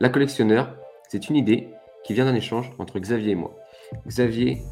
La 0.00 0.10
collectionneur, 0.10 0.76
c'est 1.08 1.28
une 1.28 1.34
idée 1.34 1.70
qui 2.04 2.14
vient 2.14 2.24
d'un 2.24 2.36
échange 2.36 2.70
entre 2.78 3.00
Xavier 3.00 3.32
et 3.32 3.34
moi. 3.34 3.56
Xavier, 4.06 4.62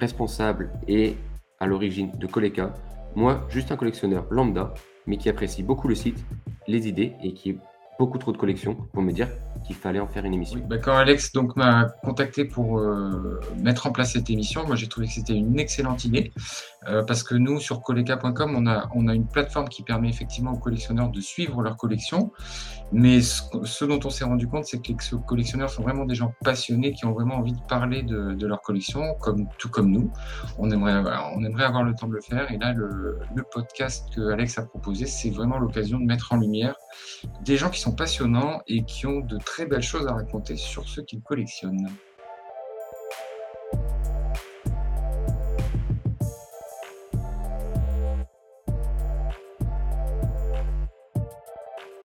responsable 0.00 0.72
et 0.88 1.16
à 1.60 1.66
l'origine 1.66 2.10
de 2.12 2.26
Coleca, 2.26 2.72
moi, 3.14 3.46
juste 3.50 3.72
un 3.72 3.76
collectionneur 3.76 4.26
lambda, 4.30 4.72
mais 5.06 5.18
qui 5.18 5.28
apprécie 5.28 5.62
beaucoup 5.62 5.86
le 5.86 5.94
site, 5.94 6.24
les 6.66 6.88
idées 6.88 7.12
et 7.22 7.34
qui 7.34 7.58
beaucoup 7.98 8.18
trop 8.18 8.32
de 8.32 8.36
collections 8.36 8.74
pour 8.92 9.02
me 9.02 9.12
dire 9.12 9.28
qu'il 9.64 9.76
fallait 9.76 10.00
en 10.00 10.06
faire 10.06 10.24
une 10.24 10.34
émission. 10.34 10.60
Quand 10.82 10.96
Alex 10.96 11.32
donc 11.32 11.56
m'a 11.56 11.86
contacté 12.02 12.44
pour 12.44 12.78
euh, 12.78 13.40
mettre 13.62 13.86
en 13.86 13.92
place 13.92 14.12
cette 14.12 14.28
émission, 14.28 14.66
moi 14.66 14.76
j'ai 14.76 14.88
trouvé 14.88 15.06
que 15.06 15.12
c'était 15.14 15.34
une 15.34 15.58
excellente 15.58 16.04
idée 16.04 16.32
euh, 16.88 17.02
parce 17.02 17.22
que 17.22 17.34
nous 17.34 17.60
sur 17.60 17.80
Coleca.com 17.80 18.54
on 18.56 18.66
a 18.66 18.88
on 18.94 19.08
a 19.08 19.14
une 19.14 19.26
plateforme 19.26 19.68
qui 19.68 19.82
permet 19.82 20.08
effectivement 20.08 20.52
aux 20.52 20.58
collectionneurs 20.58 21.08
de 21.08 21.20
suivre 21.20 21.62
leur 21.62 21.76
collection, 21.76 22.30
mais 22.92 23.22
ce, 23.22 23.84
dont 23.84 24.00
on 24.04 24.10
s'est 24.10 24.24
rendu 24.24 24.46
compte 24.46 24.64
c'est 24.66 24.82
que 24.82 24.88
les 24.88 24.96
collectionneurs 25.26 25.70
sont 25.70 25.82
vraiment 25.82 26.04
des 26.04 26.14
gens 26.14 26.34
passionnés 26.42 26.92
qui 26.92 27.06
ont 27.06 27.12
vraiment 27.12 27.36
envie 27.36 27.52
de 27.52 27.62
parler 27.68 28.02
de, 28.02 28.46
leur 28.46 28.60
collection, 28.60 29.02
tout 29.58 29.70
comme 29.70 29.90
nous. 29.90 30.10
On 30.58 30.70
aimerait 30.70 31.02
on 31.34 31.42
aimerait 31.42 31.64
avoir 31.64 31.84
le 31.84 31.94
temps 31.94 32.08
de 32.08 32.12
le 32.12 32.20
faire 32.20 32.50
et 32.52 32.58
là 32.58 32.74
le, 32.74 33.18
le 33.34 33.42
podcast 33.50 34.08
que 34.14 34.30
Alex 34.30 34.58
a 34.58 34.66
proposé 34.66 35.06
c'est 35.06 35.30
vraiment 35.30 35.58
l'occasion 35.58 35.98
de 35.98 36.04
mettre 36.04 36.32
en 36.32 36.36
lumière 36.36 36.74
des 37.42 37.56
gens 37.56 37.70
qui 37.70 37.80
sont 37.84 37.94
passionnants 37.94 38.62
et 38.66 38.82
qui 38.84 39.06
ont 39.06 39.20
de 39.20 39.36
très 39.36 39.66
belles 39.66 39.82
choses 39.82 40.06
à 40.06 40.14
raconter 40.14 40.56
sur 40.56 40.88
ceux 40.88 41.02
qu'ils 41.02 41.20
collectionnent. 41.20 41.90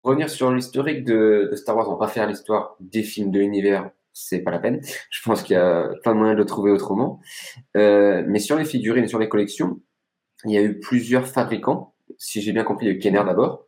Revenir 0.04 0.30
sur 0.30 0.52
l'historique 0.52 1.06
de, 1.06 1.50
Star 1.56 1.76
Wars, 1.76 1.90
on 1.90 1.96
va 1.96 2.08
faire 2.08 2.28
l'histoire 2.28 2.76
des 2.80 3.02
films 3.02 3.32
de 3.32 3.40
l'univers, 3.40 3.90
c'est 4.12 4.42
pas 4.42 4.52
la 4.52 4.60
peine. 4.60 4.80
Je 5.10 5.24
pense 5.24 5.42
qu'il 5.42 5.56
y 5.56 5.60
a 5.60 5.90
plein 6.04 6.14
de 6.14 6.20
moyens 6.20 6.38
de 6.38 6.44
le 6.44 6.46
trouver 6.46 6.70
autrement. 6.70 7.20
Euh, 7.78 8.24
mais 8.28 8.38
sur 8.38 8.58
les 8.58 8.66
figurines 8.66 9.06
et 9.06 9.08
sur 9.08 9.18
les 9.18 9.30
collections, 9.30 9.82
il 10.46 10.52
y 10.52 10.58
a 10.58 10.62
eu 10.62 10.80
plusieurs 10.80 11.26
fabricants. 11.26 11.96
Si 12.20 12.44
j'ai 12.44 12.52
bien 12.52 12.64
compris, 12.64 12.86
il 12.86 12.90
y 12.90 12.92
a 12.92 12.96
eu 12.96 13.00
Kenner 13.00 13.24
d'abord, 13.26 13.63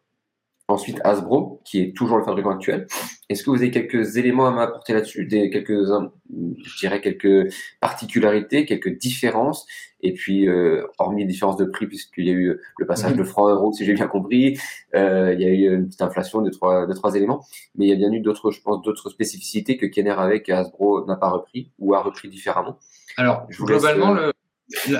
Ensuite, 0.67 0.99
Hasbro, 1.03 1.61
qui 1.63 1.79
est 1.79 1.95
toujours 1.95 2.17
le 2.17 2.23
fabricant 2.23 2.49
actuel. 2.49 2.87
Est-ce 3.29 3.43
que 3.43 3.51
vous 3.51 3.57
avez 3.57 3.69
quelques 3.69 4.17
éléments 4.17 4.47
à 4.47 4.51
m'apporter 4.51 4.93
là-dessus, 4.93 5.25
des 5.25 5.51
quelques, 5.51 5.85
je 6.29 6.77
dirais 6.79 7.01
quelques 7.01 7.53
particularités, 7.79 8.65
quelques 8.65 8.97
différences, 8.97 9.67
et 10.01 10.13
puis 10.13 10.47
euh, 10.47 10.87
hormis 10.97 11.21
les 11.21 11.27
différences 11.27 11.57
de 11.57 11.65
prix, 11.65 11.85
puisqu'il 11.85 12.25
y 12.25 12.29
a 12.29 12.33
eu 12.33 12.59
le 12.79 12.85
passage 12.87 13.11
mhm. 13.11 13.19
de 13.19 13.23
francs 13.23 13.49
euros, 13.49 13.73
si 13.73 13.85
j'ai 13.85 13.93
bien 13.93 14.07
compris, 14.07 14.57
euh, 14.95 15.33
il 15.33 15.41
y 15.41 15.45
a 15.45 15.49
eu 15.49 15.75
une 15.75 15.85
petite 15.85 16.01
inflation 16.01 16.41
de 16.41 16.49
trois, 16.49 16.87
de 16.87 16.93
trois 16.93 17.15
éléments, 17.15 17.45
mais 17.75 17.85
il 17.85 17.89
y 17.89 17.93
a 17.93 17.95
bien 17.95 18.11
eu 18.11 18.19
d'autres, 18.19 18.49
je 18.49 18.61
pense, 18.61 18.81
d'autres 18.81 19.09
spécificités 19.09 19.77
que 19.77 19.85
Kenner 19.85 20.11
avait 20.17 20.41
que 20.41 20.51
Hasbro 20.51 21.05
n'a 21.05 21.15
pas 21.15 21.29
repris 21.29 21.71
ou 21.77 21.93
a 21.93 22.01
repris 22.01 22.27
différemment. 22.27 22.79
Alors, 23.17 23.47
globalement, 23.49 24.15
euh, 24.15 24.27
le 24.27 24.33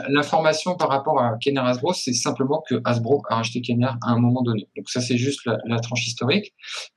L'information 0.09 0.75
par 0.75 0.89
rapport 0.89 1.19
à 1.19 1.37
Kenner 1.39 1.61
Hasbro, 1.61 1.93
c'est 1.93 2.13
simplement 2.13 2.63
que 2.69 2.75
Hasbro 2.85 3.23
a 3.29 3.37
racheté 3.37 3.61
Kenner 3.61 3.89
à 4.05 4.11
un 4.11 4.19
moment 4.19 4.43
donné. 4.43 4.69
Donc 4.77 4.89
ça, 4.89 5.01
c'est 5.01 5.17
juste 5.17 5.41
la, 5.45 5.79
tranche 5.79 6.05
historique. 6.05 6.53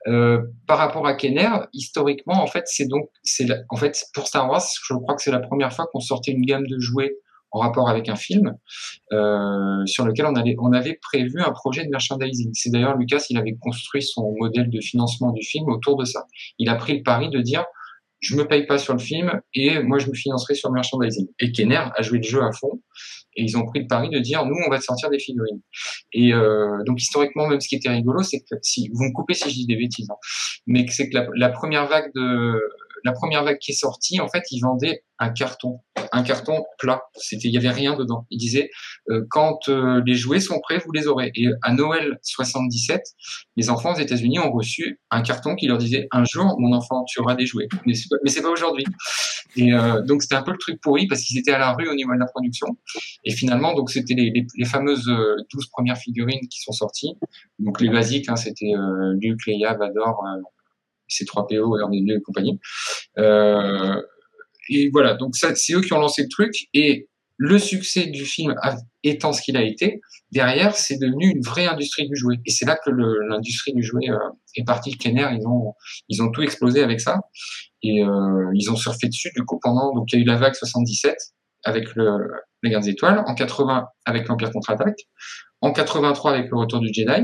Euh, 0.07 0.39
par 0.67 0.77
rapport 0.77 1.07
à 1.07 1.15
Kenner, 1.15 1.49
historiquement, 1.73 2.41
en 2.41 2.47
fait, 2.47 2.65
c'est 2.67 2.85
donc, 2.85 3.09
c'est 3.23 3.47
en 3.69 3.75
fait 3.75 4.05
pour 4.13 4.27
Star 4.27 4.47
Wars, 4.49 4.61
je 4.87 4.93
crois 4.93 5.15
que 5.15 5.21
c'est 5.21 5.31
la 5.31 5.39
première 5.39 5.73
fois 5.73 5.87
qu'on 5.91 5.99
sortait 5.99 6.31
une 6.31 6.45
gamme 6.45 6.67
de 6.67 6.79
jouets 6.79 7.15
en 7.51 7.59
rapport 7.59 7.89
avec 7.89 8.09
un 8.09 8.15
film 8.15 8.55
euh, 9.11 9.85
sur 9.85 10.05
lequel 10.05 10.27
on, 10.27 10.35
allait, 10.35 10.55
on 10.59 10.71
avait 10.71 10.99
prévu 11.01 11.41
un 11.41 11.51
projet 11.51 11.83
de 11.83 11.89
merchandising. 11.89 12.51
C'est 12.53 12.69
d'ailleurs 12.69 12.95
Lucas, 12.97 13.23
il 13.29 13.37
avait 13.37 13.55
construit 13.59 14.03
son 14.03 14.35
modèle 14.39 14.69
de 14.69 14.79
financement 14.79 15.31
du 15.31 15.43
film 15.43 15.67
autour 15.69 15.97
de 15.97 16.05
ça. 16.05 16.25
Il 16.59 16.69
a 16.69 16.75
pris 16.75 16.97
le 16.97 17.03
pari 17.03 17.29
de 17.29 17.39
dire 17.39 17.65
je 18.19 18.35
me 18.35 18.47
paye 18.47 18.65
pas 18.65 18.77
sur 18.77 18.93
le 18.93 18.99
film 18.99 19.41
et 19.53 19.79
moi 19.79 19.97
je 19.99 20.07
me 20.07 20.13
financerai 20.13 20.55
sur 20.55 20.71
merchandising. 20.71 21.27
Et 21.39 21.51
Kenner 21.51 21.85
a 21.95 22.01
joué 22.01 22.17
le 22.17 22.23
jeu 22.23 22.41
à 22.41 22.51
fond 22.51 22.81
et 23.35 23.43
ils 23.43 23.57
ont 23.57 23.65
pris 23.65 23.79
le 23.81 23.87
pari 23.87 24.09
de 24.09 24.19
dire 24.19 24.45
nous 24.45 24.55
on 24.65 24.69
va 24.69 24.79
te 24.79 24.83
sortir 24.83 25.09
des 25.09 25.19
figurines. 25.19 25.61
Et 26.13 26.33
euh, 26.33 26.83
donc 26.85 27.01
historiquement 27.01 27.47
même 27.47 27.61
ce 27.61 27.67
qui 27.67 27.75
était 27.75 27.89
rigolo 27.89 28.23
c'est 28.23 28.39
que 28.39 28.55
si 28.61 28.89
vous 28.93 29.05
me 29.05 29.13
coupez 29.13 29.33
si 29.33 29.49
je 29.49 29.55
dis 29.55 29.67
des 29.67 29.77
bêtises, 29.77 30.09
hein, 30.09 30.17
mais 30.67 30.85
c'est 30.89 31.09
que 31.09 31.17
la, 31.33 31.49
première 31.49 31.87
vague 31.87 32.11
de 32.13 32.61
la 33.03 33.11
première 33.13 33.43
vague 33.43 33.59
qui 33.59 33.71
est 33.71 33.75
sortie 33.75 34.19
en 34.19 34.27
fait 34.27 34.43
ils 34.51 34.61
vendaient 34.61 35.03
un 35.19 35.29
carton 35.29 35.79
un 36.11 36.23
carton 36.23 36.63
plat. 36.77 37.03
C'était, 37.15 37.47
il 37.47 37.53
y 37.53 37.57
avait 37.57 37.69
rien 37.69 37.95
dedans. 37.95 38.25
Il 38.29 38.37
disait 38.37 38.69
euh, 39.09 39.25
quand 39.29 39.69
euh, 39.69 40.01
les 40.05 40.15
jouets 40.15 40.39
sont 40.39 40.59
prêts, 40.59 40.81
vous 40.83 40.91
les 40.91 41.07
aurez. 41.07 41.31
Et 41.35 41.47
à 41.61 41.73
Noël 41.73 42.19
77, 42.23 43.01
les 43.55 43.69
enfants 43.69 43.93
aux 43.93 43.99
États-Unis 43.99 44.39
ont 44.39 44.51
reçu 44.51 44.99
un 45.11 45.21
carton 45.21 45.55
qui 45.55 45.67
leur 45.67 45.77
disait 45.77 46.07
un 46.11 46.23
jour, 46.25 46.59
mon 46.59 46.73
enfant, 46.73 47.03
tu 47.05 47.19
auras 47.19 47.35
des 47.35 47.45
jouets. 47.45 47.67
Mais 47.85 47.93
c'est 47.93 48.09
pas, 48.09 48.47
pas 48.47 48.49
aujourd'hui. 48.49 48.85
Et 49.55 49.73
euh, 49.73 50.01
donc 50.01 50.21
c'était 50.21 50.35
un 50.35 50.43
peu 50.43 50.51
le 50.51 50.57
truc 50.57 50.79
pourri 50.81 51.07
parce 51.07 51.21
qu'ils 51.21 51.37
étaient 51.37 51.51
à 51.51 51.57
la 51.57 51.73
rue 51.73 51.89
au 51.89 51.95
niveau 51.95 52.13
de 52.13 52.19
la 52.19 52.27
production. 52.27 52.67
Et 53.23 53.31
finalement, 53.31 53.73
donc 53.73 53.89
c'était 53.89 54.13
les, 54.13 54.65
fameuses 54.65 55.05
12 55.05 55.67
premières 55.71 55.97
figurines 55.97 56.47
qui 56.47 56.61
sont 56.61 56.71
sorties. 56.71 57.15
Donc 57.57 57.81
les 57.81 57.89
basiques, 57.89 58.29
hein, 58.29 58.35
c'était 58.35 58.73
Luke, 59.19 59.45
Leia, 59.47 59.73
Vador. 59.73 60.23
C3PO 61.09 62.17
et 62.17 62.21
compagnie. 62.21 62.59
Euh, 63.17 64.01
et 64.69 64.89
voilà, 64.91 65.15
donc 65.15 65.35
ça, 65.35 65.55
c'est 65.55 65.73
eux 65.73 65.81
qui 65.81 65.93
ont 65.93 65.99
lancé 65.99 66.23
le 66.23 66.29
truc. 66.29 66.53
Et 66.73 67.09
le 67.37 67.57
succès 67.57 68.07
du 68.07 68.25
film 68.25 68.53
étant 69.03 69.31
ce 69.33 69.41
qu'il 69.41 69.57
a 69.57 69.63
été, 69.63 70.01
derrière, 70.31 70.75
c'est 70.75 70.97
devenu 70.97 71.31
une 71.31 71.41
vraie 71.41 71.67
industrie 71.67 72.07
du 72.07 72.15
jouet. 72.15 72.35
Et 72.45 72.51
c'est 72.51 72.65
là 72.65 72.77
que 72.83 72.91
l'industrie 72.91 73.73
du 73.73 73.81
jouet 73.81 74.09
euh, 74.09 74.17
est 74.55 74.65
partie. 74.65 74.97
Kenner, 74.97 75.27
ils 75.39 75.47
ont, 75.47 75.73
ils 76.09 76.21
ont 76.21 76.31
tout 76.31 76.41
explosé 76.41 76.83
avec 76.83 76.99
ça. 76.99 77.19
Et 77.81 78.03
euh, 78.03 78.51
ils 78.53 78.69
ont 78.69 78.75
surfé 78.75 79.07
dessus, 79.07 79.31
du 79.35 79.43
coup, 79.43 79.59
pendant... 79.61 79.93
Donc, 79.93 80.11
il 80.11 80.17
y 80.17 80.19
a 80.19 80.23
eu 80.23 80.27
la 80.27 80.35
vague 80.35 80.53
77 80.53 81.15
avec 81.63 81.95
le, 81.95 82.29
les 82.63 82.69
Gardes 82.69 82.87
Étoiles, 82.87 83.23
en 83.25 83.35
80 83.35 83.87
avec 84.05 84.27
l'Empire 84.27 84.51
contre-attaque, 84.51 84.99
en 85.61 85.71
83 85.71 86.31
avec 86.31 86.49
le 86.51 86.57
Retour 86.57 86.79
du 86.79 86.89
Jedi. 86.93 87.23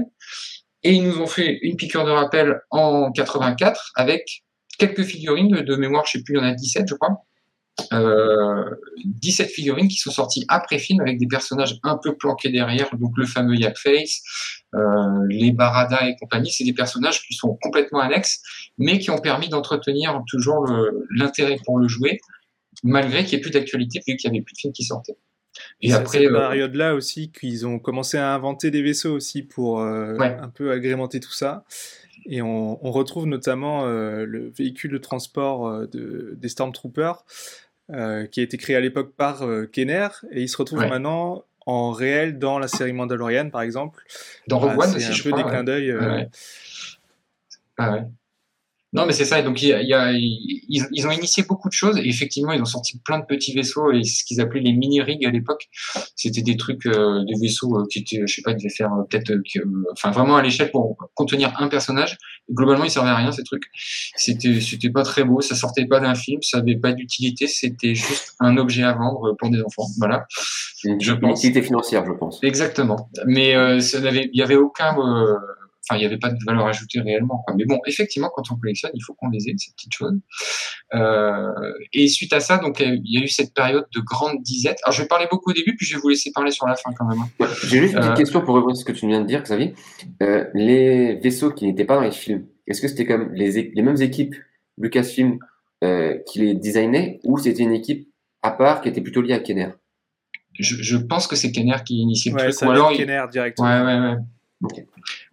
Et 0.85 0.94
ils 0.94 1.03
nous 1.03 1.19
ont 1.19 1.25
fait 1.25 1.57
une 1.63 1.78
piqûre 1.78 2.06
de 2.06 2.12
rappel 2.12 2.62
en 2.69 3.12
84 3.12 3.91
avec 3.96 4.44
quelques 4.78 5.01
figurines 5.01 5.50
de, 5.50 5.75
mémoire, 5.75 6.06
je 6.06 6.19
sais 6.19 6.23
plus, 6.23 6.35
il 6.35 6.38
y 6.38 6.40
en 6.40 6.44
a 6.44 6.53
17, 6.53 6.85
je 6.88 6.94
crois, 6.94 7.23
euh, 7.91 8.69
17 9.03 9.50
figurines 9.50 9.88
qui 9.88 9.97
sont 9.97 10.12
sorties 10.12 10.45
après 10.47 10.78
film 10.78 11.01
avec 11.01 11.18
des 11.18 11.25
personnages 11.25 11.79
un 11.81 11.97
peu 11.97 12.16
planqués 12.16 12.50
derrière, 12.50 12.95
donc 12.97 13.13
le 13.18 13.25
fameux 13.25 13.56
Yak 13.56 13.79
Face, 13.79 14.22
euh, 14.75 14.79
les 15.28 15.51
Barada 15.51 16.07
et 16.07 16.16
compagnie, 16.18 16.51
c'est 16.51 16.63
des 16.63 16.74
personnages 16.74 17.24
qui 17.24 17.34
sont 17.34 17.57
complètement 17.63 18.00
annexes, 18.00 18.41
mais 18.78 19.00
qui 19.00 19.09
ont 19.09 19.18
permis 19.18 19.50
d'entretenir 19.50 20.22
toujours 20.28 20.68
l'intérêt 21.09 21.57
pour 21.66 21.79
le 21.79 21.88
jouet, 21.88 22.19
malgré 22.84 23.25
qu'il 23.25 23.40
n'y 23.40 23.40
ait 23.40 23.41
plus 23.41 23.51
d'actualité, 23.51 24.01
vu 24.07 24.18
qu'il 24.18 24.29
n'y 24.29 24.38
avait 24.38 24.44
plus 24.44 24.53
de 24.53 24.59
films 24.59 24.74
qui 24.74 24.84
sortaient. 24.84 25.18
Et, 25.82 25.94
après, 25.94 26.20
cette 26.20 26.32
euh, 26.32 26.38
période-là 26.38 26.96
aussi 26.96 27.32
qu'ils 27.32 27.66
ont 27.66 27.80
commencé 27.80 28.18
à 28.18 28.34
inventer 28.34 28.72
des 28.72 28.82
vaisseaux 28.82 29.14
aussi 29.14 29.44
pour 29.44 29.82
euh, 29.82 30.18
un 30.20 30.50
peu 30.50 30.72
agrémenter 30.72 31.20
tout 31.20 31.34
ça. 31.34 31.64
Et 32.28 32.42
on, 32.42 32.86
on 32.86 32.92
retrouve 32.92 33.28
notamment 33.28 33.86
euh, 33.86 34.26
le 34.26 34.50
véhicule 34.50 34.92
de 34.92 34.98
transport 34.98 35.88
de, 35.88 36.34
des 36.38 36.50
Stormtroopers 36.50 37.24
euh, 37.92 38.26
qui 38.26 38.40
a 38.40 38.44
été 38.44 38.58
créé 38.58 38.76
à 38.76 38.80
l'époque 38.80 39.14
par 39.16 39.44
euh, 39.44 39.68
Kenner, 39.68 40.08
et 40.32 40.42
il 40.42 40.50
se 40.50 40.58
retrouve 40.58 40.80
maintenant 40.80 41.44
en 41.68 41.92
réel 41.92 42.40
dans 42.40 42.58
la 42.58 42.68
série 42.68 42.94
Mandalorian, 42.94 43.52
par 43.52 43.62
exemple. 43.62 44.04
Dans 44.48 44.58
Rogue 44.58 44.72
One 44.72 44.96
aussi, 44.96 45.06
un 45.06 45.24
peu 45.24 45.38
des 45.38 45.44
clins 45.44 45.64
d'œil. 45.64 45.92
Euh, 45.92 46.24
ah 47.78 47.92
ouais. 47.92 48.02
Non, 48.95 49.06
mais 49.06 49.11
c'est 49.11 49.25
ça. 49.25 49.41
Donc, 49.41 49.61
il 49.61 49.67
y 49.67 49.94
a, 49.94 50.13
ils, 50.13 50.66
ils, 50.69 51.06
ont 51.06 51.11
initié 51.11 51.44
beaucoup 51.44 51.67
de 51.67 51.73
choses. 51.73 51.97
Et 51.97 52.07
effectivement, 52.07 52.53
ils 52.53 52.61
ont 52.61 52.66
sorti 52.66 52.97
plein 53.00 53.19
de 53.19 53.25
petits 53.25 53.53
vaisseaux 53.53 53.91
et 53.91 54.03
ce 54.06 54.23
qu'ils 54.23 54.39
appelaient 54.39 54.61
les 54.61 54.72
mini 54.72 55.01
rigs 55.01 55.25
à 55.25 55.31
l'époque. 55.31 55.67
C'était 56.16 56.41
des 56.41 56.56
trucs, 56.56 56.85
euh, 56.85 57.22
des 57.25 57.38
vaisseaux 57.38 57.78
euh, 57.78 57.85
qui 57.91 58.00
étaient, 58.00 58.22
je 58.25 58.33
sais 58.33 58.41
pas, 58.41 58.51
ils 58.51 58.57
devaient 58.57 58.69
faire 58.69 58.94
euh, 58.94 59.03
peut-être, 59.09 59.33
enfin 59.91 60.11
vraiment 60.11 60.38
à 60.38 60.41
l'échelle 60.41 60.72
pour 60.72 60.95
contenir 61.13 61.53
un 61.59 61.67
personnage. 61.67 62.17
globalement, 62.50 62.85
ils 62.85 62.89
servaient 62.89 63.09
à 63.09 63.17
rien 63.17 63.33
ces 63.33 63.44
trucs. 63.44 63.66
C'était, 64.16 64.61
c'était 64.61 64.89
pas 64.89 65.03
très 65.03 65.25
beau. 65.25 65.41
Ça 65.41 65.56
sortait 65.56 65.88
pas 65.88 66.00
d'un 66.00 66.15
film. 66.15 66.41
Ça 66.41 66.59
avait 66.59 66.77
pas 66.77 66.94
d'utilité. 66.94 67.48
C'était 67.48 67.95
juste 67.95 68.36
un 68.39 68.56
objet 68.56 68.83
à 68.83 68.94
vendre 68.94 69.36
pour 69.38 69.50
des 69.50 69.62
enfants. 69.62 69.88
Voilà. 69.98 70.25
Une, 70.86 71.01
je 71.01 71.12
pense. 71.12 71.39
utilité 71.39 71.62
financière, 71.62 72.06
je 72.06 72.13
pense. 72.13 72.41
Exactement. 72.44 73.09
Mais 73.25 73.81
ça 73.81 74.00
n'avait, 74.00 74.30
il 74.31 74.39
y 74.39 74.44
avait 74.44 74.56
aucun 74.56 74.95
enfin, 75.88 75.98
il 75.98 76.02
n'y 76.02 76.06
avait 76.06 76.18
pas 76.18 76.30
de 76.30 76.38
valeur 76.46 76.68
ajoutée 76.68 77.00
réellement. 77.00 77.44
Quoi. 77.46 77.56
Mais 77.58 77.66
bon, 77.66 77.80
effectivement, 77.86 78.30
quand 78.34 78.44
on 78.52 78.56
collectionne, 78.56 78.92
il 78.94 79.02
faut 79.02 79.14
qu'on 79.14 79.30
les 79.30 79.50
ait, 79.50 79.56
ces 79.58 79.72
petites 79.72 79.94
choses. 79.94 80.20
Euh, 80.94 81.52
et 81.94 82.08
suite 82.08 82.34
à 82.34 82.40
ça, 82.40 82.58
donc, 82.58 82.80
il 82.80 83.02
y 83.04 83.18
a 83.18 83.24
eu 83.24 83.28
cette 83.28 83.54
période 83.54 83.86
de 83.94 84.02
grande 84.02 84.42
disette. 84.42 84.80
Alors, 84.84 84.94
je 84.94 85.02
vais 85.02 85.08
parler 85.08 85.28
beaucoup 85.30 85.52
au 85.52 85.54
début, 85.54 85.76
puis 85.76 85.86
je 85.86 85.96
vais 85.96 86.02
vous 86.02 86.10
laisser 86.10 86.32
parler 86.32 86.52
sur 86.52 86.68
la 86.68 86.76
fin 86.76 86.92
quand 86.98 87.06
même. 87.06 87.20
Hein. 87.20 87.48
J'ai 87.64 87.80
juste 87.80 87.94
une 87.94 88.00
petite 88.00 88.12
euh, 88.12 88.16
question 88.16 88.42
pour 88.42 88.56
revenir 88.56 88.74
à 88.74 88.76
ce 88.76 88.86
que 88.86 88.92
tu 88.92 89.08
viens 89.08 89.22
de 89.22 89.28
dire, 89.28 89.42
Xavier. 89.42 89.74
Euh, 90.22 90.46
les 90.54 91.16
vaisseaux 91.16 91.52
qui 91.52 91.66
n'étaient 91.66 91.86
pas 91.86 91.96
dans 91.96 92.02
les 92.02 92.12
films, 92.12 92.46
est-ce 92.68 92.82
que 92.82 92.88
c'était 92.88 93.06
comme 93.06 93.34
les, 93.34 93.72
les 93.74 93.82
mêmes 93.82 94.02
équipes 94.02 94.36
Lucasfilm 94.78 95.40
euh, 95.84 96.18
qui 96.28 96.40
les 96.40 96.54
designaient, 96.54 97.20
ou 97.24 97.38
c'était 97.38 97.64
une 97.64 97.74
équipe 97.74 98.10
à 98.42 98.52
part 98.52 98.82
qui 98.82 98.90
était 98.90 99.02
plutôt 99.02 99.22
liée 99.22 99.34
à 99.34 99.40
Kenner? 99.40 99.70
Je, 100.58 100.76
je, 100.82 100.98
pense 100.98 101.28
que 101.28 101.36
c'est 101.36 101.52
Kenner 101.52 101.76
qui 101.86 101.98
initie 101.98 102.30
le 102.30 102.36
ouais, 102.36 102.50
truc. 102.52 102.70
Ou 102.70 102.72
alors, 102.72 102.94
Kenner 102.94 103.24
directement. 103.30 103.68
Ouais, 103.68 103.82
ouais, 103.82 104.00
ouais. 104.00 104.18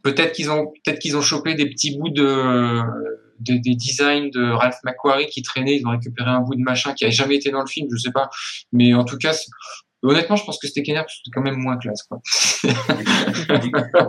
Peut-être 0.02 0.32
qu'ils 0.32 0.50
ont 0.50 0.72
peut-être 0.84 0.98
qu'ils 0.98 1.16
ont 1.16 1.22
chopé 1.22 1.54
des 1.54 1.66
petits 1.66 1.98
bouts 1.98 2.10
de 2.10 2.80
des 3.38 3.74
designs 3.74 4.30
de 4.30 4.50
Ralph 4.50 4.78
McQuarrie 4.84 5.26
qui 5.26 5.42
traînaient, 5.42 5.76
ils 5.76 5.86
ont 5.86 5.90
récupéré 5.90 6.30
un 6.30 6.40
bout 6.40 6.54
de 6.54 6.60
machin 6.60 6.92
qui 6.94 7.04
avait 7.04 7.12
jamais 7.12 7.36
été 7.36 7.50
dans 7.50 7.60
le 7.60 7.66
film, 7.66 7.88
je 7.90 7.96
sais 7.96 8.12
pas. 8.12 8.30
Mais 8.72 8.94
en 8.94 9.04
tout 9.04 9.18
cas, 9.18 9.34
honnêtement, 10.02 10.36
je 10.36 10.44
pense 10.44 10.58
que 10.58 10.66
c'était 10.66 10.82
Kenner, 10.82 11.02
c'était 11.08 11.30
quand 11.32 11.42
même 11.42 11.56
moins 11.56 11.76
classe. 11.76 12.08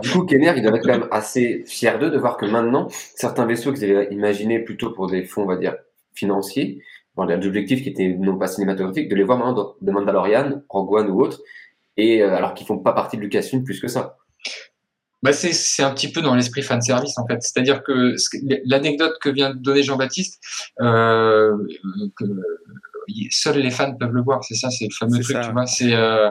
Du, 0.02 0.10
coup, 0.10 0.24
Kenner, 0.24 0.52
il 0.56 0.62
doit 0.62 0.76
être 0.76 0.82
quand 0.82 0.98
même 0.98 1.08
assez 1.10 1.64
fier 1.66 1.98
d'eux 1.98 2.10
de 2.10 2.18
voir 2.18 2.36
que 2.36 2.46
maintenant, 2.46 2.88
certains 3.14 3.46
vaisseaux 3.46 3.72
qu'ils 3.72 3.84
avaient 3.84 4.08
imaginés 4.12 4.60
plutôt 4.60 4.92
pour 4.92 5.08
des 5.08 5.24
fonds, 5.24 5.42
on 5.42 5.46
va 5.46 5.56
dire, 5.56 5.76
financiers, 6.14 6.82
bon, 7.16 7.26
des 7.26 7.46
objectifs 7.46 7.82
qui 7.82 7.88
étaient 7.88 8.16
non 8.18 8.38
pas 8.38 8.46
cinématographiques, 8.46 9.08
de 9.08 9.16
les 9.16 9.24
voir 9.24 9.38
maintenant 9.38 9.54
dans 9.54 9.74
The 9.84 9.92
Mandalorian, 9.92 10.62
Rogue 10.68 10.92
One 10.92 11.10
ou 11.10 11.20
autre, 11.20 11.40
et 11.96 12.22
euh, 12.22 12.34
alors 12.34 12.54
qu'ils 12.54 12.66
font 12.66 12.78
pas 12.78 12.92
partie 12.92 13.16
de 13.16 13.22
Lucasfilm 13.22 13.64
plus 13.64 13.80
que 13.80 13.88
ça. 13.88 14.16
Bah 15.24 15.32
c'est 15.32 15.82
un 15.82 15.90
petit 15.90 16.12
peu 16.12 16.20
dans 16.20 16.34
l'esprit 16.34 16.60
fan 16.60 16.82
service 16.82 17.16
en 17.16 17.26
fait. 17.26 17.38
C'est-à-dire 17.40 17.82
que 17.82 18.14
l'anecdote 18.66 19.14
que 19.22 19.30
vient 19.30 19.54
de 19.54 19.58
donner 19.58 19.82
Jean-Baptiste, 19.82 20.38
euh, 20.82 21.56
que 22.14 22.24
seuls 23.30 23.58
les 23.58 23.70
fans 23.70 23.94
peuvent 23.94 24.12
le 24.12 24.20
voir. 24.20 24.44
C'est 24.44 24.54
ça, 24.54 24.68
c'est 24.68 24.84
le 24.84 24.94
fameux 24.94 25.18
truc. 25.20 25.38
Tu 25.40 25.50
vois, 25.50 25.64
c'est 25.64 25.94
euh, 25.94 26.28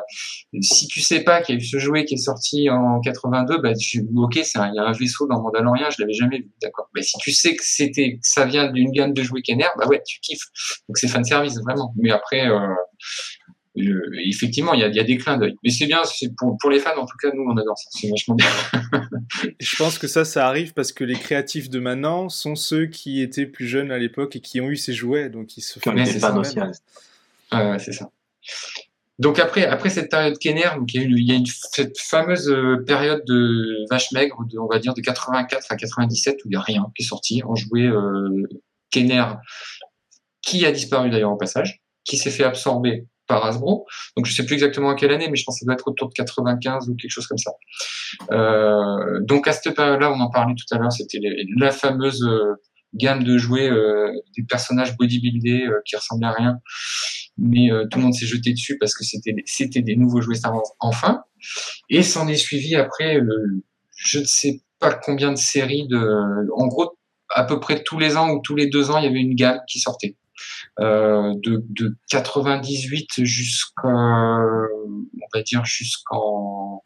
si 0.61 0.85
tu 0.85 1.01
sais 1.01 1.21
pas 1.21 1.41
qu'il 1.41 1.55
y 1.55 1.57
a 1.57 1.61
eu 1.61 1.65
ce 1.65 1.79
jouet 1.79 2.05
qui 2.05 2.13
est 2.13 2.17
sorti 2.17 2.69
en 2.69 2.99
82, 2.99 3.61
bah 3.63 3.73
tu, 3.73 4.05
ok, 4.15 4.39
c'est 4.43 4.59
il 4.59 4.75
y 4.75 4.79
a 4.79 4.83
un 4.83 4.91
vaisseau 4.91 5.25
dans 5.25 5.41
Mandalorian, 5.41 5.89
je 5.89 5.99
l'avais 5.99 6.13
jamais 6.13 6.37
vu, 6.37 6.51
d'accord. 6.61 6.87
Mais 6.93 7.01
si 7.01 7.17
tu 7.17 7.31
sais 7.31 7.55
que 7.55 7.63
c'était, 7.65 8.19
ça 8.21 8.45
vient 8.45 8.71
d'une 8.71 8.91
gamme 8.91 9.13
de 9.13 9.23
jouets 9.23 9.41
Kenner, 9.41 9.65
bah 9.75 9.87
ouais, 9.87 10.03
tu 10.05 10.19
kiffes. 10.19 10.45
Donc 10.87 10.99
c'est 10.99 11.07
fan 11.07 11.23
service 11.23 11.59
vraiment. 11.59 11.95
Mais 11.97 12.11
après. 12.11 12.47
Euh, 12.47 12.59
effectivement, 13.75 14.73
il 14.73 14.81
y 14.81 14.83
a, 14.83 14.87
y 14.87 14.99
a, 14.99 15.03
des 15.03 15.17
clins 15.17 15.37
d'œil. 15.37 15.55
Mais 15.63 15.69
c'est 15.69 15.85
bien, 15.85 16.01
c'est 16.03 16.35
pour, 16.35 16.57
pour 16.59 16.69
les 16.69 16.79
fans, 16.79 16.97
en 16.97 17.05
tout 17.05 17.17
cas, 17.21 17.29
nous, 17.33 17.43
on 17.43 17.57
adore 17.57 17.77
ça. 17.77 17.89
C'est 17.91 18.09
vachement 18.09 18.35
bien. 18.35 18.47
Je 19.59 19.75
pense 19.77 19.97
que 19.97 20.07
ça, 20.07 20.25
ça 20.25 20.47
arrive 20.47 20.73
parce 20.73 20.91
que 20.91 21.03
les 21.03 21.15
créatifs 21.15 21.69
de 21.69 21.79
maintenant 21.79 22.29
sont 22.29 22.55
ceux 22.55 22.85
qui 22.85 23.21
étaient 23.21 23.45
plus 23.45 23.67
jeunes 23.67 23.91
à 23.91 23.97
l'époque 23.97 24.35
et 24.35 24.41
qui 24.41 24.61
ont 24.61 24.69
eu 24.69 24.77
ces 24.77 24.93
jouets, 24.93 25.29
donc 25.29 25.57
ils 25.57 25.61
se 25.61 25.79
font 25.79 25.93
des 25.93 26.05
fans 26.05 26.37
aussi. 26.37 26.59
Ouais, 26.59 27.79
c'est 27.79 27.93
ça. 27.93 28.09
Donc 29.19 29.39
après, 29.39 29.65
après 29.65 29.89
cette 29.89 30.09
période 30.09 30.37
Kenner, 30.39 30.69
donc 30.75 30.93
il 30.93 31.01
y 31.01 31.05
a, 31.05 31.07
il 31.07 31.27
y 31.27 31.31
a 31.31 31.35
une, 31.35 31.45
cette 31.45 31.99
fameuse 31.99 32.49
euh, 32.49 32.83
période 32.85 33.23
de 33.25 33.85
vache 33.89 34.11
maigre, 34.11 34.43
de, 34.49 34.57
on 34.57 34.67
va 34.67 34.79
dire 34.79 34.95
de 34.95 35.01
84 35.01 35.71
à 35.71 35.75
97 35.75 36.43
où 36.43 36.47
il 36.47 36.49
n'y 36.49 36.55
a 36.55 36.61
rien 36.61 36.85
qui 36.95 37.03
est 37.03 37.05
sorti. 37.05 37.41
On 37.47 37.55
jouait 37.55 37.85
euh, 37.85 38.43
Kenner, 38.89 39.25
qui 40.41 40.65
a 40.65 40.71
disparu 40.71 41.11
d'ailleurs 41.11 41.31
au 41.31 41.37
passage, 41.37 41.81
qui 42.03 42.17
s'est 42.17 42.31
fait 42.31 42.43
absorber 42.43 43.05
par 43.27 43.45
Hasbro. 43.45 43.85
Donc 44.17 44.25
je 44.25 44.33
sais 44.33 44.45
plus 44.45 44.53
exactement 44.53 44.89
à 44.89 44.95
quelle 44.95 45.11
année, 45.11 45.27
mais 45.29 45.35
je 45.35 45.43
pense 45.43 45.55
que 45.55 45.59
ça 45.59 45.65
doit 45.65 45.75
être 45.75 45.87
autour 45.87 46.09
de 46.09 46.13
95 46.13 46.89
ou 46.89 46.95
quelque 46.95 47.11
chose 47.11 47.27
comme 47.27 47.37
ça. 47.37 47.51
Euh, 48.31 49.19
donc 49.21 49.47
à 49.47 49.53
cette 49.53 49.75
période-là, 49.75 50.11
on 50.11 50.19
en 50.19 50.29
parlait 50.29 50.55
tout 50.55 50.75
à 50.75 50.79
l'heure, 50.79 50.91
c'était 50.91 51.19
la 51.57 51.71
fameuse 51.71 52.23
euh, 52.23 52.55
gamme 52.95 53.23
de 53.23 53.37
jouets, 53.37 53.69
euh, 53.69 54.11
des 54.37 54.43
personnages 54.43 54.95
bodybuildés 54.97 55.65
euh, 55.65 55.81
qui 55.85 55.95
ressemblaient 55.95 56.27
à 56.27 56.31
rien, 56.31 56.59
mais 57.37 57.71
euh, 57.71 57.85
tout 57.89 57.97
le 57.97 58.05
monde 58.05 58.13
s'est 58.13 58.25
jeté 58.25 58.51
dessus 58.51 58.77
parce 58.79 58.95
que 58.95 59.03
c'était 59.03 59.35
c'était 59.45 59.81
des 59.81 59.95
nouveaux 59.95 60.21
jouets 60.21 60.35
Star 60.35 60.53
Wars 60.53 60.63
enfin. 60.79 61.23
Et 61.89 62.03
s'en 62.03 62.27
est 62.27 62.35
suivi 62.35 62.75
après, 62.75 63.19
je 63.97 64.19
ne 64.19 64.25
sais 64.25 64.61
pas 64.79 64.93
combien 64.93 65.31
de 65.31 65.37
séries 65.37 65.87
de, 65.87 65.99
en 66.55 66.67
gros 66.67 66.97
à 67.29 67.43
peu 67.43 67.59
près 67.59 67.83
tous 67.83 67.99
les 67.99 68.15
ans 68.15 68.29
ou 68.31 68.41
tous 68.41 68.55
les 68.55 68.67
deux 68.67 68.91
ans, 68.91 68.97
il 68.97 69.05
y 69.05 69.07
avait 69.07 69.19
une 69.19 69.35
gamme 69.35 69.59
qui 69.67 69.79
sortait. 69.79 70.15
Euh, 70.79 71.33
de, 71.43 71.63
de 71.69 71.95
98 72.09 73.23
jusqu'à, 73.23 73.89
va 75.33 75.41
dire 75.43 75.63
jusqu'en 75.65 76.83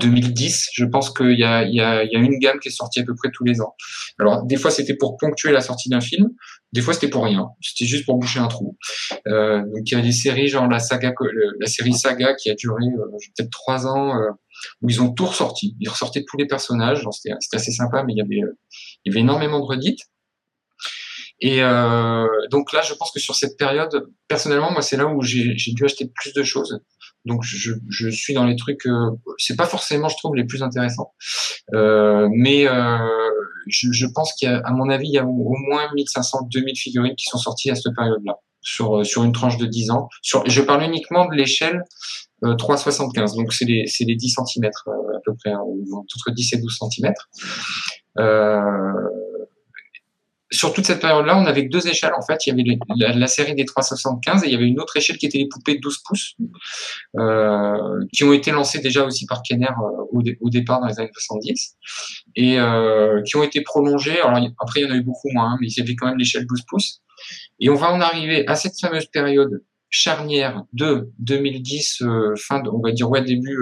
2010, 0.00 0.68
je 0.72 0.84
pense 0.84 1.12
qu'il 1.12 1.38
y 1.38 1.44
a, 1.44 1.64
y, 1.64 1.80
a, 1.80 2.04
y 2.04 2.14
a 2.14 2.18
une 2.18 2.38
gamme 2.38 2.60
qui 2.60 2.68
est 2.68 2.72
sortie 2.72 3.00
à 3.00 3.04
peu 3.04 3.14
près 3.14 3.30
tous 3.32 3.44
les 3.44 3.60
ans. 3.60 3.74
Alors 4.20 4.44
des 4.44 4.56
fois 4.56 4.70
c'était 4.70 4.94
pour 4.94 5.16
ponctuer 5.16 5.52
la 5.52 5.60
sortie 5.60 5.88
d'un 5.88 6.00
film, 6.00 6.28
des 6.72 6.80
fois 6.80 6.94
c'était 6.94 7.08
pour 7.08 7.24
rien, 7.24 7.48
c'était 7.60 7.86
juste 7.86 8.04
pour 8.04 8.18
boucher 8.18 8.38
un 8.38 8.46
trou. 8.48 8.76
Euh, 9.26 9.62
donc 9.62 9.90
il 9.90 9.94
y 9.94 9.96
a 9.96 10.00
des 10.00 10.12
séries 10.12 10.48
genre 10.48 10.68
la 10.68 10.78
saga, 10.78 11.12
la 11.60 11.66
série 11.66 11.94
Saga 11.94 12.34
qui 12.34 12.50
a 12.50 12.54
duré 12.54 12.84
euh, 12.84 13.16
peut-être 13.36 13.50
trois 13.50 13.86
ans, 13.86 14.14
où 14.82 14.88
ils 14.88 15.02
ont 15.02 15.12
tout 15.12 15.26
ressorti, 15.26 15.76
ils 15.80 15.88
ressortaient 15.88 16.24
tous 16.24 16.36
les 16.36 16.46
personnages, 16.46 17.04
c'était 17.10 17.56
assez 17.56 17.72
sympa, 17.72 18.04
mais 18.04 18.12
il 18.12 18.18
y 18.18 18.22
avait, 18.22 18.52
il 19.04 19.10
y 19.10 19.10
avait 19.10 19.20
énormément 19.20 19.58
de 19.58 19.64
redites. 19.64 20.02
Et 21.40 21.62
euh, 21.62 22.26
donc 22.50 22.72
là, 22.72 22.82
je 22.82 22.94
pense 22.94 23.10
que 23.12 23.20
sur 23.20 23.34
cette 23.34 23.56
période, 23.58 24.08
personnellement, 24.28 24.70
moi, 24.70 24.82
c'est 24.82 24.96
là 24.96 25.06
où 25.06 25.22
j'ai 25.22 25.54
dû 25.72 25.84
acheter 25.84 26.10
plus 26.14 26.32
de 26.32 26.42
choses. 26.42 26.80
Donc 27.24 27.42
je, 27.42 27.72
je 27.88 28.08
suis 28.10 28.34
dans 28.34 28.44
les 28.44 28.56
trucs, 28.56 28.86
euh, 28.86 29.10
c'est 29.38 29.56
pas 29.56 29.66
forcément, 29.66 30.08
je 30.08 30.16
trouve, 30.16 30.34
les 30.36 30.44
plus 30.44 30.62
intéressants, 30.62 31.14
euh, 31.72 32.28
mais 32.30 32.68
euh, 32.68 32.98
je, 33.66 33.90
je, 33.92 34.06
pense 34.06 34.34
qu'à 34.38 34.62
mon 34.72 34.90
avis, 34.90 35.08
il 35.08 35.14
y 35.14 35.18
a 35.18 35.24
au 35.24 35.56
moins 35.56 35.90
1500, 35.94 36.48
2000 36.52 36.76
figurines 36.76 37.14
qui 37.16 37.24
sont 37.24 37.38
sorties 37.38 37.70
à 37.70 37.74
cette 37.74 37.94
période-là, 37.94 38.36
sur 38.60 39.06
sur 39.06 39.24
une 39.24 39.32
tranche 39.32 39.56
de 39.56 39.64
10 39.64 39.90
ans. 39.90 40.08
Sur, 40.20 40.46
je 40.46 40.60
parle 40.60 40.82
uniquement 40.84 41.26
de 41.26 41.34
l'échelle 41.34 41.82
3,75, 42.42 43.36
donc 43.36 43.54
c'est 43.54 43.64
les 43.64 43.86
c'est 43.86 44.04
les 44.04 44.16
10 44.16 44.36
cm 44.46 44.66
à 44.66 45.20
peu 45.24 45.34
près, 45.34 45.52
hein, 45.52 45.62
entre 45.62 46.30
10 46.30 46.52
et 46.52 46.58
12 46.58 46.78
cm. 46.90 47.14
Euh, 48.18 48.70
sur 50.54 50.72
toute 50.72 50.86
cette 50.86 51.00
période-là, 51.00 51.36
on 51.36 51.46
avait 51.46 51.64
deux 51.64 51.86
échelles 51.86 52.14
en 52.16 52.22
fait. 52.22 52.46
Il 52.46 52.56
y 52.56 53.02
avait 53.02 53.14
la, 53.14 53.26
série 53.26 53.54
des 53.54 53.64
375 53.64 54.44
et 54.44 54.46
il 54.46 54.52
y 54.52 54.56
avait 54.56 54.66
une 54.66 54.80
autre 54.80 54.96
échelle 54.96 55.18
qui 55.18 55.26
était 55.26 55.38
les 55.38 55.48
poupées 55.48 55.74
de 55.74 55.80
12 55.80 55.98
pouces, 56.06 56.36
euh, 57.18 58.04
qui 58.12 58.24
ont 58.24 58.32
été 58.32 58.50
lancées 58.50 58.80
déjà 58.80 59.04
aussi 59.04 59.26
par 59.26 59.42
Kenner 59.42 59.66
euh, 59.66 60.34
au, 60.40 60.50
départ 60.50 60.80
dans 60.80 60.86
les 60.86 60.98
années 60.98 61.10
70 61.12 61.76
et 62.36 62.58
euh, 62.58 63.22
qui 63.22 63.36
ont 63.36 63.42
été 63.42 63.62
prolongées. 63.62 64.20
Alors 64.20 64.38
après, 64.60 64.80
il 64.80 64.86
y 64.86 64.90
en 64.90 64.94
a 64.94 64.96
eu 64.96 65.02
beaucoup 65.02 65.28
moins, 65.30 65.52
hein, 65.52 65.58
mais 65.60 65.68
il 65.68 65.76
y 65.76 65.82
avait 65.82 65.96
quand 65.96 66.06
même 66.06 66.18
l'échelle 66.18 66.46
12 66.46 66.62
pouces. 66.68 67.00
Et 67.60 67.68
on 67.68 67.74
va 67.74 67.90
en 67.90 68.00
arriver 68.00 68.46
à 68.46 68.54
cette 68.54 68.78
fameuse 68.80 69.06
période 69.06 69.62
charnière 69.90 70.62
de 70.72 71.10
2010, 71.18 72.02
fin, 72.36 72.60
de, 72.60 72.68
on 72.68 72.80
va 72.80 72.90
dire 72.92 73.08
ouais 73.08 73.22
début 73.22 73.58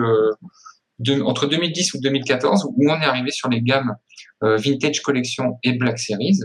entre 1.22 1.46
2010 1.46 1.94
ou 1.94 2.00
2014, 2.00 2.66
où 2.74 2.90
on 2.90 3.00
est 3.00 3.04
arrivé 3.04 3.30
sur 3.30 3.48
les 3.48 3.60
gammes 3.60 3.94
euh, 4.42 4.56
Vintage 4.56 5.00
Collection 5.00 5.58
et 5.62 5.72
Black 5.72 5.98
Series, 5.98 6.38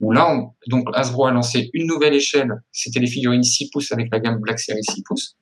où 0.00 0.12
là, 0.12 0.30
on, 0.30 0.52
donc 0.68 0.88
Hasbro 0.94 1.26
a 1.26 1.32
lancé 1.32 1.70
une 1.74 1.86
nouvelle 1.86 2.14
échelle, 2.14 2.52
c'était 2.72 3.00
les 3.00 3.06
figurines 3.06 3.42
6 3.42 3.70
pouces 3.70 3.92
avec 3.92 4.08
la 4.12 4.20
gamme 4.20 4.38
Black 4.40 4.58
Series 4.58 4.82
6 4.82 5.02
pouces, 5.02 5.36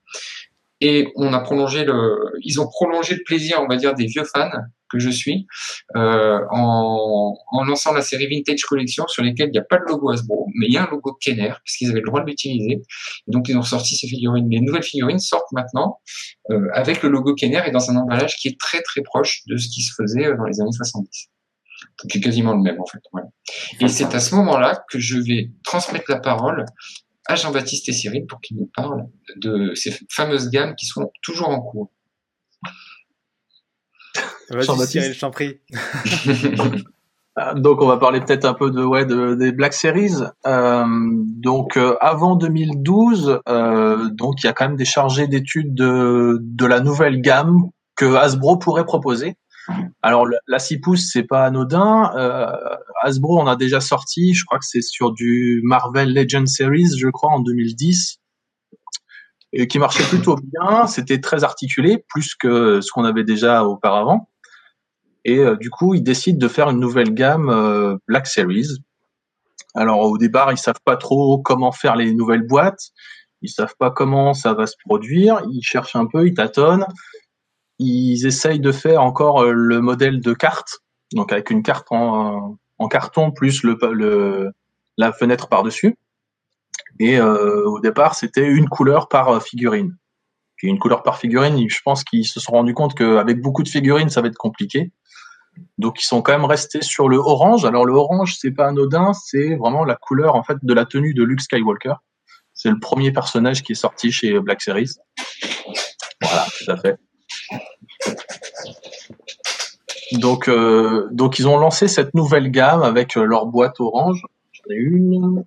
et 0.80 1.08
on 1.16 1.32
a 1.32 1.40
prolongé 1.40 1.84
le, 1.84 2.32
ils 2.42 2.60
ont 2.60 2.68
prolongé 2.68 3.14
le 3.14 3.22
plaisir, 3.24 3.60
on 3.62 3.66
va 3.66 3.76
dire, 3.76 3.94
des 3.94 4.06
vieux 4.06 4.24
fans 4.24 4.50
que 4.90 4.98
je 4.98 5.10
suis, 5.10 5.46
euh, 5.96 6.40
en, 6.50 7.34
en, 7.50 7.64
lançant 7.64 7.92
la 7.92 8.02
série 8.02 8.26
Vintage 8.28 8.62
Collection 8.62 9.06
sur 9.06 9.22
lesquelles 9.22 9.48
il 9.48 9.52
n'y 9.52 9.58
a 9.58 9.64
pas 9.64 9.78
de 9.78 9.84
logo 9.86 10.10
Hasbro, 10.10 10.48
mais 10.54 10.66
il 10.66 10.74
y 10.74 10.76
a 10.76 10.84
un 10.84 10.90
logo 10.90 11.16
Kenner, 11.20 11.52
puisqu'ils 11.64 11.90
avaient 11.90 12.00
le 12.00 12.06
droit 12.06 12.20
de 12.20 12.26
l'utiliser. 12.26 12.82
Donc 13.26 13.48
ils 13.48 13.56
ont 13.56 13.62
sorti 13.62 13.96
ces 13.96 14.08
figurines. 14.08 14.48
Les 14.50 14.60
nouvelles 14.60 14.82
figurines 14.82 15.18
sortent 15.18 15.52
maintenant 15.52 16.00
euh, 16.50 16.68
avec 16.72 17.02
le 17.02 17.08
logo 17.08 17.34
Kenner 17.34 17.62
et 17.66 17.70
dans 17.70 17.90
un 17.90 17.96
emballage 17.96 18.36
qui 18.36 18.48
est 18.48 18.58
très 18.58 18.82
très 18.82 19.02
proche 19.02 19.42
de 19.46 19.56
ce 19.56 19.68
qui 19.68 19.82
se 19.82 19.92
faisait 19.94 20.26
euh, 20.26 20.36
dans 20.36 20.44
les 20.44 20.60
années 20.60 20.72
70. 20.72 21.28
Donc 22.02 22.10
c'est 22.12 22.20
quasiment 22.20 22.54
le 22.54 22.62
même 22.62 22.80
en 22.80 22.86
fait. 22.86 23.00
Voilà. 23.12 23.28
Et 23.80 23.88
c'est 23.88 24.14
à 24.14 24.20
ce 24.20 24.34
moment-là 24.36 24.82
que 24.90 24.98
je 24.98 25.18
vais 25.18 25.50
transmettre 25.64 26.10
la 26.10 26.20
parole 26.20 26.64
à 27.26 27.36
Jean-Baptiste 27.36 27.88
et 27.88 27.92
Cyril 27.92 28.26
pour 28.26 28.40
qu'ils 28.40 28.56
nous 28.56 28.70
parlent 28.74 29.06
de 29.36 29.74
ces 29.74 29.94
fameuses 30.10 30.50
gammes 30.50 30.74
qui 30.74 30.86
sont 30.86 31.10
toujours 31.22 31.50
en 31.50 31.60
cours. 31.60 31.92
Vas-y 34.50 34.86
Cyril, 34.86 35.12
je 35.12 35.20
t'en 35.20 35.30
prie. 35.30 35.60
Donc 37.56 37.82
on 37.82 37.86
va 37.86 37.98
parler 37.98 38.20
peut-être 38.20 38.44
un 38.44 38.54
peu 38.54 38.70
de 38.70 38.82
ouais 38.82 39.06
de, 39.06 39.34
des 39.34 39.52
Black 39.52 39.72
Series. 39.72 40.24
Euh, 40.46 40.84
donc 40.88 41.76
euh, 41.76 41.96
avant 42.00 42.36
2012, 42.36 43.40
euh, 43.48 44.08
donc 44.10 44.42
il 44.42 44.46
y 44.46 44.48
a 44.48 44.52
quand 44.52 44.66
même 44.66 44.76
des 44.76 44.84
chargés 44.84 45.28
d'études 45.28 45.74
de, 45.74 46.38
de 46.40 46.66
la 46.66 46.80
nouvelle 46.80 47.20
gamme 47.20 47.70
que 47.96 48.16
Hasbro 48.16 48.56
pourrait 48.58 48.84
proposer. 48.84 49.36
Alors 50.02 50.26
la 50.46 50.58
6 50.58 50.80
pouces 50.80 51.10
c'est 51.12 51.24
pas 51.24 51.44
anodin. 51.44 52.10
Euh, 52.16 52.46
Hasbro 53.02 53.40
on 53.40 53.46
a 53.46 53.56
déjà 53.56 53.80
sorti, 53.80 54.34
je 54.34 54.44
crois 54.44 54.58
que 54.58 54.66
c'est 54.66 54.82
sur 54.82 55.12
du 55.12 55.60
Marvel 55.62 56.12
Legend 56.12 56.48
Series, 56.48 56.96
je 56.98 57.08
crois 57.08 57.30
en 57.30 57.40
2010, 57.40 58.18
et 59.52 59.68
qui 59.68 59.78
marchait 59.78 60.04
plutôt 60.04 60.36
bien. 60.36 60.86
C'était 60.86 61.20
très 61.20 61.44
articulé, 61.44 62.04
plus 62.08 62.34
que 62.34 62.80
ce 62.80 62.90
qu'on 62.90 63.04
avait 63.04 63.24
déjà 63.24 63.64
auparavant. 63.64 64.28
Et 65.28 65.40
euh, 65.40 65.56
du 65.56 65.68
coup, 65.68 65.92
ils 65.92 66.02
décident 66.02 66.38
de 66.38 66.48
faire 66.48 66.70
une 66.70 66.80
nouvelle 66.80 67.12
gamme 67.12 67.50
euh, 67.50 67.98
Black 68.06 68.26
Series. 68.26 68.78
Alors 69.74 70.00
au 70.00 70.16
départ, 70.16 70.50
ils 70.52 70.56
savent 70.56 70.80
pas 70.82 70.96
trop 70.96 71.36
comment 71.42 71.70
faire 71.70 71.96
les 71.96 72.14
nouvelles 72.14 72.46
boîtes. 72.46 72.80
Ils 73.42 73.50
savent 73.50 73.74
pas 73.78 73.90
comment 73.90 74.32
ça 74.32 74.54
va 74.54 74.66
se 74.66 74.76
produire. 74.86 75.42
Ils 75.52 75.60
cherchent 75.62 75.96
un 75.96 76.06
peu, 76.06 76.26
ils 76.26 76.32
tâtonnent. 76.32 76.86
Ils 77.78 78.26
essayent 78.26 78.58
de 78.58 78.72
faire 78.72 79.02
encore 79.02 79.42
euh, 79.42 79.52
le 79.52 79.82
modèle 79.82 80.22
de 80.22 80.32
carte, 80.32 80.78
donc 81.12 81.30
avec 81.30 81.50
une 81.50 81.62
carte 81.62 81.88
en, 81.90 82.56
carton 82.90 83.30
plus 83.30 83.62
la 84.96 85.12
fenêtre 85.12 85.48
par 85.48 85.62
dessus. 85.62 85.98
Et 87.00 87.20
au 87.20 87.78
départ, 87.80 88.14
c'était 88.14 88.46
une 88.46 88.68
couleur 88.68 89.08
par 89.08 89.42
figurine. 89.42 89.96
Puis 90.56 90.68
une 90.68 90.78
couleur 90.78 91.02
par 91.02 91.18
figurine, 91.18 91.68
je 91.68 91.80
pense 91.84 92.02
qu'ils 92.02 92.26
se 92.26 92.40
sont 92.40 92.52
rendus 92.52 92.74
compte 92.74 92.94
qu'avec 92.94 93.40
beaucoup 93.40 93.62
de 93.62 93.68
figurines, 93.68 94.08
ça 94.08 94.20
va 94.20 94.28
être 94.28 94.38
compliqué. 94.38 94.90
Donc 95.78 96.02
ils 96.02 96.06
sont 96.06 96.22
quand 96.22 96.32
même 96.32 96.44
restés 96.44 96.82
sur 96.82 97.08
le 97.08 97.16
orange. 97.16 97.64
Alors 97.64 97.84
le 97.84 97.92
orange, 97.94 98.36
c'est 98.38 98.50
pas 98.50 98.68
anodin, 98.68 99.12
c'est 99.12 99.56
vraiment 99.56 99.84
la 99.84 99.96
couleur 99.96 100.34
en 100.34 100.42
fait 100.42 100.58
de 100.62 100.74
la 100.74 100.84
tenue 100.84 101.14
de 101.14 101.22
Luke 101.22 101.40
Skywalker. 101.40 101.94
C'est 102.54 102.70
le 102.70 102.80
premier 102.80 103.12
personnage 103.12 103.62
qui 103.62 103.72
est 103.72 103.76
sorti 103.76 104.10
chez 104.10 104.38
Black 104.40 104.60
Series. 104.60 104.96
Voilà, 106.20 106.46
tout 106.58 106.70
à 106.70 106.76
fait. 106.76 106.98
Donc, 110.12 110.48
euh, 110.48 111.08
donc 111.12 111.38
ils 111.38 111.46
ont 111.46 111.58
lancé 111.58 111.86
cette 111.86 112.14
nouvelle 112.14 112.50
gamme 112.50 112.82
avec 112.82 113.16
euh, 113.16 113.24
leur 113.24 113.46
boîte 113.46 113.78
orange. 113.80 114.22
J'en 114.52 114.74
ai 114.74 114.76
une. 114.76 115.44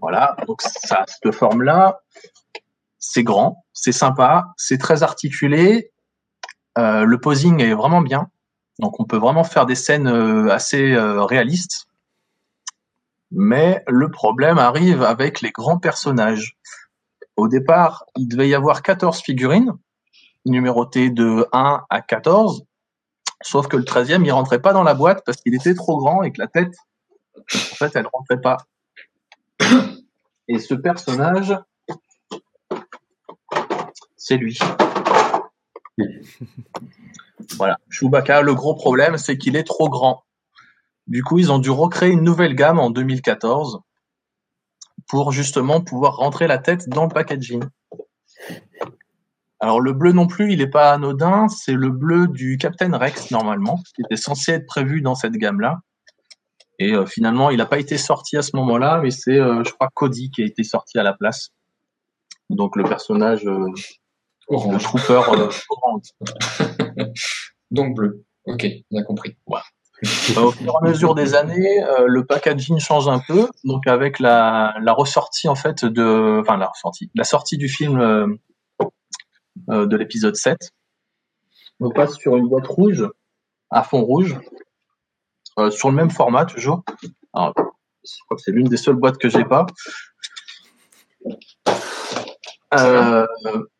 Voilà, 0.00 0.36
donc 0.46 0.62
ça 0.62 1.04
cette 1.06 1.34
forme-là. 1.34 2.00
C'est 2.98 3.22
grand, 3.22 3.64
c'est 3.72 3.92
sympa, 3.92 4.46
c'est 4.56 4.78
très 4.78 5.02
articulé. 5.02 5.90
Euh, 6.78 7.04
le 7.04 7.20
posing 7.20 7.60
est 7.60 7.74
vraiment 7.74 8.02
bien. 8.02 8.30
Donc 8.78 9.00
on 9.00 9.04
peut 9.04 9.16
vraiment 9.16 9.44
faire 9.44 9.66
des 9.66 9.74
scènes 9.74 10.06
assez 10.50 10.96
réalistes. 10.96 11.86
Mais 13.30 13.82
le 13.86 14.10
problème 14.10 14.58
arrive 14.58 15.02
avec 15.02 15.40
les 15.40 15.50
grands 15.50 15.78
personnages. 15.78 16.56
Au 17.36 17.46
départ, 17.46 18.04
il 18.16 18.26
devait 18.26 18.48
y 18.48 18.54
avoir 18.54 18.82
14 18.82 19.20
figurines, 19.20 19.72
numérotées 20.46 21.10
de 21.10 21.46
1 21.52 21.82
à 21.90 22.00
14. 22.00 22.64
Sauf 23.42 23.68
que 23.68 23.76
le 23.76 23.84
13e, 23.84 24.24
il 24.24 24.32
rentrait 24.32 24.60
pas 24.60 24.72
dans 24.72 24.82
la 24.82 24.94
boîte 24.94 25.22
parce 25.24 25.38
qu'il 25.38 25.54
était 25.54 25.74
trop 25.74 25.98
grand 25.98 26.22
et 26.22 26.32
que 26.32 26.40
la 26.40 26.48
tête, 26.48 26.74
en 27.36 27.76
fait, 27.76 27.94
elle 27.94 28.08
rentrait 28.12 28.40
pas. 28.40 28.56
Et 30.48 30.58
ce 30.58 30.74
personnage, 30.74 31.56
c'est 34.16 34.36
lui. 34.36 34.58
Voilà. 37.56 37.78
Chewbacca, 37.88 38.42
le 38.42 38.54
gros 38.54 38.74
problème, 38.74 39.16
c'est 39.16 39.38
qu'il 39.38 39.56
est 39.56 39.64
trop 39.64 39.88
grand. 39.88 40.24
Du 41.06 41.22
coup, 41.22 41.38
ils 41.38 41.52
ont 41.52 41.58
dû 41.58 41.70
recréer 41.70 42.10
une 42.10 42.22
nouvelle 42.22 42.54
gamme 42.54 42.78
en 42.78 42.90
2014 42.90 43.80
pour 45.08 45.32
justement 45.32 45.80
pouvoir 45.80 46.16
rentrer 46.16 46.46
la 46.46 46.58
tête 46.58 46.88
dans 46.88 47.04
le 47.04 47.08
packaging. 47.08 47.62
Alors 49.60 49.80
le 49.80 49.92
bleu 49.92 50.12
non 50.12 50.26
plus, 50.26 50.52
il 50.52 50.58
n'est 50.58 50.68
pas 50.68 50.92
anodin, 50.92 51.48
c'est 51.48 51.72
le 51.72 51.90
bleu 51.90 52.28
du 52.28 52.58
Captain 52.58 52.96
Rex 52.96 53.30
normalement, 53.30 53.80
qui 53.94 54.02
était 54.02 54.16
censé 54.16 54.52
être 54.52 54.66
prévu 54.66 55.00
dans 55.00 55.14
cette 55.14 55.32
gamme-là. 55.32 55.80
Et 56.78 56.92
euh, 56.92 57.06
finalement, 57.06 57.50
il 57.50 57.56
n'a 57.56 57.66
pas 57.66 57.80
été 57.80 57.98
sorti 57.98 58.36
à 58.36 58.42
ce 58.42 58.54
moment-là, 58.54 59.00
mais 59.02 59.10
c'est, 59.10 59.38
euh, 59.38 59.64
je 59.64 59.72
crois, 59.72 59.88
Cody 59.92 60.30
qui 60.30 60.42
a 60.42 60.46
été 60.46 60.62
sorti 60.62 60.98
à 60.98 61.02
la 61.02 61.12
place. 61.12 61.48
Donc 62.50 62.76
le 62.76 62.84
personnage, 62.84 63.46
euh, 63.46 63.66
le 64.50 64.78
trooper 64.78 65.20
orange. 65.70 66.12
Donc 67.70 67.94
bleu. 67.94 68.24
Ok, 68.46 68.66
bien 68.90 69.02
compris. 69.04 69.36
Bah, 69.46 69.62
au 70.36 70.52
fur 70.52 70.72
et 70.72 70.86
à 70.86 70.88
mesure 70.88 71.14
des 71.14 71.34
années, 71.34 71.84
le 72.06 72.24
packaging 72.24 72.78
change 72.78 73.08
un 73.08 73.20
peu. 73.26 73.48
Donc 73.64 73.86
avec 73.86 74.20
la, 74.20 74.74
la 74.80 74.92
ressortie 74.92 75.48
en 75.48 75.56
fait 75.56 75.84
de, 75.84 76.40
enfin 76.40 76.56
la 76.56 76.68
ressortie, 76.68 77.10
la 77.14 77.24
sortie 77.24 77.56
du 77.56 77.68
film 77.68 78.38
euh, 79.70 79.86
de 79.86 79.96
l'épisode 79.96 80.36
7. 80.36 80.72
On 81.80 81.90
passe 81.90 82.14
sur 82.16 82.36
une 82.36 82.48
boîte 82.48 82.66
rouge, 82.66 83.06
à 83.70 83.82
fond 83.82 84.02
rouge, 84.02 84.36
euh, 85.58 85.70
sur 85.70 85.90
le 85.90 85.96
même 85.96 86.10
format 86.10 86.46
toujours. 86.46 86.82
je 86.86 87.30
crois 87.34 88.36
que 88.36 88.38
c'est 88.38 88.52
l'une 88.52 88.68
des 88.68 88.76
seules 88.76 88.96
boîtes 88.96 89.18
que 89.18 89.28
j'ai 89.28 89.44
pas. 89.44 89.66
Euh, 92.74 93.26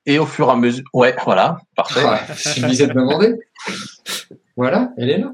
et 0.07 0.19
au 0.19 0.27
fur 0.27 0.49
et 0.49 0.53
à 0.53 0.57
mesure, 0.57 0.85
ouais, 0.95 1.15
voilà, 1.25 1.59
parfait. 1.77 2.01
je 2.57 2.63
me 2.63 2.69
disais 2.69 2.87
de 2.87 2.93
demander. 2.93 3.35
Voilà, 4.57 4.91
elle 4.97 5.11
est 5.11 5.19
là. 5.19 5.33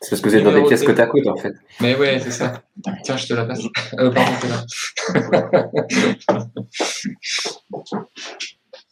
C'est 0.00 0.10
parce 0.10 0.22
que 0.22 0.30
c'est 0.30 0.42
dans 0.42 0.52
des 0.52 0.62
pièces 0.62 0.84
côte 0.84 1.00
à 1.00 1.06
côte 1.06 1.26
en 1.26 1.36
fait. 1.36 1.54
Mais 1.80 1.96
ouais, 1.96 2.20
c'est 2.20 2.30
ça. 2.30 2.62
Tiens, 3.02 3.16
je 3.16 3.26
te 3.26 3.34
la 3.34 3.44
passe. 3.46 3.60
Euh, 3.98 4.10
pardon, 4.12 4.32
là. 4.48 4.64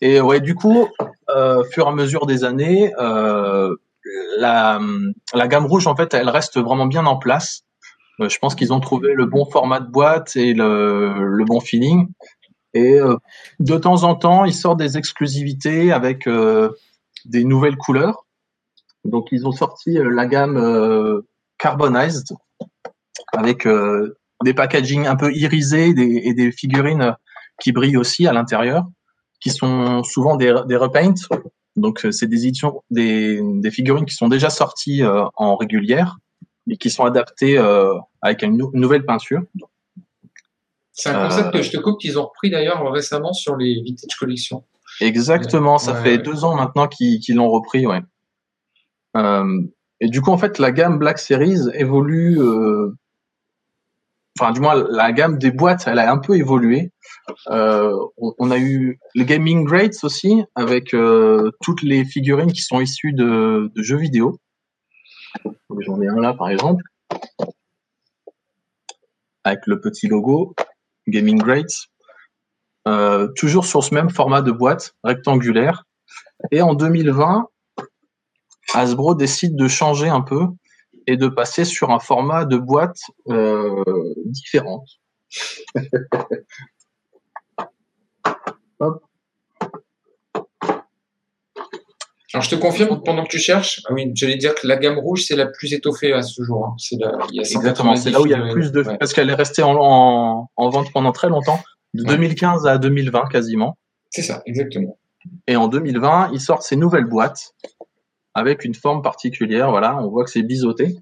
Et 0.00 0.20
ouais, 0.20 0.40
du 0.40 0.54
coup, 0.54 0.88
euh, 1.34 1.62
fur 1.70 1.86
et 1.86 1.88
à 1.88 1.92
mesure 1.92 2.26
des 2.26 2.44
années, 2.44 2.92
euh, 2.98 3.74
la, 4.38 4.80
la 5.32 5.48
gamme 5.48 5.66
rouge, 5.66 5.86
en 5.86 5.96
fait, 5.96 6.12
elle 6.12 6.28
reste 6.28 6.58
vraiment 6.58 6.86
bien 6.86 7.06
en 7.06 7.16
place. 7.16 7.62
Euh, 8.20 8.28
je 8.28 8.38
pense 8.38 8.54
qu'ils 8.54 8.72
ont 8.72 8.80
trouvé 8.80 9.12
le 9.14 9.26
bon 9.26 9.44
format 9.46 9.80
de 9.80 9.88
boîte 9.88 10.36
et 10.36 10.54
le, 10.54 11.14
le 11.18 11.44
bon 11.44 11.60
feeling. 11.60 12.08
Et 12.76 12.94
euh, 13.00 13.16
de 13.60 13.76
temps 13.76 14.04
en 14.04 14.14
temps, 14.14 14.44
ils 14.44 14.54
sortent 14.54 14.78
des 14.78 14.96
exclusivités 14.98 15.92
avec 15.92 16.26
euh, 16.26 16.70
des 17.24 17.44
nouvelles 17.44 17.76
couleurs. 17.76 18.26
Donc, 19.04 19.28
ils 19.32 19.46
ont 19.46 19.52
sorti 19.52 19.98
la 19.98 20.26
gamme 20.26 21.22
Carbonized 21.58 22.36
avec 23.32 23.68
des 24.44 24.54
packaging 24.54 25.06
un 25.06 25.14
peu 25.14 25.32
irisés 25.32 25.94
et 25.96 26.34
des 26.34 26.50
figurines 26.50 27.14
qui 27.60 27.70
brillent 27.70 27.96
aussi 27.96 28.26
à 28.26 28.32
l'intérieur 28.32 28.84
qui 29.40 29.50
sont 29.50 30.02
souvent 30.02 30.36
des, 30.36 30.50
repaints. 30.50 31.14
Donc, 31.76 32.04
euh, 32.04 32.10
c'est 32.10 32.26
des 32.26 33.70
figurines 33.70 34.06
qui 34.06 34.14
sont 34.14 34.28
déjà 34.28 34.50
sorties 34.50 35.02
euh, 35.02 35.24
en 35.34 35.56
régulière 35.56 36.16
et 36.68 36.76
qui 36.76 36.90
sont 36.90 37.04
adaptées 37.04 37.58
euh, 37.58 37.94
avec 38.22 38.42
une, 38.42 38.56
nouvelle 38.72 39.04
peinture. 39.04 39.42
C'est 40.96 41.10
un 41.10 41.28
concept 41.28 41.52
que 41.52 41.62
je 41.62 41.70
te 41.70 41.76
coupe 41.76 42.00
qu'ils 42.00 42.18
ont 42.18 42.24
repris 42.24 42.48
d'ailleurs 42.50 42.90
récemment 42.90 43.34
sur 43.34 43.54
les 43.56 43.82
vintage 43.82 44.16
collections. 44.18 44.64
Exactement, 45.00 45.76
ça 45.76 45.94
fait 45.94 46.16
deux 46.16 46.44
ans 46.44 46.54
maintenant 46.54 46.88
qu'ils 46.88 47.36
l'ont 47.36 47.50
repris, 47.50 47.86
ouais. 47.86 48.00
Euh, 49.16 49.62
et 50.00 50.08
du 50.08 50.22
coup, 50.22 50.30
en 50.30 50.38
fait, 50.38 50.58
la 50.58 50.72
gamme 50.72 50.98
Black 50.98 51.18
Series 51.18 51.68
évolue. 51.74 52.40
Euh, 52.40 52.94
enfin, 54.38 54.52
du 54.52 54.60
moins, 54.60 54.74
la 54.74 55.12
gamme 55.12 55.38
des 55.38 55.50
boîtes, 55.50 55.84
elle 55.86 55.98
a 55.98 56.10
un 56.10 56.18
peu 56.18 56.36
évolué. 56.36 56.92
Euh, 57.48 57.94
on, 58.16 58.50
a 58.50 58.58
eu 58.58 58.98
le 59.14 59.24
Gaming 59.24 59.64
Greats 59.64 60.02
aussi, 60.02 60.44
avec 60.54 60.94
euh, 60.94 61.50
toutes 61.60 61.82
les 61.82 62.04
figurines 62.04 62.52
qui 62.52 62.62
sont 62.62 62.80
issues 62.80 63.12
de, 63.12 63.70
jeux 63.76 63.98
vidéo. 63.98 64.38
J'en 65.80 66.00
ai 66.00 66.08
un 66.08 66.20
là, 66.20 66.32
par 66.32 66.48
exemple, 66.48 66.82
avec 69.44 69.66
le 69.66 69.80
petit 69.80 70.08
logo 70.08 70.54
Gaming 71.08 71.38
Greats. 71.38 71.88
Euh, 72.88 73.28
toujours 73.34 73.66
sur 73.66 73.82
ce 73.82 73.94
même 73.94 74.10
format 74.10 74.42
de 74.42 74.52
boîte 74.52 74.94
rectangulaire. 75.02 75.84
Et 76.52 76.62
en 76.62 76.74
2020, 76.74 77.48
Hasbro 78.74 79.14
décide 79.14 79.56
de 79.56 79.68
changer 79.68 80.08
un 80.08 80.20
peu 80.20 80.46
et 81.06 81.16
de 81.16 81.28
passer 81.28 81.64
sur 81.64 81.90
un 81.90 81.98
format 81.98 82.44
de 82.44 82.56
boîte 82.56 83.00
euh, 83.28 83.82
différente. 84.26 84.88
Alors 92.36 92.44
je 92.44 92.50
te 92.50 92.54
confirme 92.54 93.02
pendant 93.02 93.24
que 93.24 93.30
tu 93.30 93.38
cherches, 93.38 93.80
ah 93.88 93.94
oui, 93.94 94.12
j'allais 94.14 94.36
dire 94.36 94.54
que 94.54 94.66
la 94.66 94.76
gamme 94.76 94.98
rouge 94.98 95.24
c'est 95.24 95.36
la 95.36 95.46
plus 95.46 95.72
étoffée 95.72 96.12
à 96.12 96.20
ce 96.20 96.42
jour. 96.42 96.66
Hein. 96.66 96.74
C'est 96.76 96.98
Exactement, 97.54 97.96
c'est 97.96 98.10
là 98.10 98.20
où 98.20 98.26
il 98.26 98.30
y 98.30 98.34
a 98.34 98.36
le 98.36 98.52
plus 98.52 98.72
de 98.72 98.82
parce 98.82 99.14
qu'elle 99.14 99.30
est 99.30 99.34
restée 99.34 99.62
en, 99.62 100.46
vente 100.58 100.92
pendant 100.92 101.12
très 101.12 101.30
longtemps, 101.30 101.58
de 101.94 102.04
2015 102.04 102.66
à 102.66 102.76
2020 102.76 103.28
quasiment. 103.32 103.78
C'est 104.10 104.20
ça, 104.20 104.42
exactement. 104.44 104.98
Et 105.46 105.56
en 105.56 105.68
2020, 105.68 106.32
ils 106.34 106.40
sortent 106.40 106.60
ces 106.60 106.76
nouvelles 106.76 107.06
boîtes 107.06 107.54
avec 108.34 108.66
une 108.66 108.74
forme 108.74 109.00
particulière. 109.00 109.70
Voilà, 109.70 109.96
on 110.02 110.10
voit 110.10 110.24
que 110.24 110.30
c'est 110.30 110.42
biseauté. 110.42 110.94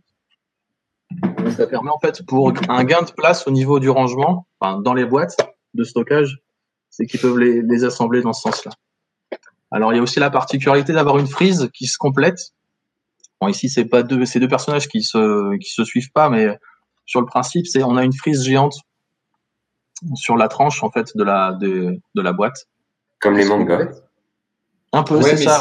Ça 1.56 1.66
permet 1.66 1.90
en 1.90 1.98
fait 1.98 2.24
pour 2.24 2.52
un 2.68 2.84
gain 2.84 3.02
de 3.02 3.10
place 3.10 3.48
au 3.48 3.50
niveau 3.50 3.80
du 3.80 3.90
rangement, 3.90 4.46
enfin, 4.60 4.80
dans 4.80 4.94
les 4.94 5.04
boîtes 5.04 5.36
de 5.74 5.82
stockage, 5.82 6.38
c'est 6.90 7.06
qu'ils 7.06 7.18
peuvent 7.18 7.38
les, 7.38 7.84
assembler 7.84 8.22
dans 8.22 8.32
ce 8.32 8.42
sens-là. 8.42 8.70
Alors 9.74 9.92
il 9.92 9.96
y 9.96 9.98
a 9.98 10.02
aussi 10.02 10.20
la 10.20 10.30
particularité 10.30 10.92
d'avoir 10.92 11.18
une 11.18 11.26
frise 11.26 11.68
qui 11.74 11.86
se 11.86 11.98
complète. 11.98 12.38
Bon 13.40 13.48
ici 13.48 13.68
c'est 13.68 13.84
pas 13.84 14.04
deux, 14.04 14.24
ces 14.24 14.38
deux 14.38 14.46
personnages 14.46 14.86
qui 14.86 15.02
se 15.02 15.56
qui 15.56 15.68
se 15.68 15.84
suivent 15.84 16.12
pas, 16.12 16.30
mais 16.30 16.46
sur 17.06 17.20
le 17.20 17.26
principe 17.26 17.66
c'est 17.66 17.82
on 17.82 17.96
a 17.96 18.04
une 18.04 18.12
frise 18.12 18.44
géante 18.44 18.76
sur 20.14 20.36
la 20.36 20.46
tranche 20.46 20.84
en 20.84 20.90
fait 20.92 21.16
de 21.16 21.24
la 21.24 21.52
de, 21.60 21.98
de 22.14 22.22
la 22.22 22.32
boîte. 22.32 22.68
Comme 23.20 23.36
les 23.36 23.44
mangas. 23.44 23.88
Un 24.92 25.02
peu, 25.02 25.20
c'est 25.22 25.38
ça 25.38 25.60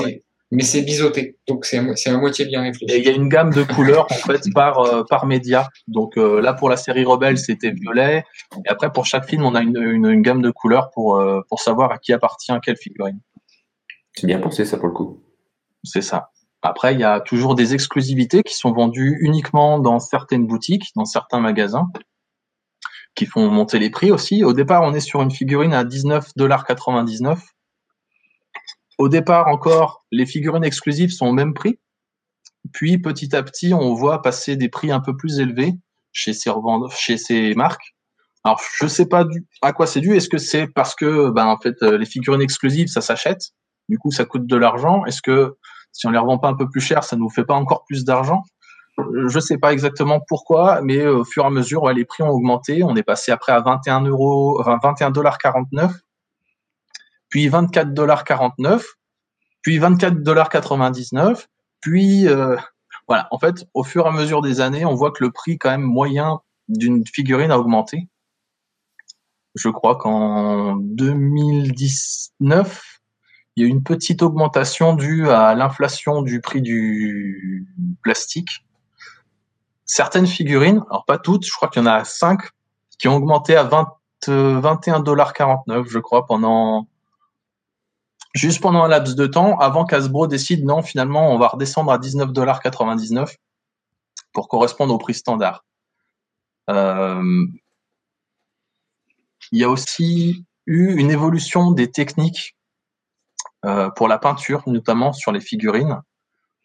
mais 0.53 0.62
c'est 0.62 0.84
biseauté, 0.84 1.36
donc 1.48 1.65
c'est 1.65 1.79
à, 1.79 2.17
moitié 2.17 2.46
bien 2.46 2.62
réfléchi. 2.62 2.93
Et 2.93 3.00
il 3.00 3.05
y 3.05 3.10
a 3.10 3.12
une 3.12 3.27
gamme 3.27 3.51
de 3.51 3.63
couleurs 3.63 4.05
en 4.12 4.13
fait 4.13 4.41
par 4.53 4.79
euh, 4.82 5.03
par 5.03 5.25
média. 5.25 5.67
Donc 5.88 6.15
euh, 6.15 6.41
là 6.41 6.53
pour 6.53 6.70
la 6.70 6.77
série 6.77 7.03
Rebelle 7.03 7.39
c'était 7.39 7.72
violet, 7.72 8.24
et 8.63 8.70
après 8.70 8.91
pour 8.91 9.08
chaque 9.08 9.27
film 9.27 9.43
on 9.43 9.55
a 9.55 9.62
une, 9.62 9.77
une, 9.77 10.22
gamme 10.22 10.43
de 10.43 10.51
couleurs 10.51 10.91
pour 10.91 11.20
euh, 11.20 11.41
pour 11.50 11.60
savoir 11.60 11.91
à 11.91 11.98
qui 11.98 12.13
appartient 12.13 12.53
quelle 12.63 12.77
figurine. 12.77 13.20
C'est 14.15 14.27
bien 14.27 14.39
pensé 14.39 14.65
ça 14.65 14.77
pour 14.77 14.88
le 14.88 14.93
coup. 14.93 15.24
C'est 15.84 16.01
ça. 16.01 16.32
Après 16.62 16.93
il 16.93 17.00
y 17.00 17.03
a 17.03 17.20
toujours 17.20 17.55
des 17.55 17.74
exclusivités 17.74 18.43
qui 18.43 18.55
sont 18.55 18.72
vendues 18.72 19.17
uniquement 19.22 19.79
dans 19.79 20.00
certaines 20.00 20.48
boutiques, 20.48 20.91
dans 20.96 21.05
certains 21.05 21.39
magasins, 21.39 21.88
qui 23.15 23.25
font 23.25 23.50
monter 23.50 23.79
les 23.79 23.89
prix 23.89 24.12
aussi. 24.12 24.43
Au 24.43 24.53
départ 24.53 24.84
on 24.84 24.93
est 24.93 25.00
sur 25.00 25.22
une 25.22 25.32
figurine 25.32 25.74
à 25.74 25.84
19,99$. 25.84 27.38
Au 29.00 29.10
départ 29.10 29.48
encore, 29.48 30.05
les 30.12 30.25
figurines 30.25 30.63
exclusives 30.63 31.12
sont 31.12 31.25
au 31.25 31.34
même 31.34 31.53
prix. 31.53 31.79
Puis 32.72 32.98
petit 33.00 33.36
à 33.36 33.43
petit, 33.43 33.74
on 33.74 33.93
voit 33.93 34.22
passer 34.22 34.55
des 34.55 34.70
prix 34.70 34.91
un 34.91 35.01
peu 35.01 35.17
plus 35.17 35.39
élevés 35.39 35.74
chez 36.13 36.34
ces 36.34 37.53
marques. 37.55 37.96
Alors 38.46 38.62
je 38.79 38.88
sais 38.88 39.08
pas 39.08 39.25
à 39.62 39.74
quoi 39.74 39.88
c'est 39.88 40.00
dû. 40.00 40.15
Est-ce 40.15 40.29
que 40.29 40.38
c'est 40.38 40.67
parce 40.67 40.96
que 40.96 41.29
ben 41.29 41.46
en 41.46 41.58
fait 41.60 41.82
les 41.82 42.05
figurines 42.05 42.41
exclusives 42.41 42.88
ça 42.88 43.01
s'achète, 43.01 43.51
du 43.90 43.98
coup 43.98 44.12
ça 44.12 44.25
coûte 44.25 44.46
de 44.46 44.56
l'argent. 44.56 45.06
Est-ce 45.06 45.22
que 45.22 45.56
si 45.92 46.08
on 46.08 46.12
les 46.12 46.18
revend 46.18 46.40
pas 46.40 46.50
un 46.50 46.56
peu 46.56 46.70
plus 46.70 46.82
cher, 46.82 47.04
ça 47.04 47.16
nous 47.16 47.30
fait 47.30 47.46
pas 47.46 47.54
encore 47.54 47.84
plus 47.86 48.04
d'argent? 48.04 48.44
Je 49.28 49.40
sais 49.40 49.58
pas 49.58 49.74
exactement 49.74 50.20
pourquoi, 50.28 50.82
mais 50.82 51.06
au 51.08 51.24
fur 51.24 51.44
et 51.44 51.48
à 51.48 51.50
mesure, 51.50 51.90
les 51.92 52.06
prix 52.06 52.24
ont 52.24 52.30
augmenté. 52.30 52.84
On 52.84 52.96
est 52.96 53.04
passé 53.04 53.32
après 53.32 53.52
à 53.52 53.60
21 53.60 54.02
euros, 54.02 54.60
enfin 54.60 54.78
21 54.82 55.12
dollars 55.12 55.40
49, 55.40 55.92
puis 57.30 57.48
24 57.48 57.94
dollars 57.94 58.24
49, 58.24 58.86
puis 59.63 59.80
24 59.80 60.22
dollars 60.22 60.50
99, 60.50 61.48
puis 61.82 62.28
euh, 62.28 62.56
voilà. 63.08 63.28
En 63.32 63.40
fait, 63.40 63.66
au 63.74 63.84
fur 63.84 64.06
et 64.06 64.10
à 64.10 64.12
mesure 64.12 64.42
des 64.42 64.62
années, 64.62 64.86
on 64.86 64.94
voit 64.94 65.12
que 65.12 65.24
le 65.24 65.32
prix 65.32 65.58
quand 65.58 65.72
même 65.72 65.82
moyen 65.82 66.42
d'une 66.68 67.04
figurine 67.08 67.52
a 67.52 67.58
augmenté. 67.58 68.08
Je 69.56 69.70
crois 69.70 69.98
qu'en 69.98 70.75
2019, 70.78 73.02
il 73.55 73.63
y 73.63 73.65
a 73.65 73.69
eu 73.69 73.72
une 73.72 73.83
petite 73.83 74.22
augmentation 74.22 74.95
due 74.95 75.29
à 75.29 75.53
l'inflation 75.53 76.22
du 76.22 76.41
prix 76.41 76.62
du 76.62 77.67
plastique. 78.01 78.65
Certaines 79.86 80.27
figurines, 80.27 80.83
alors 80.89 81.05
pas 81.05 81.17
toutes, 81.17 81.45
je 81.45 81.51
crois 81.51 81.67
qu'il 81.67 81.83
y 81.83 81.86
en 81.86 81.89
a 81.89 82.03
cinq 82.03 82.41
qui 82.98 83.07
ont 83.07 83.15
augmenté 83.15 83.55
à 83.55 83.63
20, 83.63 83.88
21,49$, 84.27 85.88
je 85.88 86.00
crois, 86.00 86.25
pendant 86.25 86.88
juste 88.33 88.62
pendant 88.62 88.83
un 88.83 88.88
laps 88.88 89.15
de 89.15 89.27
temps, 89.27 89.57
avant 89.60 89.86
qu'Asbro 89.86 90.27
décide 90.27 90.65
non, 90.65 90.81
finalement, 90.81 91.31
on 91.31 91.38
va 91.38 91.50
redescendre 91.50 91.91
à 91.91 92.00
19,99$ 92.00 93.38
pour 94.33 94.48
correspondre 94.48 94.93
au 94.93 94.98
prix 94.98 95.13
standard. 95.13 95.63
Euh, 96.69 97.45
il 99.51 99.60
y 99.60 99.63
a 99.63 99.69
aussi 99.69 100.45
eu 100.65 100.95
une 100.95 101.12
évolution 101.12 101.72
des 101.72 101.91
techniques 101.91 102.55
euh, 103.65 103.89
pour 103.89 104.08
la 104.08 104.17
peinture, 104.17 104.63
notamment 104.67 105.13
sur 105.13 105.32
les 105.32 105.39
figurines, 105.39 106.01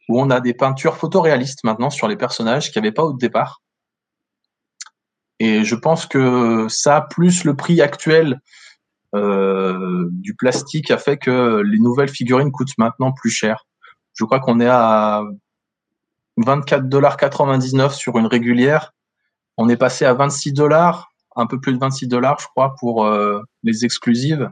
où 0.09 0.21
on 0.21 0.31
a 0.31 0.41
des 0.41 0.55
peintures 0.55 0.97
photoréalistes 0.97 1.65
maintenant 1.65 1.91
sur 1.91 2.09
les 2.09 2.17
personnages 2.17 2.73
qu'il 2.73 2.83
n'y 2.83 2.89
avait 2.89 2.95
pas 2.95 3.05
au 3.05 3.13
départ. 3.13 3.63
Et 5.39 5.65
je 5.65 5.75
pense 5.77 6.07
que 6.07 6.67
ça, 6.69 7.07
plus 7.09 7.45
le 7.45 7.55
prix 7.55 7.81
actuel 7.81 8.41
euh, 9.15 10.09
du 10.11 10.35
plastique, 10.35 10.91
a 10.91 10.99
fait 10.99 11.19
que 11.19 11.63
les 11.65 11.79
nouvelles 11.79 12.09
figurines 12.09 12.51
coûtent 12.51 12.77
maintenant 12.79 13.13
plus 13.13 13.31
cher. 13.31 13.65
Je 14.15 14.25
crois 14.25 14.41
qu'on 14.41 14.59
est 14.59 14.67
à 14.69 15.23
24,99$ 16.39 17.93
sur 17.95 18.19
une 18.19 18.27
régulière. 18.27 18.93
On 19.57 19.69
est 19.69 19.77
passé 19.77 20.05
à 20.05 20.15
26 20.15 20.53
dollars, 20.53 21.13
un 21.37 21.47
peu 21.47 21.61
plus 21.61 21.73
de 21.73 21.79
26 21.79 22.09
dollars, 22.09 22.39
je 22.41 22.47
crois, 22.49 22.75
pour 22.81 23.05
euh, 23.05 23.41
les 23.63 23.85
exclusives 23.85 24.51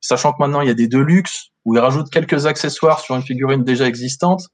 sachant 0.00 0.32
que 0.32 0.38
maintenant 0.40 0.60
il 0.60 0.68
y 0.68 0.70
a 0.70 0.74
des 0.74 0.88
Deluxe 0.88 1.48
où 1.64 1.74
ils 1.74 1.80
rajoutent 1.80 2.10
quelques 2.10 2.46
accessoires 2.46 3.00
sur 3.00 3.14
une 3.16 3.22
figurine 3.22 3.64
déjà 3.64 3.86
existante. 3.86 4.48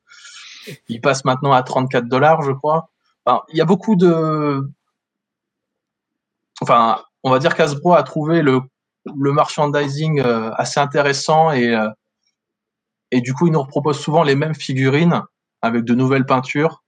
Il 0.88 1.00
passe 1.00 1.24
maintenant 1.24 1.52
à 1.52 1.62
34 1.62 2.08
dollars, 2.08 2.42
je 2.42 2.52
crois. 2.52 2.90
il 3.52 3.56
y 3.56 3.60
a 3.60 3.64
beaucoup 3.64 3.96
de. 3.96 4.68
Enfin, 6.60 7.02
on 7.22 7.30
va 7.30 7.38
dire 7.38 7.54
qu'Asbro 7.54 7.94
a 7.94 8.02
trouvé 8.02 8.42
le, 8.42 8.60
le 9.16 9.32
merchandising 9.32 10.20
euh, 10.20 10.52
assez 10.54 10.80
intéressant 10.80 11.50
et, 11.50 11.74
euh, 11.74 11.88
et 13.10 13.20
du 13.20 13.34
coup, 13.34 13.46
ils 13.46 13.52
nous 13.52 13.64
proposent 13.64 14.00
souvent 14.00 14.22
les 14.22 14.34
mêmes 14.34 14.54
figurines 14.54 15.22
avec 15.62 15.84
de 15.84 15.94
nouvelles 15.94 16.26
peintures 16.26 16.82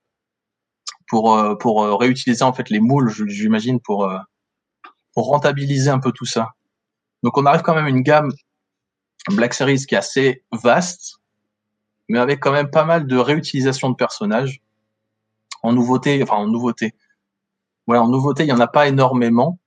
pour, 1.09 1.37
euh, 1.37 1.55
pour 1.57 2.01
réutiliser 2.01 2.43
en 2.43 2.53
fait 2.53 2.71
les 2.71 2.81
moules, 2.81 3.11
j'imagine, 3.11 3.81
pour, 3.81 4.11
pour 5.15 5.27
rentabiliser 5.27 5.91
un 5.91 5.99
peu 5.99 6.13
tout 6.13 6.27
ça. 6.27 6.51
Donc, 7.23 7.39
on 7.39 7.47
arrive 7.47 7.63
quand 7.63 7.75
même 7.75 7.87
à 7.87 7.91
une 7.91 8.03
gamme 8.03 8.31
Black 9.31 9.55
Series 9.55 9.87
qui 9.87 9.95
est 9.95 9.99
assez 9.99 10.45
vaste, 10.53 11.17
mais 12.09 12.19
avec 12.19 12.41
quand 12.41 12.53
même 12.53 12.71
pas 12.71 12.85
mal 12.85 13.07
de 13.07 13.17
réutilisation 13.17 13.91
de 13.91 13.97
personnages. 13.97 14.63
En 15.63 15.73
nouveauté, 15.73 16.23
enfin 16.23 16.37
en 16.37 16.47
nouveauté. 16.47 16.95
Voilà, 17.87 18.03
en 18.03 18.09
nouveauté, 18.09 18.45
il 18.45 18.49
y 18.49 18.53
en 18.53 18.61
a 18.61 18.69
pas 18.69 18.87
énormément. 18.87 19.59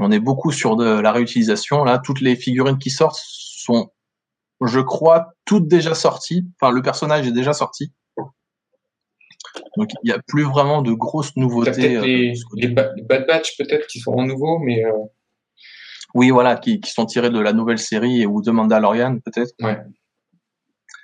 On 0.00 0.12
est 0.12 0.20
beaucoup 0.20 0.52
sur 0.52 0.76
de 0.76 0.84
la 0.84 1.12
réutilisation. 1.12 1.82
Là, 1.82 1.98
toutes 1.98 2.20
les 2.20 2.36
figurines 2.36 2.78
qui 2.78 2.90
sortent 2.90 3.20
sont, 3.20 3.90
je 4.64 4.80
crois, 4.80 5.32
toutes 5.44 5.66
déjà 5.66 5.94
sorties. 5.94 6.46
Enfin, 6.60 6.72
le 6.72 6.82
personnage 6.82 7.26
est 7.26 7.32
déjà 7.32 7.52
sorti. 7.52 7.92
Donc, 9.76 9.90
il 10.02 10.06
n'y 10.06 10.12
a 10.12 10.20
plus 10.26 10.44
vraiment 10.44 10.82
de 10.82 10.92
grosses 10.92 11.34
nouveautés. 11.36 11.96
Euh, 11.96 12.34
les, 12.54 12.68
Bad 12.68 13.26
Batch, 13.26 13.56
peut-être, 13.56 13.86
qui 13.86 13.98
seront 13.98 14.24
nouveaux, 14.24 14.58
mais. 14.58 14.84
Euh, 14.84 14.92
oui, 16.14 16.30
voilà, 16.30 16.56
qui, 16.56 16.80
qui, 16.80 16.90
sont 16.90 17.06
tirés 17.06 17.30
de 17.30 17.38
la 17.38 17.52
nouvelle 17.52 17.78
série 17.78 18.26
ou 18.26 18.42
de 18.42 18.50
Mandalorian, 18.50 19.18
peut-être. 19.18 19.52
Ouais. 19.60 19.78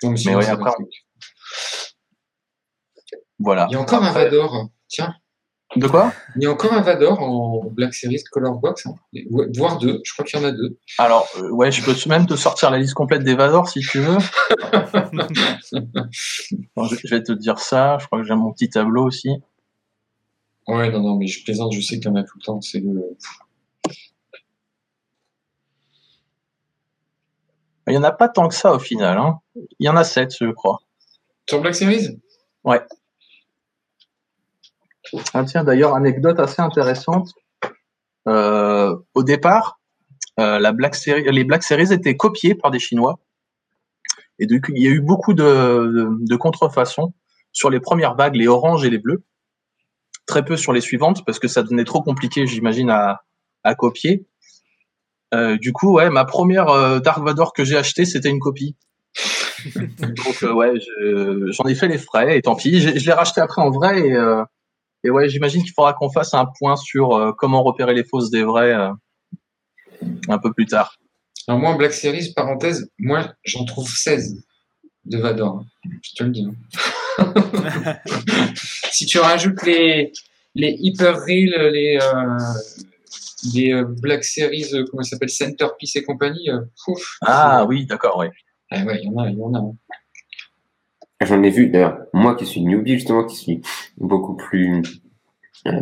mais 0.03 0.35
oui, 0.35 0.45
après. 0.45 0.71
Voilà. 3.39 3.67
Il 3.69 3.73
y 3.73 3.75
a 3.75 3.81
encore 3.81 4.03
un 4.03 4.11
Vador, 4.11 4.69
tiens. 4.87 5.13
De 5.75 5.87
quoi? 5.87 6.13
Il 6.37 6.43
y 6.43 6.45
a 6.45 6.51
encore 6.51 6.71
un 6.71 6.81
Vador 6.81 7.21
en 7.21 7.65
Black 7.69 7.93
Series 7.93 8.23
Color 8.31 8.59
Box, 8.59 8.85
hein. 8.85 8.95
voire 9.57 9.77
deux. 9.77 9.99
Je 10.05 10.13
crois 10.13 10.23
qu'il 10.23 10.39
y 10.39 10.41
en 10.41 10.45
a 10.45 10.51
deux. 10.51 10.77
Alors, 10.99 11.27
euh, 11.37 11.49
ouais, 11.49 11.71
je 11.71 11.83
peux 11.83 11.93
même 12.07 12.27
te 12.27 12.35
sortir 12.35 12.71
la 12.71 12.77
liste 12.77 12.93
complète 12.93 13.23
des 13.23 13.35
Vador 13.35 13.67
si 13.67 13.81
tu 13.81 13.99
veux. 13.99 14.17
je 16.71 17.09
vais 17.09 17.23
te 17.23 17.33
dire 17.33 17.59
ça. 17.59 17.97
Je 17.99 18.05
crois 18.05 18.21
que 18.21 18.27
j'ai 18.27 18.35
mon 18.35 18.53
petit 18.53 18.69
tableau 18.69 19.03
aussi. 19.05 19.29
Ouais, 20.67 20.89
non, 20.91 21.01
non, 21.01 21.15
mais 21.15 21.27
je 21.27 21.43
plaisante. 21.43 21.73
Je 21.73 21.81
sais 21.81 21.99
qu'il 21.99 22.05
y 22.05 22.09
en 22.09 22.15
a 22.15 22.23
tout 22.23 22.37
le 22.37 22.45
temps. 22.45 22.61
C'est 22.61 22.79
le. 22.79 23.17
Il 27.87 27.91
n'y 27.91 27.97
en 27.97 28.03
a 28.03 28.11
pas 28.11 28.29
tant 28.29 28.47
que 28.47 28.55
ça 28.55 28.73
au 28.73 28.79
final. 28.79 29.17
Hein. 29.17 29.39
Il 29.79 29.85
y 29.85 29.89
en 29.89 29.95
a 29.95 30.03
sept, 30.03 30.31
je 30.39 30.51
crois. 30.51 30.79
Sur 31.47 31.61
Black 31.61 31.75
Series? 31.75 32.19
Ouais. 32.63 32.81
Ah, 35.33 35.43
tiens, 35.43 35.63
d'ailleurs, 35.63 35.93
anecdote 35.95 36.39
assez 36.39 36.61
intéressante. 36.61 37.29
Euh, 38.27 38.95
au 39.13 39.23
départ, 39.23 39.79
euh, 40.39 40.57
la 40.59 40.71
Black 40.71 40.95
Series, 40.95 41.31
les 41.31 41.43
Black 41.43 41.61
Series 41.61 41.93
étaient 41.93 42.17
copiées 42.17 42.55
par 42.55 42.71
des 42.71 42.79
Chinois. 42.79 43.19
Et 44.39 44.47
coup, 44.47 44.71
il 44.75 44.83
y 44.83 44.87
a 44.87 44.89
eu 44.89 44.99
beaucoup 44.99 45.33
de, 45.33 46.09
de, 46.19 46.35
contrefaçons 46.35 47.13
sur 47.53 47.69
les 47.69 47.79
premières 47.79 48.15
vagues, 48.15 48.35
les 48.35 48.47
oranges 48.47 48.83
et 48.83 48.89
les 48.89 48.97
bleus. 48.97 49.23
Très 50.25 50.43
peu 50.43 50.57
sur 50.57 50.73
les 50.73 50.81
suivantes, 50.81 51.23
parce 51.23 51.39
que 51.39 51.47
ça 51.47 51.61
devenait 51.63 51.85
trop 51.85 52.01
compliqué, 52.01 52.47
j'imagine, 52.47 52.89
à, 52.89 53.21
à 53.63 53.75
copier. 53.75 54.25
Euh, 55.33 55.57
du 55.57 55.73
coup, 55.73 55.93
ouais, 55.93 56.09
ma 56.09 56.25
première 56.25 56.69
euh, 56.69 56.99
Dark 56.99 57.23
Vador 57.23 57.53
que 57.53 57.63
j'ai 57.63 57.77
acheté, 57.77 58.05
c'était 58.05 58.29
une 58.29 58.39
copie. 58.39 58.75
Donc 59.75 60.43
euh, 60.43 60.53
ouais, 60.53 60.73
j'en 61.51 61.63
ai 61.65 61.75
fait 61.75 61.87
les 61.87 61.97
frais 61.97 62.37
et 62.37 62.41
tant 62.41 62.55
pis. 62.55 62.79
Je, 62.79 63.05
l'ai 63.05 63.13
racheté 63.13 63.41
après 63.41 63.61
en 63.61 63.71
vrai 63.71 64.09
et, 64.09 64.15
et 65.03 65.09
ouais, 65.09 65.29
j'imagine 65.29 65.63
qu'il 65.63 65.73
faudra 65.73 65.93
qu'on 65.93 66.11
fasse 66.11 66.33
un 66.33 66.45
point 66.59 66.75
sur 66.75 67.33
comment 67.37 67.63
repérer 67.63 67.93
les 67.93 68.03
fausses 68.03 68.29
des 68.29 68.43
vrais 68.43 68.73
un 68.73 70.37
peu 70.37 70.53
plus 70.53 70.65
tard. 70.65 70.97
Alors 71.47 71.59
moi, 71.59 71.71
en 71.71 71.75
Black 71.75 71.93
Series, 71.93 72.33
parenthèse, 72.35 72.89
moi 72.99 73.33
j'en 73.43 73.65
trouve 73.65 73.89
16 73.89 74.43
de 75.05 75.17
Vador. 75.17 75.63
Je 76.03 76.11
te 76.15 76.23
le 76.23 76.29
dis. 76.29 76.47
Hein. 77.17 77.33
si 78.91 79.05
tu 79.05 79.19
rajoutes 79.19 79.63
les, 79.63 80.11
les 80.53 80.75
Hyper 80.79 81.15
Real, 81.15 81.71
les, 81.71 81.99
des 83.53 83.73
euh, 83.73 83.83
Black 83.83 84.23
Series, 84.23 84.69
euh, 84.73 84.85
comment 84.89 85.03
ça 85.03 85.11
s'appelle, 85.11 85.29
Centerpiece 85.29 85.95
et 85.95 86.03
compagnie. 86.03 86.49
Euh, 86.49 86.61
ah 87.21 87.65
oui, 87.67 87.85
d'accord, 87.85 88.17
oui. 88.19 88.27
Ah 88.71 88.83
ouais, 88.83 88.99
il 89.01 89.05
y 89.05 89.09
en 89.09 89.17
a, 89.17 89.29
il 89.29 89.37
y 89.37 89.41
en 89.41 89.53
a. 89.53 89.59
Hein. 89.59 89.75
J'en 91.21 91.43
ai 91.43 91.49
vu, 91.49 91.69
d'ailleurs, 91.69 91.99
moi 92.13 92.35
qui 92.35 92.45
suis 92.45 92.61
newbie, 92.61 92.95
justement, 92.95 93.23
qui 93.23 93.35
suis 93.35 93.61
beaucoup 93.97 94.35
plus, 94.35 94.81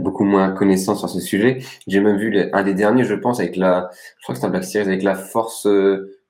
beaucoup 0.01 0.25
moins 0.25 0.51
connaissant 0.51 0.95
sur 0.95 1.09
ce 1.09 1.19
sujet. 1.19 1.59
J'ai 1.87 1.99
même 2.01 2.17
vu 2.17 2.37
un 2.53 2.63
des 2.63 2.73
derniers, 2.73 3.03
je 3.03 3.15
pense, 3.15 3.39
avec 3.39 3.55
la, 3.55 3.89
je 4.19 4.23
crois 4.23 4.35
que 4.35 4.41
c'est 4.41 4.47
un 4.47 4.51
Black 4.51 4.63
Series, 4.63 4.87
avec 4.87 5.01
la 5.01 5.15
Force, 5.15 5.67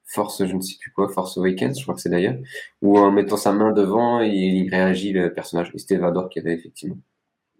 Force, 0.05 0.45
je 0.45 0.55
ne 0.55 0.61
sais 0.61 0.75
plus 0.79 0.91
quoi, 0.91 1.09
Force 1.09 1.37
Awakens, 1.37 1.77
je 1.77 1.83
crois 1.83 1.95
que 1.95 2.01
c'est 2.01 2.09
d'ailleurs, 2.09 2.37
où 2.81 2.97
en 2.97 3.11
mettant 3.11 3.37
sa 3.37 3.51
main 3.51 3.71
devant, 3.71 4.21
il, 4.21 4.69
réagit 4.69 5.11
le 5.11 5.33
personnage. 5.33 5.71
Et 5.73 5.79
c'était 5.79 5.97
Vador 5.97 6.29
qui 6.29 6.39
avait 6.39 6.53
effectivement. 6.53 6.97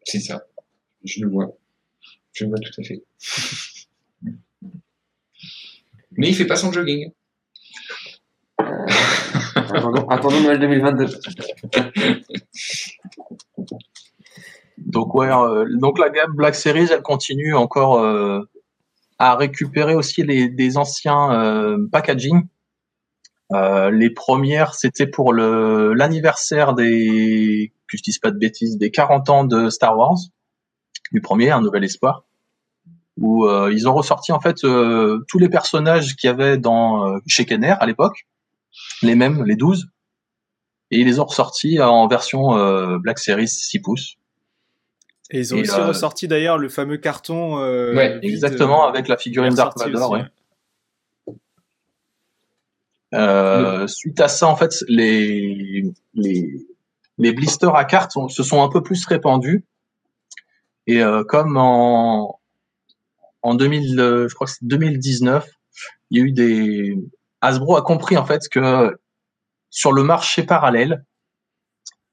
C'est 0.04 0.20
ça. 0.20 0.46
Je 1.04 1.26
le 1.26 1.32
vois. 1.32 1.58
Je 2.34 2.46
vois 2.46 2.58
tout 2.58 2.82
à 2.82 2.84
fait. 2.84 3.04
Mais 6.12 6.30
il 6.30 6.36
fait 6.36 6.46
pas 6.46 6.56
son 6.56 6.72
jogging. 6.72 7.12
Euh, 8.62 8.65
attendons, 10.10 10.41
Noël 10.41 10.60
2022. 10.60 11.08
donc 14.78 15.15
ouais, 15.15 15.32
euh, 15.32 15.65
donc 15.80 15.98
la 16.00 16.10
gamme 16.10 16.34
Black 16.36 16.56
Series, 16.56 16.89
elle 16.91 17.02
continue 17.02 17.56
encore 17.56 18.00
euh, 18.00 18.41
à 19.17 19.36
récupérer 19.36 19.96
aussi 19.96 20.24
les, 20.24 20.50
des 20.50 20.78
anciens 20.78 21.78
packaging. 21.91 22.43
Euh, 23.54 23.91
les 23.91 24.10
premières, 24.10 24.74
c'était 24.74 25.06
pour 25.06 25.32
le 25.34 25.93
l'anniversaire 25.93 26.74
des, 26.74 27.74
que 27.88 27.98
je 27.98 28.04
dise 28.04 28.17
pas 28.17 28.32
de 28.32 28.38
bêtises, 28.38 28.78
des 28.78 28.89
40 28.89 29.30
ans 29.30 29.43
de 29.43 29.69
Star 29.69 29.98
Wars, 29.98 30.17
du 31.12 31.22
premier, 31.22 31.52
Un 31.52 31.62
Nouvel 31.62 31.84
Espoir, 31.84 32.24
où 33.18 33.46
euh, 33.46 33.72
ils 33.72 33.88
ont 33.88 33.94
ressorti 33.94 34.32
en 34.32 34.39
fait 34.39 34.63
euh, 34.63 35.24
tous 35.28 35.39
les 35.39 35.50
personnages 35.50 36.16
qu'il 36.16 36.28
y 36.28 36.32
avait 36.32 36.58
dans 36.58 37.20
chez 37.28 37.46
Kenner 37.46 37.76
à 37.80 37.86
l'époque, 37.86 38.28
les 39.02 39.16
mêmes, 39.16 39.44
les 39.46 39.56
12, 39.56 39.89
et 40.92 41.00
ils 41.00 41.06
les 41.06 41.20
ont 41.20 41.26
ressortis 41.26 41.82
en 41.82 42.08
version 42.08 42.98
Black 43.00 43.20
Series 43.20 43.48
6 43.48 43.80
pouces. 43.80 44.16
Et 45.32 45.39
ils 45.39 45.56
ont 45.56 45.60
aussi 45.60 45.80
ressorti 45.80 46.28
d'ailleurs 46.28 46.58
le 46.58 46.70
fameux 46.70 46.98
carton. 46.98 47.58
ouais, 47.58 48.20
exactement, 48.22 48.88
avec 48.88 49.08
la 49.08 49.18
figurine 49.18 49.54
Darth 49.54 49.78
Vader. 49.80 50.06
Ouais. 50.10 50.24
Euh, 53.13 53.86
suite 53.88 54.20
à 54.20 54.28
ça, 54.28 54.48
en 54.48 54.56
fait, 54.56 54.84
les, 54.88 55.84
les, 56.16 56.50
les 57.18 57.34
blisters 57.34 57.76
à 57.76 57.86
cartes 57.86 58.13
se 58.30 58.44
sont 58.44 58.63
un 58.63 58.70
peu 58.70 58.82
plus 58.82 59.06
répandus. 59.06 59.63
Et 60.88 61.02
euh, 61.02 61.24
comme 61.24 61.58
en, 61.58 62.39
en 63.41 63.56
2000, 63.56 64.00
euh, 64.00 64.28
je 64.28 64.36
crois 64.36 64.48
que 64.48 64.54
c'est 64.54 64.65
2019, 64.65 65.48
il 66.12 66.17
y 66.17 66.22
a 66.22 66.26
eu 66.26 66.32
des 66.32 66.98
Hasbro 67.41 67.76
a 67.76 67.82
compris 67.82 68.17
en 68.17 68.26
fait 68.26 68.48
que 68.50 68.98
sur 69.69 69.91
le 69.91 70.04
marché 70.04 70.43
parallèle, 70.43 71.04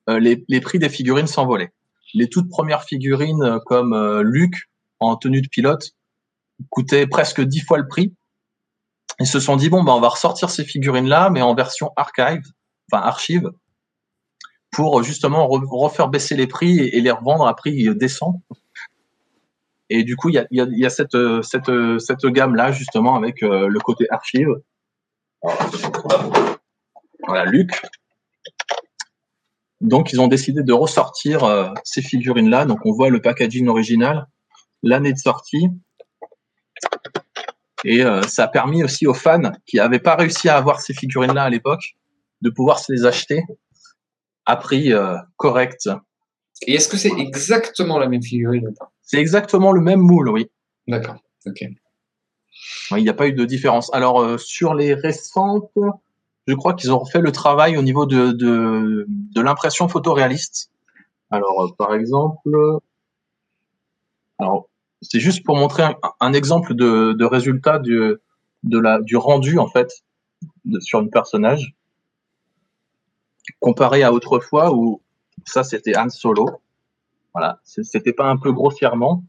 les, 0.08 0.44
les 0.48 0.60
prix 0.60 0.80
des 0.80 0.88
figurines 0.88 1.28
s'envolaient. 1.28 1.72
Les 2.14 2.28
toutes 2.28 2.48
premières 2.48 2.82
figurines 2.82 3.60
comme 3.66 3.94
Luke 4.22 4.68
en 4.98 5.14
tenue 5.16 5.40
de 5.40 5.48
pilote 5.48 5.90
coûtaient 6.70 7.06
presque 7.06 7.40
dix 7.40 7.60
fois 7.60 7.78
le 7.78 7.86
prix 7.86 8.12
ils 9.20 9.26
se 9.26 9.38
sont 9.38 9.56
dit 9.56 9.68
bon 9.68 9.82
bah 9.82 9.92
on 9.92 10.00
va 10.00 10.08
ressortir 10.08 10.50
ces 10.50 10.64
figurines 10.64 11.08
là 11.08 11.30
mais 11.30 11.42
en 11.42 11.54
version 11.54 11.92
archive 11.96 12.42
enfin 12.90 13.02
archive 13.04 13.50
pour 14.70 15.02
justement 15.02 15.48
refaire 15.48 16.08
baisser 16.08 16.36
les 16.36 16.46
prix 16.46 16.78
et, 16.78 17.00
les 17.00 17.10
revendre 17.10 17.46
à 17.46 17.54
prix 17.54 17.94
décent. 17.94 18.40
Et 19.88 20.04
du 20.04 20.16
coup 20.16 20.28
il 20.28 20.46
y 20.50 20.86
a, 20.86 20.90
cette, 20.90 21.16
cette, 21.42 21.70
cette 21.98 22.26
gamme 22.26 22.54
là 22.54 22.70
justement 22.70 23.16
avec 23.16 23.42
euh, 23.42 23.66
le 23.66 23.80
côté 23.80 24.06
archive. 24.10 24.48
Voilà 27.26 27.44
Luc. 27.44 27.70
Donc 29.80 30.12
ils 30.12 30.20
ont 30.20 30.28
décidé 30.28 30.62
de 30.62 30.72
ressortir 30.72 31.44
euh, 31.44 31.70
ces 31.84 32.02
figurines 32.02 32.50
là 32.50 32.66
donc 32.66 32.78
on 32.84 32.92
voit 32.92 33.08
le 33.08 33.20
packaging 33.20 33.66
original 33.68 34.26
l'année 34.82 35.12
de 35.12 35.18
sortie. 35.18 35.68
Et 37.84 38.04
euh, 38.04 38.22
ça 38.22 38.44
a 38.44 38.48
permis 38.48 38.84
aussi 38.84 39.06
aux 39.06 39.14
fans 39.14 39.52
qui 39.66 39.76
n'avaient 39.76 40.00
pas 40.00 40.14
réussi 40.14 40.48
à 40.48 40.56
avoir 40.56 40.80
ces 40.80 40.92
figurines-là 40.92 41.44
à 41.44 41.50
l'époque 41.50 41.96
de 42.42 42.50
pouvoir 42.50 42.78
se 42.78 42.92
les 42.92 43.06
acheter 43.06 43.42
à 44.46 44.56
prix 44.56 44.92
euh, 44.92 45.16
correct. 45.36 45.88
Et 46.66 46.74
est-ce 46.74 46.88
que 46.88 46.96
c'est 46.96 47.12
exactement 47.18 47.98
la 47.98 48.08
même 48.08 48.22
figurine 48.22 48.72
C'est 49.02 49.18
exactement 49.18 49.72
le 49.72 49.80
même 49.80 50.00
moule, 50.00 50.28
oui. 50.28 50.50
D'accord, 50.86 51.16
ok. 51.46 51.64
Il 52.96 53.02
n'y 53.02 53.08
a 53.08 53.14
pas 53.14 53.28
eu 53.28 53.32
de 53.32 53.44
différence. 53.44 53.92
Alors, 53.94 54.20
euh, 54.20 54.36
sur 54.36 54.74
les 54.74 54.94
récentes, 54.94 55.72
je 56.46 56.54
crois 56.54 56.74
qu'ils 56.74 56.92
ont 56.92 57.04
fait 57.04 57.20
le 57.20 57.32
travail 57.32 57.76
au 57.76 57.82
niveau 57.82 58.06
de, 58.06 58.32
de, 58.32 59.06
de 59.08 59.40
l'impression 59.40 59.88
photoréaliste. 59.88 60.70
Alors, 61.30 61.74
par 61.78 61.94
exemple, 61.94 62.50
alors, 64.40 64.68
c'est 65.02 65.20
juste 65.20 65.44
pour 65.44 65.56
montrer 65.56 65.84
un, 66.20 66.32
exemple 66.32 66.74
de, 66.74 67.12
de, 67.12 67.24
résultat 67.24 67.78
du, 67.78 68.16
de 68.64 68.78
la, 68.78 69.00
du 69.00 69.16
rendu 69.16 69.58
en 69.58 69.68
fait 69.68 69.90
sur 70.80 70.98
un 70.98 71.08
personnage 71.08 71.74
comparé 73.58 74.02
à 74.02 74.12
autrefois 74.12 74.72
où 74.74 75.00
ça 75.44 75.64
c'était 75.64 75.96
Han 75.96 76.10
Solo. 76.10 76.62
Voilà, 77.34 77.60
c'était 77.64 78.12
pas 78.12 78.26
un 78.26 78.36
peu 78.36 78.52
grossièrement 78.52 79.24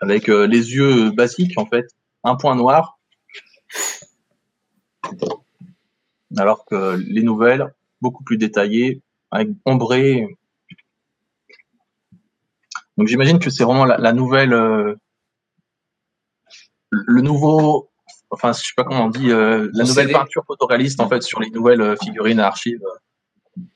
avec 0.00 0.28
euh, 0.28 0.46
les 0.46 0.72
yeux 0.72 1.10
basiques 1.10 1.58
en 1.58 1.66
fait, 1.66 1.86
un 2.24 2.36
point 2.36 2.56
noir. 2.56 2.98
Alors 6.36 6.64
que 6.64 6.96
les 6.96 7.22
nouvelles 7.22 7.72
beaucoup 8.00 8.24
plus 8.24 8.38
détaillées 8.38 9.02
avec 9.30 9.50
ombré 9.64 10.26
donc 12.96 13.08
j'imagine 13.08 13.38
que 13.38 13.50
c'est 13.50 13.64
vraiment 13.64 13.84
la, 13.84 14.12
nouvelle, 14.12 14.52
euh, 14.52 14.94
le 16.90 17.22
nouveau, 17.22 17.90
enfin 18.34 18.52
je 18.52 18.60
sais 18.60 18.72
pas 18.76 18.84
comment 18.84 19.06
on 19.06 19.08
dit, 19.08 19.30
euh, 19.30 19.70
la 19.72 19.84
nouvelle 19.84 20.10
peinture 20.10 20.44
photoréaliste 20.46 21.00
en 21.00 21.08
fait 21.08 21.22
sur 21.22 21.40
les 21.40 21.50
nouvelles 21.50 21.80
euh, 21.80 21.96
figurines 22.02 22.40
à 22.40 22.46
archives 22.46 22.80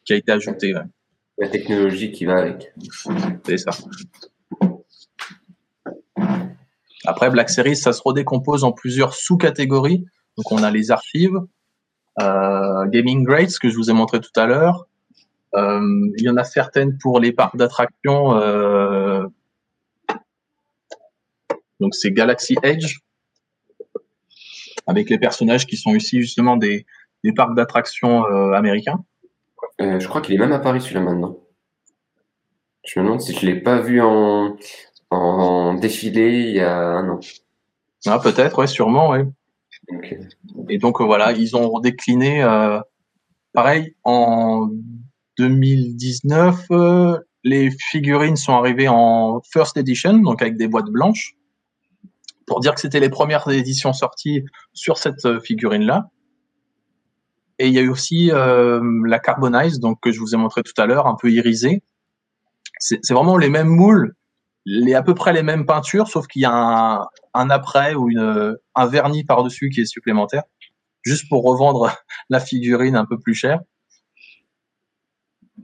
qui 0.05 0.13
a 0.13 0.17
été 0.17 0.33
ajoutée. 0.33 0.75
La 1.39 1.49
technologie 1.49 2.11
qui 2.11 2.25
va 2.25 2.39
avec. 2.39 2.73
C'est 3.47 3.59
ça. 3.59 3.71
Après 7.07 7.31
Black 7.31 7.49
Series, 7.49 7.77
ça 7.77 7.93
se 7.93 8.03
redécompose 8.05 8.65
en 8.65 8.73
plusieurs 8.73 9.15
sous-catégories. 9.15 10.05
Donc 10.37 10.53
on 10.53 10.63
a 10.63 10.71
les 10.71 10.91
archives, 10.91 11.39
Gaming 12.19 13.25
Grades 13.25 13.57
que 13.63 13.69
je 13.69 13.77
vous 13.77 13.89
ai 13.91 13.93
montré 13.93 14.21
tout 14.21 14.33
à 14.37 14.47
l'heure, 14.47 14.89
euh, 15.55 16.11
il 16.17 16.25
y 16.25 16.29
en 16.29 16.37
a 16.37 16.45
certaines 16.45 16.99
pour 16.99 17.21
les 17.21 17.33
parcs 17.33 17.57
d'attractions. 17.57 18.37
Euh, 18.37 19.27
donc 21.81 21.95
c'est 21.95 22.11
Galaxy 22.11 22.57
Edge 22.63 22.99
avec 24.89 25.09
les 25.11 25.19
personnages 25.19 25.67
qui 25.67 25.77
sont 25.77 25.95
ici 25.95 26.21
justement 26.21 26.57
des, 26.57 26.85
des 27.23 27.33
parcs 27.33 27.55
d'attractions 27.55 28.27
euh, 28.27 28.53
américains. 28.53 29.05
je 29.79 30.07
crois 30.09 30.21
qu'il 30.21 30.35
est 30.35 30.39
même 30.39 30.53
à 30.53 30.59
Paris 30.59 30.81
celui-là 30.81 31.03
maintenant. 31.03 31.39
Je 32.85 32.99
me 32.99 33.05
demande 33.05 33.21
si 33.21 33.35
je 33.35 33.47
l'ai 33.47 33.61
pas 33.61 33.81
vu 33.81 34.01
en, 34.01 34.57
en 35.11 35.75
défilé 35.75 36.41
il 36.41 36.57
y 36.57 36.61
a 36.61 36.77
un 36.77 37.09
an. 37.11 37.21
Ah, 38.07 38.19
peut-être, 38.19 38.59
ouais, 38.59 38.67
sûrement, 38.67 39.11
ouais. 39.11 39.25
Et 40.69 40.79
donc 40.79 41.01
voilà, 41.01 41.33
ils 41.33 41.55
ont 41.57 41.79
décliné, 41.81 42.43
pareil, 43.53 43.95
en 44.05 44.71
2019, 45.39 46.67
euh, 46.71 47.19
les 47.45 47.71
figurines 47.71 48.37
sont 48.37 48.53
arrivées 48.55 48.89
en 48.89 49.41
first 49.53 49.77
edition, 49.77 50.19
donc 50.19 50.43
avec 50.43 50.57
des 50.57 50.69
boîtes 50.69 50.91
blanches, 50.91 51.35
pour 52.49 52.61
dire 52.61 52.75
que 52.75 52.81
c'était 52.81 53.01
les 53.01 53.11
premières 53.11 53.49
éditions 53.49 53.93
sorties 53.93 54.45
sur 54.73 54.99
cette 54.99 55.25
euh, 55.27 55.41
figurine-là. 55.41 56.11
Et 57.59 57.69
il 57.69 57.75
y 57.75 57.79
a 57.79 57.83
eu 57.83 57.89
aussi 57.89 58.31
euh, 58.33 58.81
la 59.07 59.19
Carbonize, 59.19 59.81
donc 59.81 60.01
que 60.01 60.13
je 60.13 60.21
vous 60.21 60.35
ai 60.35 60.39
montré 60.39 60.63
tout 60.63 60.81
à 60.81 60.87
l'heure, 60.87 61.07
un 61.07 61.17
peu 61.21 61.31
irisée. 61.31 61.83
C'est 62.81 63.11
vraiment 63.11 63.37
les 63.37 63.49
mêmes 63.49 63.69
moules, 63.69 64.15
les 64.65 64.95
à 64.95 65.03
peu 65.03 65.15
près 65.15 65.33
les 65.33 65.43
mêmes 65.43 65.67
peintures, 65.67 66.07
sauf 66.07 66.29
qu'il 66.29 66.43
y 66.43 66.45
a 66.45 67.09
un, 67.35 67.51
après 67.51 67.95
ou 67.95 68.09
une, 68.09 68.57
un 68.77 68.87
vernis 68.87 69.25
par-dessus 69.25 69.71
qui 69.71 69.81
est 69.81 69.87
supplémentaire, 69.87 70.45
juste 71.03 71.29
pour 71.29 71.43
revendre 71.43 71.93
la 72.31 72.39
figurine 72.39 72.95
un 72.95 73.05
peu 73.05 73.19
plus 73.19 73.35
cher. 73.35 73.61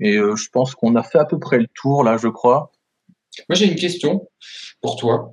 Et 0.00 0.16
euh, 0.16 0.34
je 0.34 0.48
pense 0.50 0.74
qu'on 0.74 0.96
a 0.96 1.04
fait 1.04 1.18
à 1.18 1.24
peu 1.24 1.38
près 1.38 1.58
le 1.58 1.68
tour 1.72 2.02
là, 2.02 2.16
je 2.16 2.26
crois. 2.26 2.72
Moi, 3.48 3.56
j'ai 3.56 3.70
une 3.70 3.76
question 3.76 4.28
pour 4.80 4.96
toi. 4.96 5.32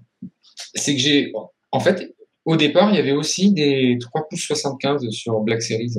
C'est 0.74 0.96
que 0.96 1.02
j'ai, 1.02 1.32
en 1.72 1.80
fait, 1.80 2.14
au 2.46 2.56
départ, 2.56 2.92
il 2.92 2.96
y 2.96 3.00
avait 3.00 3.12
aussi 3.12 3.52
des 3.52 3.98
3 4.00 4.28
pouces 4.30 4.46
75 4.48 5.10
sur 5.10 5.40
Black 5.42 5.62
Series. 5.62 5.96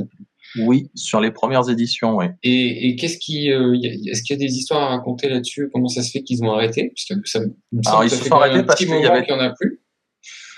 Oui, 0.58 0.90
sur 0.94 1.20
les 1.20 1.30
premières 1.30 1.70
éditions, 1.70 2.16
oui. 2.16 2.26
Et, 2.42 2.96
qu'est-ce 2.96 3.16
qui, 3.16 3.50
euh, 3.50 3.74
est-ce 4.06 4.22
qu'il 4.22 4.38
y 4.38 4.44
a 4.44 4.46
des 4.46 4.54
histoires 4.54 4.82
à 4.82 4.88
raconter 4.88 5.28
là-dessus? 5.28 5.70
Comment 5.72 5.88
ça 5.88 6.02
se 6.02 6.10
fait 6.10 6.22
qu'ils 6.22 6.42
ont 6.44 6.52
arrêté? 6.52 6.92
Parce 6.94 7.20
que 7.20 7.26
ça, 7.28 7.40
Alors, 7.86 8.04
ils 8.04 8.10
se 8.10 8.24
sont 8.24 8.34
arrêtés 8.34 8.62
parce 8.64 8.78
qu'il 8.78 8.88
y 8.88 9.06
avait, 9.06 9.30
en 9.32 9.38
a 9.38 9.50
plus. 9.50 9.80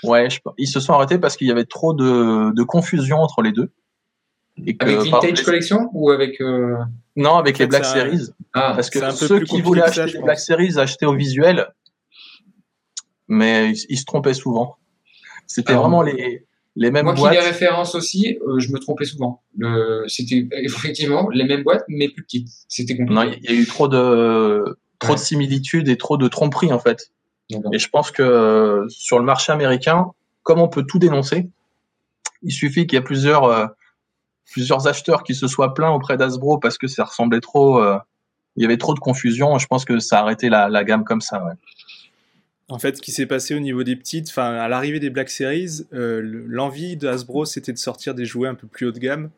Ouais, 0.03 0.29
je... 0.29 0.39
ils 0.57 0.67
se 0.67 0.79
sont 0.79 0.93
arrêtés 0.93 1.17
parce 1.17 1.37
qu'il 1.37 1.47
y 1.47 1.51
avait 1.51 1.65
trop 1.65 1.93
de, 1.93 2.53
de 2.53 2.63
confusion 2.63 3.17
entre 3.17 3.41
les 3.41 3.51
deux. 3.51 3.71
Et 4.65 4.75
avec 4.79 4.97
Vintage 4.97 5.43
Collection 5.43 5.89
ou 5.93 6.11
avec 6.11 6.39
euh, 6.41 6.75
Non, 7.15 7.35
avec 7.35 7.57
les 7.57 7.67
Black 7.67 7.85
Series. 7.85 8.29
Ah, 8.53 8.73
parce 8.75 8.89
que 8.89 9.11
ceux 9.11 9.41
qui 9.41 9.61
voulaient 9.61 9.83
acheter 9.83 10.13
les 10.13 10.23
Black 10.23 10.39
Series 10.39 10.77
achetaient 10.77 11.05
au 11.05 11.15
visuel, 11.15 11.67
mais 13.27 13.71
ils, 13.89 13.97
se 13.97 14.05
trompaient 14.05 14.33
souvent. 14.33 14.77
C'était 15.47 15.73
ah, 15.73 15.77
vraiment 15.79 16.01
les, 16.01 16.45
les 16.75 16.91
mêmes 16.91 17.05
boîtes. 17.05 17.17
Moi 17.17 17.29
qui 17.29 17.35
les 17.35 17.41
références 17.41 17.95
aussi, 17.95 18.39
euh, 18.47 18.59
je 18.59 18.71
me 18.71 18.79
trompais 18.79 19.05
souvent. 19.05 19.41
C'était 20.07 20.47
effectivement 20.63 21.29
les 21.29 21.45
mêmes 21.45 21.63
boîtes, 21.63 21.85
mais 21.87 22.09
plus 22.09 22.23
petites. 22.23 22.49
C'était 22.67 22.95
compliqué. 22.95 23.13
Non, 23.13 23.23
il 23.23 23.51
y 23.51 23.53
a 23.53 23.59
eu 23.59 23.65
trop 23.65 23.87
de 23.87 24.77
trop 24.99 25.13
de 25.13 25.19
similitudes 25.19 25.89
et 25.89 25.97
trop 25.97 26.17
de 26.17 26.27
tromperies 26.27 26.71
en 26.71 26.79
fait. 26.79 27.11
Et 27.73 27.77
je 27.77 27.89
pense 27.89 28.09
que 28.09 28.23
euh, 28.23 28.85
sur 28.89 29.19
le 29.19 29.25
marché 29.25 29.51
américain, 29.51 30.11
comme 30.41 30.59
on 30.59 30.67
peut 30.67 30.83
tout 30.83 30.97
dénoncer, 30.97 31.49
il 32.41 32.51
suffit 32.51 32.87
qu'il 32.87 32.97
y 32.97 32.99
ait 32.99 33.03
plusieurs 33.03 33.75
plusieurs 34.51 34.87
acheteurs 34.87 35.23
qui 35.23 35.35
se 35.35 35.47
soient 35.47 35.73
plaints 35.73 35.91
auprès 35.91 36.17
d'Asbro 36.17 36.57
parce 36.57 36.77
que 36.77 36.87
ça 36.87 37.03
ressemblait 37.03 37.41
trop, 37.41 37.79
euh, 37.79 37.97
il 38.55 38.63
y 38.63 38.65
avait 38.65 38.77
trop 38.77 38.93
de 38.93 38.99
confusion. 38.99 39.57
Je 39.57 39.67
pense 39.67 39.85
que 39.85 39.99
ça 39.99 40.19
a 40.19 40.21
arrêté 40.21 40.49
la, 40.49 40.83
gamme 40.83 41.03
comme 41.03 41.21
ça. 41.21 41.43
En 42.67 42.79
fait, 42.79 42.97
ce 42.97 43.01
qui 43.01 43.11
s'est 43.11 43.27
passé 43.27 43.53
au 43.53 43.59
niveau 43.59 43.83
des 43.83 43.95
petites, 43.95 44.29
enfin, 44.29 44.55
à 44.55 44.67
l'arrivée 44.67 44.99
des 44.99 45.11
Black 45.11 45.29
Series, 45.29 45.85
l'envie 45.91 46.97
de 46.97 47.07
Hasbro, 47.07 47.45
c'était 47.45 47.73
de 47.73 47.77
sortir 47.77 48.15
des 48.15 48.25
jouets 48.25 48.49
un 48.49 48.55
peu 48.55 48.67
plus 48.67 48.87
haut 48.87 48.91
de 48.91 48.99
gamme. 48.99 49.29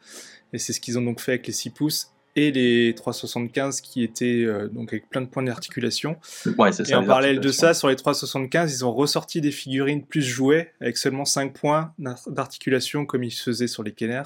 Et 0.53 0.57
c'est 0.57 0.73
ce 0.73 0.79
qu'ils 0.79 0.97
ont 0.97 1.01
donc 1.01 1.19
fait 1.19 1.33
avec 1.33 1.47
les 1.47 1.53
6 1.53 1.71
pouces 1.71 2.13
et 2.37 2.51
les 2.51 2.93
375 2.95 3.81
qui 3.81 4.03
étaient 4.03 4.43
euh, 4.45 4.67
donc 4.67 4.93
avec 4.93 5.09
plein 5.09 5.21
de 5.21 5.25
points 5.25 5.41
d'articulation. 5.41 6.17
Ouais. 6.57 6.69
Et 6.87 6.93
en 6.93 7.03
parallèle 7.03 7.39
de 7.39 7.51
ça, 7.51 7.73
sur 7.73 7.89
les 7.89 7.95
375, 7.95 8.71
ils 8.71 8.85
ont 8.85 8.93
ressorti 8.93 9.41
des 9.41 9.51
figurines 9.51 10.05
plus 10.05 10.21
jouées 10.21 10.69
avec 10.79 10.97
seulement 10.97 11.25
5 11.25 11.53
points 11.53 11.93
d'articulation 12.27 13.05
comme 13.05 13.23
ils 13.23 13.31
faisaient 13.31 13.67
sur 13.67 13.83
les 13.83 13.91
Kenner. 13.91 14.23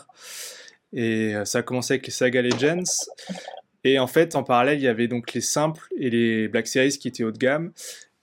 Et 0.94 1.34
euh, 1.36 1.46
ça 1.46 1.60
a 1.60 1.62
commencé 1.64 1.94
avec 1.94 2.06
les 2.06 2.12
Saga 2.12 2.42
Legends. 2.42 2.84
Et 3.86 3.98
en 3.98 4.08
fait, 4.08 4.36
en 4.36 4.44
parallèle, 4.44 4.78
il 4.78 4.84
y 4.84 4.90
avait 4.90 5.08
donc 5.08 5.34
les 5.34 5.42
simples 5.42 5.88
et 5.98 6.10
les 6.10 6.50
Black 6.50 6.68
Series 6.68 6.98
qui 7.00 7.08
étaient 7.08 7.24
haut 7.24 7.32
de 7.32 7.38
gamme. 7.38 7.72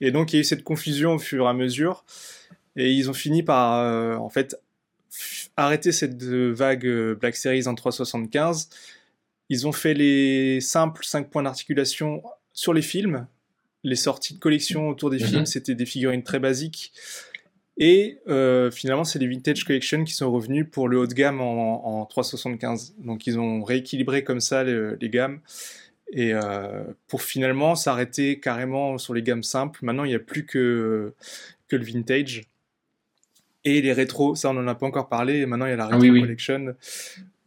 Et 0.01 0.11
donc, 0.11 0.33
il 0.33 0.37
y 0.37 0.39
a 0.39 0.41
eu 0.41 0.45
cette 0.45 0.65
confusion 0.65 1.15
au 1.15 1.19
fur 1.19 1.45
et 1.45 1.49
à 1.49 1.53
mesure. 1.53 2.05
Et 2.77 2.93
ils 2.93 3.11
ont 3.11 3.15
fini 3.15 3.43
par, 3.43 3.81
euh, 3.81 4.17
en 4.17 4.29
fait, 4.29 4.57
arrêter 5.57 5.91
cette 5.93 6.23
vague 6.23 6.87
Black 7.19 7.37
Series 7.37 7.67
en 7.67 7.75
375 7.75 8.69
ils 9.49 9.67
ont 9.67 9.73
fait 9.73 9.95
les 9.95 10.61
simples 10.61 11.05
5 11.05 11.31
points 11.31 11.43
d'articulation 11.43 12.23
sur 12.53 12.75
les 12.75 12.83
films. 12.83 13.27
Les 13.85 13.97
sorties 13.97 14.35
de 14.35 14.39
collection 14.39 14.89
autour 14.89 15.11
des 15.11 15.19
films, 15.19 15.41
mhm. 15.41 15.47
c'était 15.47 15.75
des 15.75 15.87
figurines 15.87 16.23
très 16.23 16.39
basiques. 16.39 16.93
Et 17.79 18.19
euh, 18.29 18.71
finalement, 18.73 19.05
c'est 19.05 19.21
les 19.21 19.29
Vintage 19.29 19.65
Collection 19.65 20.03
qui 20.03 20.13
sont 20.13 20.31
revenus 20.31 20.67
pour 20.71 20.89
le 20.89 20.99
haut 20.99 21.07
de 21.07 21.15
gamme 21.15 21.41
en, 21.41 22.05
375. 22.07 22.97
Donc, 22.99 23.27
ils 23.27 23.39
ont 23.39 23.63
rééquilibré 23.63 24.25
comme 24.25 24.41
ça 24.41 24.65
les, 24.65 25.09
gammes. 25.09 25.41
Et 26.12 26.33
euh, 26.33 26.85
pour 27.07 27.23
finalement 27.23 27.75
s'arrêter 27.75 28.40
carrément 28.40 28.99
sur 28.99 29.14
les 29.14 29.23
gammes 29.23 29.42
simples. 29.42 29.81
Maintenant, 29.83 30.05
il 30.05 30.09
n'y 30.09 30.14
a 30.14 30.21
plus 30.21 30.47
que, 30.47 31.12
que 31.68 31.77
le 31.77 31.85
vintage. 31.85 32.42
Et 33.64 33.83
les 33.83 33.92
rétros, 33.92 34.35
ça 34.35 34.51
on 34.51 34.55
n'en 34.55 34.66
a 34.66 34.75
pas 34.75 34.87
encore 34.87 35.09
parlé. 35.09 35.44
maintenant, 35.44 35.66
il 35.66 35.71
y 35.71 35.73
a 35.73 35.77
la 35.77 35.85
ah 35.90 35.97
Retro 35.97 36.21
Collection 36.21 36.75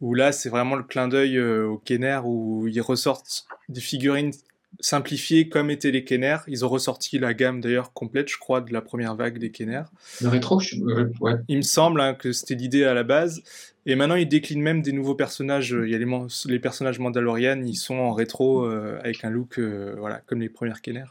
où 0.02 0.14
là 0.14 0.32
c'est 0.32 0.50
vraiment 0.50 0.74
le 0.74 0.82
clin 0.82 1.08
d'œil 1.08 1.38
euh, 1.38 1.64
au 1.64 1.78
Kenner 1.78 2.20
où 2.24 2.66
ils 2.66 2.80
ressortent 2.80 3.46
des 3.68 3.80
figurines 3.80 4.32
simplifiées 4.80 5.48
comme 5.48 5.70
étaient 5.70 5.90
les 5.90 6.04
Kenner. 6.04 6.38
Ils 6.46 6.64
ont 6.64 6.68
ressorti 6.68 7.18
la 7.18 7.34
gamme 7.34 7.60
d'ailleurs 7.60 7.92
complète, 7.92 8.28
je 8.28 8.38
crois, 8.38 8.60
de 8.60 8.72
la 8.72 8.80
première 8.80 9.14
vague 9.14 9.38
des 9.38 9.50
Kenner. 9.50 9.82
Le 10.20 10.28
rétro, 10.28 10.60
euh, 10.60 11.10
ouais. 11.20 11.34
Il 11.48 11.58
me 11.58 11.62
semble 11.62 12.00
hein, 12.00 12.14
que 12.14 12.32
c'était 12.32 12.54
l'idée 12.54 12.84
à 12.84 12.94
la 12.94 13.02
base. 13.02 13.42
Et 13.84 13.94
maintenant, 13.96 14.14
ils 14.14 14.28
déclinent 14.28 14.62
même 14.62 14.82
des 14.82 14.92
nouveaux 14.92 15.14
personnages. 15.14 15.76
Il 15.84 15.90
y 15.90 15.94
a 15.94 15.98
les, 15.98 16.06
les 16.46 16.58
personnages 16.58 16.98
Mandalorian, 16.98 17.62
ils 17.64 17.76
sont 17.76 17.96
en 17.96 18.12
rétro 18.12 18.64
euh, 18.64 18.98
avec 19.00 19.24
un 19.24 19.30
look 19.30 19.58
voilà, 19.58 20.20
comme 20.26 20.40
les 20.40 20.48
premières 20.48 20.80
Kenner. 20.80 21.04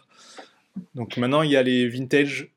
Donc 0.95 1.17
maintenant, 1.17 1.41
il 1.41 1.52
y 1.52 1.58
a 1.58 1.63
les 1.63 1.88
vintage 1.89 2.50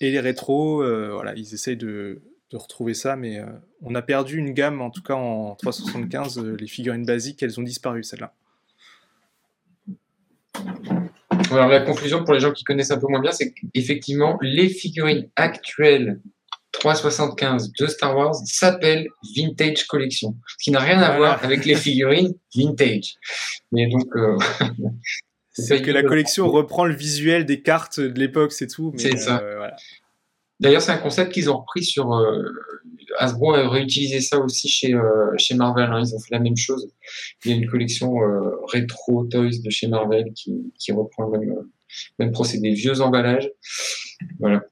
et 0.00 0.10
les 0.10 0.20
rétros. 0.20 0.82
voilà, 1.12 1.34
ils 1.36 1.54
essayent 1.54 1.76
de, 1.76 2.22
de 2.50 2.56
retrouver 2.56 2.94
ça, 2.94 3.16
mais 3.16 3.38
euh, 3.38 3.46
on 3.82 3.94
a 3.94 4.02
perdu 4.02 4.38
une 4.38 4.52
gamme, 4.52 4.80
en 4.80 4.90
tout 4.90 5.02
cas 5.02 5.14
en 5.14 5.54
375, 5.56 6.38
euh, 6.38 6.56
les 6.58 6.66
figurines 6.66 7.04
basiques, 7.04 7.42
elles 7.42 7.60
ont 7.60 7.62
disparu, 7.62 8.02
celles-là. 8.02 8.32
Alors 11.50 11.68
la 11.68 11.80
conclusion 11.80 12.24
pour 12.24 12.34
les 12.34 12.40
gens 12.40 12.52
qui 12.52 12.64
connaissent 12.64 12.90
un 12.90 12.98
peu 12.98 13.06
moins 13.08 13.20
bien, 13.20 13.32
c'est 13.32 13.52
qu'effectivement, 13.52 14.38
les 14.42 14.68
figurines 14.68 15.28
actuelles 15.36 16.20
375 16.72 17.72
de 17.72 17.86
Star 17.86 18.16
Wars 18.16 18.34
s'appellent 18.44 19.08
Vintage 19.36 19.86
Collection, 19.86 20.36
ce 20.46 20.56
qui 20.62 20.70
n'a 20.70 20.80
rien 20.80 21.00
à 21.00 21.16
voir 21.16 21.42
avec 21.42 21.64
les 21.64 21.74
figurines 21.74 22.34
vintage. 22.54 23.14
Mais 23.72 23.88
donc, 23.88 24.06
euh, 24.16 24.36
c'est 25.52 25.82
que 25.82 25.90
la 25.90 26.02
collection 26.02 26.48
reprend 26.48 26.84
le 26.84 26.94
visuel 26.94 27.46
des 27.46 27.62
cartes 27.62 28.00
de 28.00 28.18
l'époque, 28.18 28.52
c'est 28.52 28.68
tout. 28.68 28.92
C'est 28.96 29.16
ça. 29.16 29.42
voilà. 29.56 29.76
D'ailleurs, 30.60 30.82
c'est 30.82 30.92
un 30.92 30.98
concept 30.98 31.32
qu'ils 31.32 31.50
ont 31.50 31.58
repris 31.58 31.84
sur 31.84 32.14
euh, 32.14 32.42
Hasbro 33.18 33.54
a 33.54 33.68
réutilisé 33.68 34.20
ça 34.20 34.38
aussi 34.38 34.68
chez 34.68 34.94
euh, 34.94 35.32
chez 35.36 35.54
Marvel. 35.54 35.90
Hein, 35.90 36.02
ils 36.04 36.14
ont 36.14 36.20
fait 36.20 36.34
la 36.34 36.40
même 36.40 36.56
chose. 36.56 36.90
Il 37.44 37.50
y 37.50 37.54
a 37.54 37.56
une 37.56 37.68
collection 37.68 38.22
euh, 38.22 38.50
rétro 38.72 39.24
toys 39.24 39.50
de 39.62 39.70
chez 39.70 39.88
Marvel 39.88 40.32
qui, 40.34 40.72
qui 40.78 40.92
reprend 40.92 41.24
le 41.24 41.38
même, 41.38 41.50
euh, 41.50 41.70
même 42.18 42.32
procédé, 42.32 42.70
vieux 42.72 43.00
emballages. 43.00 43.50
Voilà. 44.38 44.62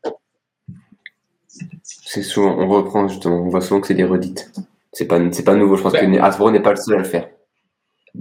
C'est 1.83 2.23
souvent, 2.23 2.57
on 2.59 2.69
reprend 2.69 3.09
justement, 3.09 3.43
on 3.43 3.49
voit 3.49 3.61
souvent 3.61 3.81
que 3.81 3.89
c'est 3.89 3.95
des 3.95 4.05
redites. 4.05 4.53
C'est 4.93 5.07
pas 5.07 5.21
c'est 5.33 5.45
pas 5.45 5.55
nouveau. 5.55 5.77
Je 5.77 5.83
pense 5.83 5.93
ben 5.93 6.15
que 6.15 6.21
Hasbro 6.21 6.51
n'est 6.51 6.63
pas 6.63 6.71
le 6.71 6.77
seul 6.77 6.95
à 6.95 6.99
le 6.99 7.05
faire. 7.05 7.29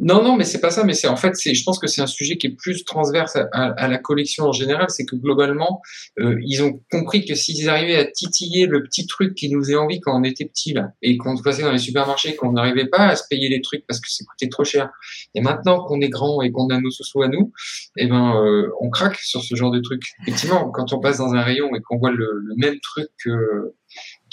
Non, 0.02 0.24
non, 0.24 0.36
mais 0.36 0.44
c'est 0.44 0.60
pas 0.60 0.72
ça. 0.72 0.84
Mais 0.84 0.94
c'est 0.94 1.08
en 1.08 1.16
fait, 1.16 1.36
c'est, 1.36 1.54
je 1.54 1.64
pense 1.64 1.80
que 1.80 1.88
c'est 1.88 2.02
un 2.02 2.08
sujet 2.08 2.38
qui 2.38 2.48
est 2.48 2.56
plus 2.56 2.84
transverse 2.84 3.38
à, 3.52 3.88
la 3.88 3.98
collection 3.98 4.46
en 4.46 4.52
général. 4.52 4.88
C'est 4.90 5.06
que 5.06 5.16
globalement, 5.16 5.82
euh, 6.20 6.38
ils 6.46 6.64
ont 6.64 6.82
compris 6.92 7.26
que 7.26 7.36
s'ils 7.36 7.70
arrivaient 7.70 7.98
à 7.98 8.06
titiller 8.06 8.66
le 8.66 8.84
petit 8.84 9.08
truc 9.08 9.36
qui 9.36 9.50
nous 9.50 9.62
faisait 9.64 9.76
envie 9.76 10.00
quand 10.00 10.20
on 10.20 10.24
était 10.24 10.46
petit 10.46 10.74
là, 10.74 10.90
et 11.02 11.18
qu'on 11.18 11.38
passait 11.38 11.64
dans 11.64 11.72
les 11.72 11.78
supermarchés, 11.78 12.36
qu'on 12.36 12.52
n'arrivait 12.54 12.88
pas 12.88 13.08
à 13.08 13.16
se 13.16 13.24
payer 13.30 13.50
les 13.50 13.62
trucs 13.62 13.86
parce 13.88 14.00
que 14.00 14.10
ça 14.10 14.24
coûtait 14.26 14.50
trop 14.50 14.64
cher. 14.64 14.90
Et 15.34 15.42
maintenant 15.42 15.84
qu'on 15.84 16.02
est 16.02 16.10
grand 16.10 16.42
et 16.42 16.52
qu'on 16.52 16.68
a 16.70 16.80
nos 16.80 16.92
sous 16.92 17.22
à 17.22 17.28
nous, 17.28 17.52
eh 17.98 18.08
ben, 18.08 18.36
euh, 18.42 18.70
on 18.82 18.90
craque 18.90 19.20
sur 19.20 19.44
ce 19.44 19.56
genre 19.56 19.72
de 19.72 19.80
truc. 19.80 20.04
Effectivement, 20.24 20.70
quand 20.72 20.94
on 20.94 21.00
passe 21.00 21.18
dans 21.18 21.34
un 21.34 21.42
rayon 21.42 21.74
et 21.76 21.82
qu'on 21.82 21.98
voit 21.98 22.12
le, 22.12 22.44
même 22.58 22.80
truc 22.80 23.08
qu'il 23.22 23.34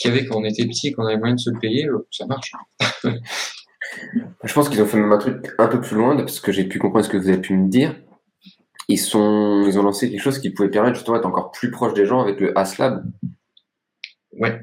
y 0.05 0.09
avait 0.09 0.27
quand 0.27 0.40
on 0.40 0.44
était 0.44 0.64
petit, 0.64 0.92
qu'on 0.92 1.07
avait 1.07 1.18
moyen 1.18 1.35
de 1.35 1.40
se 1.40 1.51
le 1.51 1.59
payer, 1.59 1.87
euh, 1.87 2.07
ça 2.11 2.27
marche. 2.27 2.53
Je 4.44 4.52
pense 4.52 4.68
qu'ils 4.68 4.83
ont 4.83 4.87
fait 4.87 4.98
même 4.98 5.12
un 5.12 5.18
truc 5.18 5.52
un 5.59 5.68
peu 5.68 5.81
plus 5.81 5.96
loin, 5.96 6.16
parce 6.16 6.40
que 6.40 6.52
j'ai 6.52 6.64
pu 6.64 6.78
comprendre 6.78 7.05
ce 7.05 7.11
que 7.11 7.16
vous 7.16 7.28
avez 7.28 7.40
pu 7.40 7.55
me 7.55 7.68
dire. 7.68 7.94
Ils, 8.88 8.98
sont, 8.98 9.64
ils 9.66 9.78
ont 9.78 9.83
lancé 9.83 10.11
quelque 10.11 10.20
chose 10.20 10.38
qui 10.38 10.50
pouvait 10.50 10.70
permettre 10.70 10.96
justement 10.96 11.16
d'être 11.16 11.26
encore 11.26 11.52
plus 11.52 11.70
proche 11.70 11.94
des 11.94 12.05
gens 12.05 12.20
avec 12.20 12.40
le 12.40 12.57
ASLab. 12.59 13.05
Ouais. 14.33 14.61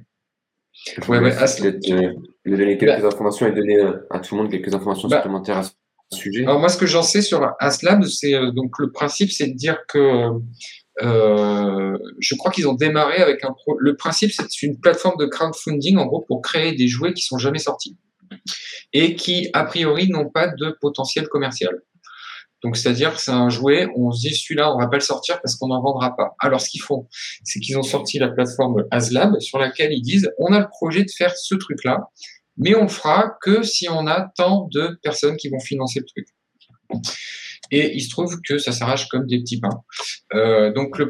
ouais, 1.07 1.19
ouais, 1.19 1.31
ASLab. 1.31 1.79
De, 1.79 2.15
donner 2.45 2.77
quelques 2.77 3.01
bah. 3.01 3.07
informations 3.07 3.47
et 3.47 3.51
donner 3.51 3.77
euh, 3.77 4.07
à 4.09 4.19
tout 4.19 4.35
le 4.35 4.41
monde 4.41 4.51
quelques 4.51 4.73
informations 4.73 5.07
bah. 5.07 5.17
supplémentaires 5.17 5.57
à 5.57 5.63
ce 5.63 5.71
sujet. 6.11 6.43
Alors 6.43 6.59
moi, 6.59 6.69
ce 6.69 6.77
que 6.77 6.85
j'en 6.85 7.03
sais 7.03 7.21
sur 7.21 7.49
ASLab, 7.59 8.03
c'est 8.05 8.33
euh, 8.33 8.51
donc 8.51 8.77
le 8.79 8.91
principe, 8.91 9.31
c'est 9.31 9.47
de 9.47 9.55
dire 9.55 9.77
que 9.87 10.31
euh, 11.01 11.97
je 12.19 12.35
crois 12.35 12.51
qu'ils 12.51 12.67
ont 12.67 12.73
démarré 12.73 13.17
avec 13.17 13.45
un 13.45 13.53
pro... 13.53 13.77
le 13.79 13.95
principe, 13.95 14.31
c'est 14.31 14.61
une 14.63 14.79
plateforme 14.79 15.17
de 15.17 15.25
crowdfunding 15.25 15.97
en 15.97 16.05
gros 16.07 16.21
pour 16.27 16.41
créer 16.41 16.73
des 16.73 16.87
jouets 16.87 17.13
qui 17.13 17.23
sont 17.23 17.37
jamais 17.37 17.59
sortis 17.59 17.97
et 18.93 19.15
qui, 19.15 19.49
a 19.53 19.63
priori, 19.65 20.09
n'ont 20.09 20.29
pas 20.29 20.47
de 20.47 20.75
potentiel 20.81 21.27
commercial. 21.27 21.81
Donc, 22.63 22.75
c'est-à-dire 22.75 23.15
que 23.15 23.21
c'est 23.21 23.31
un 23.31 23.49
jouet, 23.49 23.87
on 23.95 24.11
se 24.11 24.27
dit 24.27 24.35
celui-là, 24.35 24.73
on 24.73 24.79
va 24.79 24.87
pas 24.87 24.97
le 24.97 25.01
sortir 25.01 25.39
parce 25.41 25.55
qu'on 25.55 25.67
n'en 25.67 25.81
vendra 25.81 26.15
pas. 26.15 26.35
Alors, 26.39 26.59
ce 26.59 26.69
qu'ils 26.69 26.81
font, 26.81 27.07
c'est 27.43 27.59
qu'ils 27.59 27.77
ont 27.77 27.83
sorti 27.83 28.19
la 28.19 28.29
plateforme 28.29 28.83
ASLab 28.91 29.39
sur 29.39 29.59
laquelle 29.59 29.93
ils 29.93 30.01
disent, 30.01 30.29
on 30.39 30.53
a 30.53 30.59
le 30.59 30.67
projet 30.67 31.03
de 31.03 31.11
faire 31.11 31.35
ce 31.37 31.55
truc-là, 31.55 32.09
mais 32.57 32.75
on 32.75 32.89
fera 32.89 33.37
que 33.41 33.63
si 33.63 33.87
on 33.89 34.07
a 34.07 34.29
tant 34.35 34.67
de 34.73 34.99
personnes 35.01 35.37
qui 35.37 35.49
vont 35.49 35.59
financer 35.59 36.01
le 36.01 36.05
truc. 36.05 36.27
Et 37.71 37.95
il 37.95 38.01
se 38.01 38.09
trouve 38.09 38.39
que 38.41 38.57
ça 38.57 38.71
s'arrache 38.71 39.07
comme 39.09 39.27
des 39.27 39.39
petits 39.39 39.59
pains. 39.59 39.81
Euh, 40.33 40.71
donc, 40.71 40.97
le, 40.97 41.09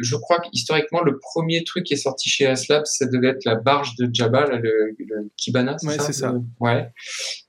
je 0.00 0.16
crois 0.16 0.40
qu'historiquement, 0.40 1.02
le 1.02 1.18
premier 1.18 1.64
truc 1.64 1.84
qui 1.84 1.94
est 1.94 1.98
sorti 1.98 2.28
chez 2.28 2.46
Aslab, 2.46 2.84
ça 2.84 3.06
devait 3.06 3.28
être 3.28 3.44
la 3.44 3.54
barge 3.54 3.96
de 3.96 4.08
Jabba, 4.12 4.46
le, 4.46 4.94
le 4.98 5.30
Kibana. 5.36 5.76
Ouais, 5.82 5.96
c'est 5.98 6.12
ça. 6.12 6.34
Ouais. 6.60 6.88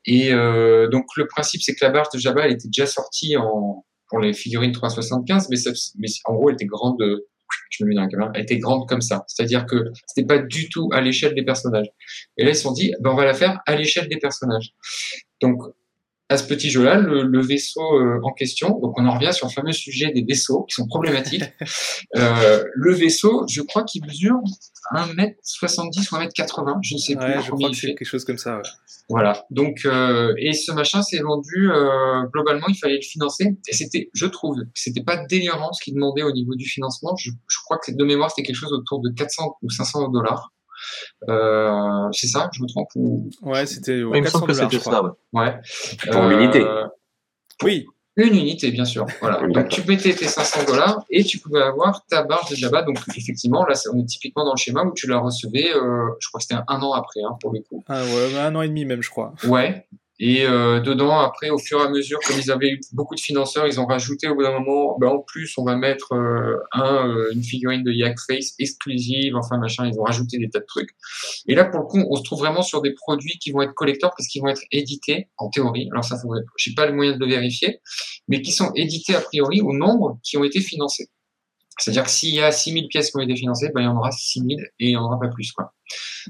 Et 0.06 0.34
euh, 0.34 0.88
donc, 0.90 1.06
le 1.18 1.28
principe, 1.28 1.62
c'est 1.62 1.74
que 1.74 1.84
la 1.84 1.92
barge 1.92 2.10
de 2.14 2.20
Jabba, 2.20 2.46
elle 2.46 2.54
était 2.54 2.68
déjà 2.68 2.86
sortie 2.86 3.36
en, 3.38 3.86
pour 4.10 4.20
les 4.20 4.34
figurines 4.34 4.72
375, 4.72 5.48
mais, 5.50 5.58
ça, 5.58 5.72
mais 5.98 6.08
en 6.26 6.36
gros, 6.36 6.50
elle 6.50 6.56
était 6.56 6.66
grande. 6.66 7.02
Je 7.70 7.84
me 7.84 7.90
mets 7.90 7.96
dans 7.96 8.02
la 8.02 8.08
caméra. 8.08 8.32
Elle 8.34 8.44
était 8.44 8.60
grande 8.60 8.88
comme 8.88 9.02
ça. 9.02 9.24
C'est-à-dire 9.28 9.66
que 9.66 9.92
c'était 10.06 10.26
pas 10.26 10.38
du 10.38 10.70
tout 10.70 10.90
à 10.94 11.02
l'échelle 11.02 11.34
des 11.34 11.44
personnages. 11.44 11.88
Et 12.38 12.44
là, 12.44 12.52
ils 12.52 12.56
se 12.56 12.64
sont 12.64 12.74
dit, 12.74 12.94
ben, 13.00 13.12
on 13.12 13.16
va 13.16 13.26
la 13.26 13.34
faire 13.34 13.60
à 13.66 13.76
l'échelle 13.76 14.08
des 14.10 14.18
personnages. 14.18 14.74
Donc, 15.42 15.62
à 16.30 16.38
ce 16.38 16.46
petit 16.46 16.70
jeu-là, 16.70 16.98
le, 16.98 17.42
vaisseau 17.42 17.82
euh, 17.82 18.20
en 18.24 18.34
question. 18.34 18.80
Donc 18.80 19.00
on 19.00 19.06
en 19.06 19.14
revient 19.14 19.34
sur 19.34 19.48
le 19.48 19.52
fameux 19.54 19.72
sujet 19.72 20.12
des 20.12 20.24
vaisseaux 20.24 20.64
qui 20.64 20.76
sont 20.76 20.88
problématiques. 20.88 21.44
euh, 22.18 22.64
le 22.74 22.94
vaisseau, 22.94 23.46
je 23.50 23.62
crois 23.62 23.84
qu'il 23.84 24.04
mesure 24.06 24.36
1m70 24.94 26.10
ou 26.12 26.18
1m80, 26.18 26.80
je 26.82 26.96
ne 26.96 27.00
sais 27.00 27.16
plus. 27.16 27.44
je 27.44 27.52
crois 27.52 27.70
que 27.70 27.76
c'est 27.76 27.88
quelque 27.88 28.06
chose 28.06 28.26
comme 28.26 28.38
ça. 28.38 28.58
Ouais. 28.58 28.64
Voilà. 29.10 29.46
Donc 29.52 29.86
euh, 29.86 30.34
et 30.38 30.52
ce 30.52 30.74
machin 30.74 31.02
s'est 31.02 31.20
vendu 31.20 31.72
euh, 31.72 32.24
globalement, 32.34 32.68
il 32.68 32.76
fallait 32.76 32.96
le 32.96 33.02
financer 33.02 33.56
et 33.68 33.74
c'était, 33.74 34.10
je 34.14 34.26
trouve, 34.26 34.58
c'était 34.74 35.04
pas 35.04 35.16
délirant 35.16 35.72
ce 35.72 35.82
qu'il 35.82 35.94
demandait 35.94 36.24
au 36.24 36.32
niveau 36.34 36.56
du 36.56 36.66
financement. 36.66 37.16
Je, 37.16 37.32
je 37.32 37.58
crois 37.64 37.78
que 37.78 37.92
de 37.92 38.04
mémoire 38.04 38.32
c'était 38.32 38.46
quelque 38.46 38.58
chose 38.58 38.74
autour 38.74 39.00
de 39.02 39.10
400 39.10 39.58
ou 39.62 39.70
500 39.70 40.10
dollars. 40.10 40.52
Euh, 41.30 42.08
c'est 42.12 42.28
ça, 42.28 42.50
je 42.54 42.62
me 42.62 42.68
trompe 42.68 42.90
ou... 42.96 43.30
Ouais, 43.42 43.66
c'était. 43.66 44.00
il 44.00 44.06
me 44.06 44.26
semble 44.28 44.48
que 44.48 44.54
c'était 44.54 44.80
ça. 44.80 45.02
Ouais. 45.34 45.60
Pour 46.12 46.24
une 46.24 46.40
unité. 46.40 46.62
Euh, 46.62 46.86
oui. 47.64 47.86
Une 48.18 48.34
unité, 48.36 48.72
bien 48.72 48.86
sûr. 48.86 49.06
Voilà. 49.22 49.48
Donc 49.48 49.70
tu 49.70 49.84
mettais 49.88 50.12
tes 50.14 50.26
500 50.26 50.66
dollars 50.66 51.06
et 51.12 51.24
tu 51.24 51.38
pouvais 51.38 51.62
avoir 51.62 52.04
ta 52.08 52.24
barge 52.24 52.50
de 52.50 52.56
Jabba. 52.56 52.82
Donc 52.82 52.98
effectivement, 53.16 53.64
là, 53.64 53.76
on 53.94 54.00
est 54.00 54.06
typiquement 54.06 54.44
dans 54.44 54.54
le 54.54 54.58
schéma 54.58 54.84
où 54.84 54.92
tu 54.94 55.08
la 55.08 55.20
recevais. 55.20 55.70
Euh, 55.76 56.08
je 56.20 56.28
crois 56.28 56.40
que 56.40 56.46
c'était 56.50 56.60
un 56.68 56.82
an 56.82 56.94
après, 56.94 57.22
hein, 57.22 57.38
pour 57.40 57.54
le 57.54 57.60
coup. 57.60 57.84
Ah 57.88 58.04
ouais, 58.04 58.40
un 58.40 58.56
an 58.56 58.64
et 58.64 58.70
demi 58.70 58.86
même, 58.86 59.04
je 59.04 59.12
crois. 59.12 59.34
Ouais. 59.44 59.86
Et 60.20 60.46
euh, 60.46 60.80
dedans, 60.80 61.20
après, 61.20 61.50
au 61.50 61.60
fur 61.60 61.80
et 61.80 61.84
à 61.84 61.90
mesure, 61.90 62.20
comme 62.26 62.38
ils 62.40 62.50
avaient 62.52 62.72
eu 62.72 62.82
beaucoup 62.92 63.14
de 63.14 63.20
financeurs, 63.20 63.68
ils 63.68 63.80
ont 63.80 63.86
rajouté 63.86 64.28
au 64.28 64.36
bout 64.36 64.44
d'un 64.44 64.60
moment, 64.60 64.98
ben, 65.00 65.08
en 65.08 65.20
plus, 65.20 65.56
on 65.58 65.64
va 65.64 65.76
mettre 65.76 66.14
euh, 66.14 66.58
un, 66.72 67.08
euh, 67.08 67.32
une 67.34 67.44
figurine 67.44 67.84
de 67.84 67.92
Yak 67.92 68.18
Face 68.28 68.56
exclusive, 68.58 69.36
enfin 69.36 69.58
machin, 69.58 69.88
ils 69.88 70.00
ont 70.00 70.04
rajouté 70.04 70.40
des 70.40 70.50
tas 70.50 70.60
de 70.60 70.66
trucs. 70.66 70.90
Et 71.48 71.54
là, 71.54 71.66
pour 71.66 71.82
le 71.82 71.86
coup, 71.86 72.04
on 72.10 72.16
se 72.16 72.24
trouve 72.24 72.40
vraiment 72.40 72.64
sur 72.64 72.82
des 72.82 72.94
produits 72.94 73.38
qui 73.38 73.52
vont 73.52 73.62
être 73.62 73.76
collecteurs 73.76 74.12
parce 74.18 74.28
qu'ils 74.28 74.42
vont 74.42 74.50
être 74.50 74.64
édités, 74.72 75.30
en 75.38 75.50
théorie. 75.50 75.88
Alors 75.92 76.04
ça, 76.04 76.18
faudrait, 76.18 76.42
j'ai 76.58 76.74
pas 76.74 76.88
le 76.88 76.94
moyen 76.94 77.14
de 77.14 77.20
le 77.20 77.28
vérifier, 77.28 77.80
mais 78.28 78.42
qui 78.42 78.52
sont 78.52 78.72
édités 78.76 79.14
a 79.14 79.22
priori 79.22 79.62
au 79.62 79.74
nombre 79.74 80.20
qui 80.24 80.38
ont 80.38 80.44
été 80.44 80.62
financés. 80.62 81.10
C'est-à-dire 81.78 82.04
que 82.04 82.10
s'il 82.10 82.34
y 82.34 82.42
a 82.42 82.52
6000 82.52 82.88
pièces 82.88 83.12
qui 83.12 83.18
ont 83.18 83.22
été 83.22 83.36
financées, 83.36 83.70
ben, 83.74 83.82
il 83.82 83.86
y 83.86 83.88
en 83.88 83.98
aura 83.98 84.12
6000 84.12 84.60
et 84.80 84.86
il 84.86 84.90
n'y 84.90 84.98
en 84.98 85.04
aura 85.04 85.20
pas 85.20 85.28
plus. 85.28 85.52
Quoi. 85.52 85.74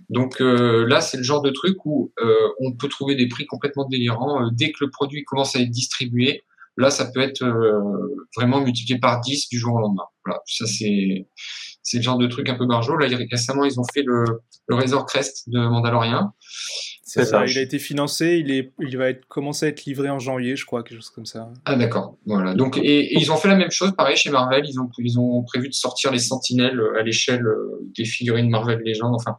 Donc 0.10 0.42
euh, 0.42 0.86
là, 0.86 1.02
c'est 1.02 1.18
le 1.18 1.24
genre 1.24 1.42
de 1.42 1.50
truc 1.50 1.78
où 1.86 2.12
euh, 2.20 2.50
on 2.60 2.74
peut 2.74 2.88
trouver 2.88 3.16
des 3.16 3.28
prix 3.28 3.46
complètement 3.46 3.86
délirants. 3.86 4.44
Euh, 4.44 4.50
dès 4.52 4.72
que 4.72 4.84
le 4.84 4.90
produit 4.90 5.24
commence 5.24 5.56
à 5.56 5.60
être 5.60 5.72
distribué, 5.72 6.44
là, 6.76 6.90
ça 6.90 7.06
peut 7.12 7.22
être 7.22 7.44
vraiment 8.36 8.62
multiplié 8.62 9.00
par 9.00 9.22
10 9.22 9.50
du 9.50 9.58
jour 9.58 9.76
au 9.76 9.80
lendemain. 9.80 10.06
Voilà, 10.26 10.42
ça 10.46 10.66
c'est 10.68 11.28
c'est 11.88 11.97
le 11.97 12.04
genre 12.04 12.17
de 12.17 12.28
truc 12.28 12.50
un 12.50 12.56
peu 12.56 12.65
barjot. 12.65 12.97
Là, 12.97 13.08
récemment, 13.32 13.63
ils 13.63 13.80
ont 13.80 13.86
fait 13.93 14.04
le, 14.06 14.26
le 14.67 14.76
Razor 14.76 15.06
Crest 15.06 15.47
de 15.47 15.58
Mandalorian. 15.58 16.34
C'est 17.02 17.23
ça. 17.23 17.45
Il 17.45 17.58
a 17.58 17.62
été 17.62 17.80
financé, 17.80 18.43
il, 18.43 18.52
est, 18.52 18.73
il 18.82 18.97
va 18.97 19.08
être, 19.08 19.26
commencer 19.30 19.67
à 19.67 19.69
être 19.69 19.86
livré 19.86 20.10
en 20.10 20.19
janvier, 20.19 20.58
je 20.58 20.65
crois, 20.65 20.84
quelque 20.84 20.97
chose 20.97 21.10
comme 21.12 21.26
ça. 21.26 21.50
Ah 21.63 21.78
d'accord. 21.78 22.17
Voilà. 22.26 22.54
Donc 22.56 22.78
et, 22.78 23.17
ils 23.17 23.32
ont 23.32 23.38
fait 23.38 23.47
la 23.47 23.56
même 23.56 23.71
chose, 23.71 23.93
pareil 23.97 24.17
chez 24.17 24.30
Marvel. 24.30 24.65
Ils 24.67 24.82
ont 24.82 24.89
ils 24.97 25.17
ont 25.17 25.41
prévu 25.43 25.69
de 25.69 25.73
sortir 25.73 26.12
les 26.12 26.19
Sentinelles 26.19 26.78
à 27.00 27.04
l'échelle 27.04 27.47
euh, 27.47 27.80
des 27.95 28.04
figurines 28.04 28.50
Marvel 28.50 28.82
Legends. 28.86 29.13
Enfin, 29.13 29.38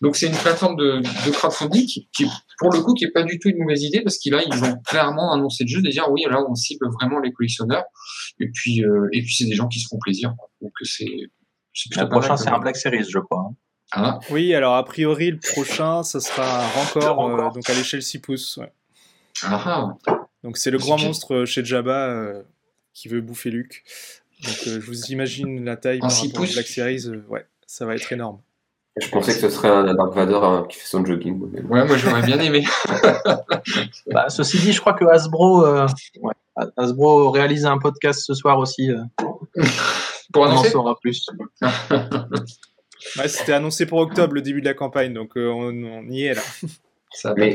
donc 0.00 0.14
c'est 0.14 0.28
une 0.28 0.36
plateforme 0.36 0.76
de, 0.76 0.98
de 0.98 1.30
crowdfunding 1.32 1.84
qui, 1.84 2.08
qui, 2.16 2.26
pour 2.60 2.72
le 2.72 2.80
coup, 2.80 2.94
qui 2.94 3.06
est 3.06 3.10
pas 3.10 3.24
du 3.24 3.40
tout 3.40 3.48
une 3.48 3.58
mauvaise 3.58 3.82
idée 3.82 4.02
parce 4.02 4.18
qu'ils 4.18 4.32
là 4.32 4.42
ils 4.46 4.62
ont 4.62 4.76
clairement 4.86 5.32
annoncé 5.32 5.64
le 5.64 5.68
jeu 5.68 5.82
de 5.82 5.90
dire 5.90 6.08
oui 6.12 6.22
là 6.30 6.44
on 6.48 6.54
cible 6.54 6.86
vraiment 6.92 7.18
les 7.18 7.32
collectionneurs 7.32 7.86
et 8.38 8.48
puis 8.48 8.84
euh, 8.84 9.08
et 9.12 9.22
puis 9.22 9.34
c'est 9.34 9.46
des 9.46 9.56
gens 9.56 9.66
qui 9.66 9.80
se 9.80 9.88
font 9.88 9.98
plaisir. 9.98 10.32
Donc 10.62 10.72
c'est. 10.84 11.06
Le 11.96 12.08
prochain 12.08 12.36
c'est 12.36 12.48
un 12.48 12.58
Black 12.58 12.76
Series, 12.76 13.08
je 13.08 13.18
crois. 13.18 13.48
Hein. 13.50 13.54
Ah. 13.92 14.18
Oui, 14.30 14.54
alors 14.54 14.74
a 14.74 14.84
priori, 14.84 15.30
le 15.30 15.38
prochain, 15.38 16.02
ça 16.02 16.20
sera 16.20 16.66
Rancor, 16.68 17.26
euh, 17.26 17.50
donc 17.50 17.68
à 17.70 17.74
l'échelle 17.74 18.02
6 18.02 18.18
pouces. 18.18 18.60
Ah. 19.44 19.94
Donc 20.44 20.58
c'est 20.58 20.70
le 20.70 20.78
grand 20.78 21.00
monstre 21.00 21.34
euh, 21.34 21.46
chez 21.46 21.64
Jabba 21.64 22.08
euh, 22.08 22.42
qui 22.92 23.08
veut 23.08 23.20
bouffer 23.20 23.50
Luke. 23.50 23.84
Donc 24.44 24.56
je 24.64 24.78
vous 24.78 25.06
imagine 25.06 25.64
la 25.64 25.76
taille 25.76 26.00
par 26.00 26.10
rapport 26.10 26.46
Black 26.52 26.66
Series, 26.66 27.08
ouais, 27.28 27.46
ça 27.66 27.86
va 27.86 27.94
être 27.94 28.12
énorme. 28.12 28.40
Je 29.00 29.08
pensais 29.10 29.32
que 29.32 29.38
ce 29.38 29.48
serait 29.48 29.68
un 29.68 29.94
Dark 29.94 30.12
Vader 30.12 30.40
hein, 30.42 30.66
qui 30.68 30.76
fait 30.76 30.86
son 30.86 31.04
jogging. 31.04 31.40
Ouais, 31.68 31.86
moi 31.86 31.96
j'aurais 31.96 32.22
bien 32.22 32.40
aimé. 32.40 32.64
bah, 34.08 34.28
ceci 34.28 34.58
dit, 34.58 34.72
je 34.72 34.80
crois 34.80 34.92
que 34.92 35.04
Hasbro, 35.04 35.64
ouais, 35.64 36.34
Hasbro 36.76 37.30
réalise 37.30 37.64
un 37.64 37.78
podcast 37.78 38.24
ce 38.26 38.34
soir 38.34 38.58
aussi. 38.58 38.90
Pour 40.32 40.44
annoncer. 40.44 40.66
On 40.66 40.68
en 40.68 40.72
saura 40.72 40.98
plus. 41.00 41.26
c'était 43.26 43.52
annoncé 43.52 43.86
pour 43.86 43.98
octobre, 43.98 44.34
le 44.34 44.42
début 44.42 44.60
de 44.60 44.66
la 44.66 44.74
campagne, 44.74 45.14
donc 45.14 45.36
euh, 45.36 45.48
on, 45.48 46.08
y 46.08 46.24
est 46.24 46.34
là. 46.34 46.42
Ça 47.12 47.32
va 47.34 47.46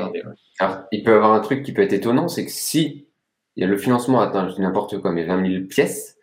il 0.92 1.04
peut 1.04 1.12
y 1.12 1.14
avoir 1.14 1.34
un 1.34 1.40
truc 1.40 1.64
qui 1.64 1.74
peut 1.74 1.82
être 1.82 1.94
étonnant, 1.94 2.28
c'est 2.28 2.46
que 2.46 2.52
si 2.52 3.08
il 3.56 3.62
y 3.62 3.64
a 3.64 3.68
le 3.68 3.78
financement 3.78 4.20
atteint, 4.20 4.48
je 4.50 4.56
dis 4.56 4.62
n'importe 4.62 5.00
quoi, 5.00 5.12
mais 5.12 5.26
20 5.26 5.52
000 5.52 5.66
pièces, 5.66 6.18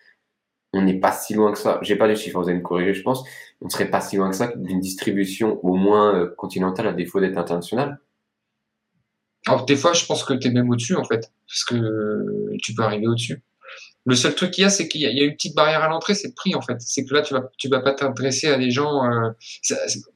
on 0.73 0.83
n'est 0.83 0.99
pas 0.99 1.13
si 1.13 1.35
loin 1.35 1.53
que 1.53 1.59
ça. 1.59 1.79
J'ai 1.83 1.97
pas 1.97 2.07
les 2.07 2.17
chiffres, 2.17 2.41
vous 2.41 2.49
allez 2.49 2.59
me 2.59 2.63
corriger, 2.63 2.95
je 2.95 3.03
pense. 3.03 3.25
On 3.61 3.69
serait 3.69 3.91
pas 3.91 4.01
si 4.01 4.17
loin 4.17 4.31
que 4.31 4.37
ça 4.37 4.53
d'une 4.57 4.81
distribution 4.81 5.65
au 5.65 5.75
moins 5.75 6.15
euh, 6.15 6.35
continentale 6.37 6.89
à 6.89 6.93
défaut 6.93 7.21
d'être 7.21 7.39
internationale. 7.39 8.01
Alors, 9.47 9.65
des 9.65 9.77
fois, 9.77 9.93
je 9.93 10.05
pense 10.07 10.25
que 10.25 10.35
tu 10.35 10.49
es 10.49 10.51
même 10.51 10.69
au-dessus, 10.71 10.97
en 10.97 11.05
fait, 11.05 11.33
parce 11.47 11.65
que 11.65 12.57
tu 12.63 12.75
peux 12.75 12.83
arriver 12.83 13.07
au-dessus. 13.07 13.43
Le 14.07 14.15
seul 14.15 14.35
truc 14.35 14.53
qu'il 14.53 14.63
y 14.63 14.65
a, 14.65 14.71
c'est 14.71 14.89
qu'il 14.89 15.03
y, 15.03 15.07
a 15.07 15.25
une 15.25 15.35
petite 15.35 15.55
barrière 15.55 15.83
à 15.83 15.89
l'entrée, 15.89 16.15
c'est 16.15 16.29
le 16.29 16.35
prix 16.35 16.55
en 16.55 16.63
fait. 16.63 16.77
C'est 16.81 17.05
que 17.05 17.13
là, 17.13 17.21
tu 17.21 17.35
vas, 17.35 17.43
tu 17.59 17.69
vas 17.69 17.81
pas 17.81 17.93
t'adresser 17.93 18.49
à 18.49 18.57
des 18.57 18.71
gens. 18.71 19.05
Euh, 19.05 19.31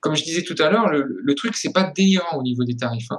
comme 0.01 0.17
je 0.17 0.25
disais 0.25 0.43
tout 0.43 0.55
à 0.59 0.71
l'heure, 0.71 0.89
le, 0.89 1.07
le, 1.07 1.35
truc 1.35 1.55
c'est 1.55 1.73
pas 1.73 1.93
délirant 1.95 2.39
au 2.39 2.43
niveau 2.43 2.65
des 2.65 2.77
tarifs. 2.77 3.11
Hein. 3.11 3.19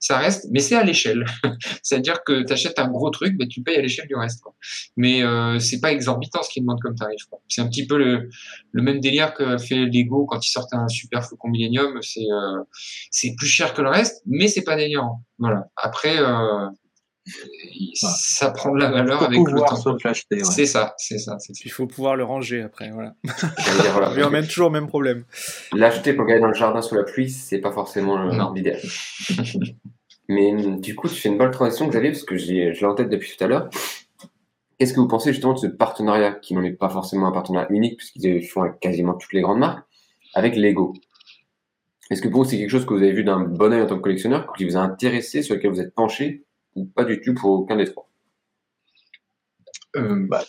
Ça 0.00 0.18
reste, 0.18 0.48
mais 0.50 0.58
c'est 0.58 0.74
à 0.74 0.82
l'échelle. 0.82 1.24
C'est-à-dire 1.84 2.24
que 2.24 2.42
tu 2.42 2.52
achètes 2.52 2.80
un 2.80 2.88
gros 2.88 3.10
truc, 3.10 3.36
mais 3.38 3.46
tu 3.46 3.62
payes 3.62 3.76
à 3.76 3.82
l'échelle 3.82 4.08
du 4.08 4.16
reste. 4.16 4.40
Quoi. 4.40 4.52
Mais 4.96 5.22
euh, 5.22 5.60
c'est 5.60 5.80
pas 5.80 5.92
exorbitant 5.92 6.42
ce 6.42 6.50
qu'ils 6.50 6.62
demandent 6.62 6.80
comme 6.80 6.96
tarif. 6.96 7.22
C'est 7.48 7.60
un 7.60 7.68
petit 7.68 7.86
peu 7.86 7.96
le, 7.96 8.28
le, 8.72 8.82
même 8.82 8.98
délire 8.98 9.32
que 9.32 9.58
fait 9.58 9.76
Lego 9.76 10.26
quand 10.26 10.44
ils 10.44 10.50
sortent 10.50 10.74
un 10.74 10.88
super 10.88 11.24
Faucon 11.24 11.48
Millennium. 11.48 12.00
C'est 12.02 12.26
euh, 12.30 13.34
plus 13.36 13.46
cher 13.46 13.74
que 13.74 13.82
le 13.82 13.90
reste, 13.90 14.22
mais 14.26 14.48
c'est 14.48 14.64
pas 14.64 14.74
délirant. 14.74 15.22
Voilà. 15.38 15.68
Après. 15.76 16.18
Euh, 16.18 16.66
ça 17.94 18.50
prend 18.50 18.72
de 18.72 18.80
la 18.80 18.90
valeur 18.90 19.22
avec 19.22 19.38
le 19.38 19.60
temps. 19.60 20.44
C'est 20.44 20.66
ça, 20.66 20.94
c'est 20.96 21.18
ça, 21.18 21.36
Il 21.64 21.70
faut 21.70 21.86
pouvoir 21.86 22.16
le 22.16 22.24
ranger 22.24 22.62
après, 22.62 22.90
voilà. 22.90 23.14
voilà. 23.92 24.12
on 24.16 24.28
emmène 24.28 24.46
toujours 24.46 24.68
le 24.68 24.72
même 24.72 24.88
problème. 24.88 25.24
L'acheter 25.74 26.12
pour 26.12 26.26
gagner 26.26 26.40
dans 26.40 26.48
le 26.48 26.54
jardin 26.54 26.82
sous 26.82 26.94
la 26.94 27.04
pluie, 27.04 27.30
c'est 27.30 27.58
pas 27.58 27.72
forcément 27.72 28.52
l'idéal. 28.52 28.80
Mais 30.28 30.54
du 30.78 30.94
coup, 30.94 31.08
tu 31.08 31.16
fais 31.16 31.28
une 31.28 31.38
bonne 31.38 31.50
transition, 31.50 31.88
Xavier, 31.88 32.12
parce 32.12 32.22
que 32.22 32.36
je 32.36 32.52
l'ai 32.52 32.84
en 32.84 32.94
tête 32.94 33.10
depuis 33.10 33.36
tout 33.36 33.42
à 33.42 33.48
l'heure. 33.48 33.68
Qu'est-ce 34.78 34.94
que 34.94 35.00
vous 35.00 35.08
pensez 35.08 35.32
justement 35.32 35.54
de 35.54 35.58
ce 35.58 35.66
partenariat, 35.66 36.32
qui 36.32 36.54
n'en 36.54 36.62
est 36.62 36.72
pas 36.72 36.88
forcément 36.88 37.26
un 37.26 37.32
partenariat 37.32 37.66
unique, 37.70 37.98
puisqu'ils 37.98 38.46
font 38.46 38.62
avec 38.62 38.78
quasiment 38.80 39.14
toutes 39.14 39.32
les 39.32 39.42
grandes 39.42 39.58
marques, 39.58 39.84
avec 40.34 40.56
Lego? 40.56 40.94
Est-ce 42.10 42.22
que 42.22 42.28
pour 42.28 42.44
vous, 42.44 42.48
c'est 42.48 42.58
quelque 42.58 42.70
chose 42.70 42.86
que 42.86 42.94
vous 42.94 43.02
avez 43.02 43.12
vu 43.12 43.24
d'un 43.24 43.40
bon 43.40 43.72
oeil 43.72 43.82
en 43.82 43.86
tant 43.86 43.96
que 43.96 44.02
collectionneur, 44.02 44.52
qui 44.56 44.64
vous 44.64 44.76
a 44.76 44.80
intéressé, 44.80 45.42
sur 45.42 45.56
lequel 45.56 45.72
vous 45.72 45.80
êtes 45.80 45.94
penché? 45.94 46.44
Ou 46.76 46.84
pas 46.86 47.04
du 47.04 47.20
tout 47.20 47.34
pour 47.34 47.50
aucun 47.50 47.76
des 47.76 47.90
trois 47.90 48.10
euh, 49.96 50.26
bah, 50.28 50.44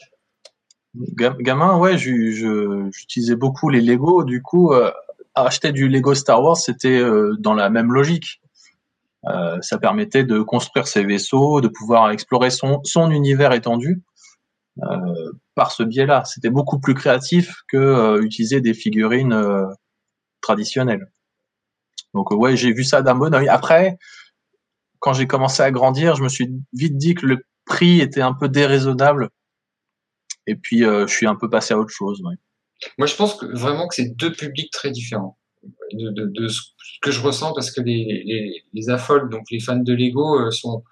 Gamin, 1.16 1.78
ouais, 1.78 1.98
j'utilisais 1.98 3.36
beaucoup 3.36 3.70
les 3.70 3.82
Lego. 3.82 4.24
Du 4.24 4.42
coup, 4.42 4.74
euh, 4.74 4.92
acheter 5.36 5.72
du 5.72 5.88
Lego 5.88 6.14
Star 6.14 6.44
Wars, 6.44 6.58
c'était 6.58 7.00
euh, 7.00 7.36
dans 7.40 7.54
la 7.54 7.70
même 7.70 7.94
logique. 7.94 8.42
ça 9.62 9.78
permettait 9.78 10.24
de 10.24 10.42
construire 10.42 10.88
ses 10.88 11.04
vaisseaux, 11.06 11.62
de 11.62 11.68
pouvoir 11.68 12.12
explorer 12.12 12.50
son, 12.50 12.82
son 12.84 13.12
univers 13.12 13.54
étendu 13.54 14.02
par 15.56 15.72
ce 15.72 15.84
biais-là. 15.84 16.24
C'était 16.26 16.50
beaucoup 16.50 16.80
plus 16.80 16.96
créatif 16.96 17.62
que 17.68 18.20
utiliser 18.22 18.62
des 18.62 18.74
figurines 18.74 19.68
traditionnelles. 20.42 21.12
Donc 22.14 22.32
ouais, 22.32 22.58
j'ai 22.58 22.74
vu 22.74 22.84
ça 22.84 23.02
d'un 23.02 23.16
bon 23.16 23.34
oeil. 23.34 23.48
Après, 23.48 23.98
quand 25.02 25.14
j'ai 25.14 25.28
commencé 25.28 25.62
à 25.62 25.72
grandir, 25.72 26.16
je 26.16 26.24
me 26.24 26.30
suis 26.30 26.48
vite 26.74 26.96
dit 26.96 27.16
que 27.16 27.26
le 27.26 27.44
prix 27.66 28.00
était 28.00 28.22
un 28.22 28.34
peu 28.34 28.48
déraisonnable. 28.48 29.30
Et 30.48 30.56
puis, 30.56 30.86
euh, 30.86 31.08
je 31.08 31.14
suis 31.14 31.28
un 31.28 31.36
peu 31.36 31.50
passé 31.50 31.74
à 31.74 31.80
autre 31.80 31.92
chose. 31.92 32.22
Moi, 32.98 33.08
je 33.08 33.16
pense 33.16 33.36
que 33.36 33.46
vraiment 33.46 33.88
que 33.88 33.96
c'est 33.96 34.16
deux 34.16 34.32
publics 34.32 34.72
très 34.72 34.92
différents 34.92 35.38
de, 35.94 36.48
ce 36.48 36.62
que 37.02 37.12
je 37.12 37.22
ressens 37.22 37.54
parce 37.54 37.72
que 37.72 37.82
les, 37.82 38.24
les, 38.26 38.64
les 38.74 38.90
affoles, 38.90 39.30
donc 39.30 39.44
les 39.52 39.60
fans 39.60 39.76
de 39.76 39.94
Lego, 39.94 40.40
euh, 40.40 40.52
sont, 40.52 40.84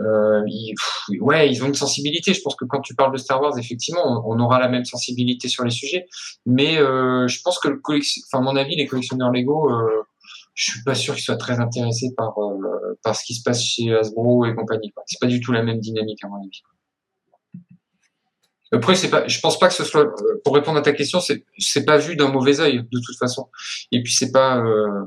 euh, 0.00 0.42
ils, 0.46 0.74
ouais, 1.20 1.50
ils 1.50 1.62
ont 1.62 1.66
une 1.66 1.74
sensibilité. 1.74 2.32
Je 2.34 2.40
pense 2.42 2.54
que 2.54 2.64
quand 2.64 2.80
tu 2.80 2.94
parles 2.94 3.12
de 3.12 3.18
Star 3.18 3.40
Wars, 3.42 3.58
effectivement, 3.58 4.22
on, 4.26 4.38
aura 4.38 4.60
la 4.60 4.68
même 4.68 4.84
sensibilité 4.84 5.48
sur 5.48 5.64
les 5.64 5.70
sujets. 5.70 6.06
Mais 6.46 6.76
je 6.76 7.42
pense 7.42 7.58
que 7.58 7.68
le 7.68 7.80
enfin, 7.84 8.42
mon 8.42 8.54
avis, 8.54 8.76
les 8.76 8.86
collectionneurs 8.86 9.32
Lego 9.32 9.68
je 10.60 10.72
suis 10.72 10.82
pas 10.82 10.94
sûr 10.94 11.14
qu'ils 11.14 11.24
soient 11.24 11.36
très 11.36 11.58
intéressés 11.58 12.12
par 12.16 12.38
euh, 12.38 12.98
par 13.02 13.16
ce 13.16 13.24
qui 13.24 13.34
se 13.34 13.42
passe 13.42 13.62
chez 13.62 13.94
Hasbro 13.94 14.44
et 14.44 14.54
compagnie. 14.54 14.92
C'est 15.06 15.18
pas 15.18 15.26
du 15.26 15.40
tout 15.40 15.52
la 15.52 15.62
même 15.62 15.80
dynamique 15.80 16.22
à 16.22 16.28
mon 16.28 16.36
avis. 16.36 16.62
Après, 18.72 18.94
c'est 18.94 19.08
pas, 19.08 19.26
je 19.26 19.40
pense 19.40 19.58
pas 19.58 19.68
que 19.68 19.74
ce 19.74 19.84
soit, 19.84 20.02
euh, 20.02 20.40
pour 20.44 20.54
répondre 20.54 20.78
à 20.78 20.82
ta 20.82 20.92
question, 20.92 21.18
c'est, 21.20 21.44
c'est 21.58 21.84
pas 21.84 21.96
vu 21.96 22.14
d'un 22.14 22.28
mauvais 22.28 22.60
œil, 22.60 22.76
de 22.78 23.00
toute 23.04 23.16
façon. 23.18 23.48
Et 23.90 24.02
puis, 24.02 24.12
c'est 24.12 24.30
pas, 24.30 24.58
euh, 24.58 25.06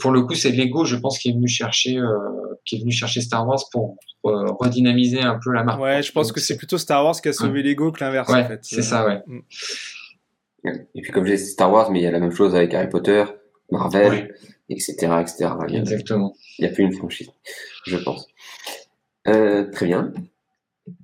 pour 0.00 0.10
le 0.10 0.22
coup, 0.22 0.34
c'est 0.34 0.50
Lego, 0.50 0.84
je 0.84 0.96
pense, 0.96 1.18
qui 1.18 1.28
est 1.28 1.32
venu 1.32 1.46
chercher, 1.46 1.98
euh, 1.98 2.16
qui 2.64 2.76
est 2.76 2.80
venu 2.80 2.90
chercher 2.90 3.20
Star 3.20 3.46
Wars 3.46 3.62
pour, 3.70 3.98
redynamiser 4.24 5.20
un 5.20 5.38
peu 5.42 5.52
la 5.52 5.64
marque. 5.64 5.80
Ouais, 5.80 6.02
je 6.02 6.12
pense 6.12 6.32
que 6.32 6.40
c'est 6.40 6.56
plutôt 6.56 6.78
Star 6.78 7.04
Wars 7.04 7.20
qui 7.20 7.28
a 7.28 7.32
sauvé 7.32 7.62
Lego 7.62 7.90
que 7.92 8.02
l'inverse, 8.02 8.30
en 8.30 8.44
fait. 8.44 8.60
C'est 8.62 8.82
ça, 8.82 9.04
ouais. 9.04 9.20
Mm. 9.26 9.40
Et 10.94 11.02
puis, 11.02 11.12
comme 11.12 11.26
j'ai 11.26 11.36
dit 11.36 11.44
Star 11.44 11.72
Wars, 11.72 11.90
mais 11.90 12.00
il 12.00 12.02
y 12.02 12.06
a 12.06 12.10
la 12.10 12.20
même 12.20 12.32
chose 12.32 12.54
avec 12.54 12.72
Harry 12.74 12.88
Potter, 12.88 13.24
Marvel 13.70 14.32
etc. 14.68 14.94
etc. 15.20 15.50
Il 15.68 15.76
Exactement. 15.76 16.34
Il 16.58 16.64
n'y 16.64 16.70
a 16.70 16.74
plus 16.74 16.84
une 16.84 16.92
franchise, 16.92 17.30
je 17.86 17.96
pense. 17.96 18.26
Euh, 19.28 19.70
très 19.70 19.86
bien. 19.86 20.12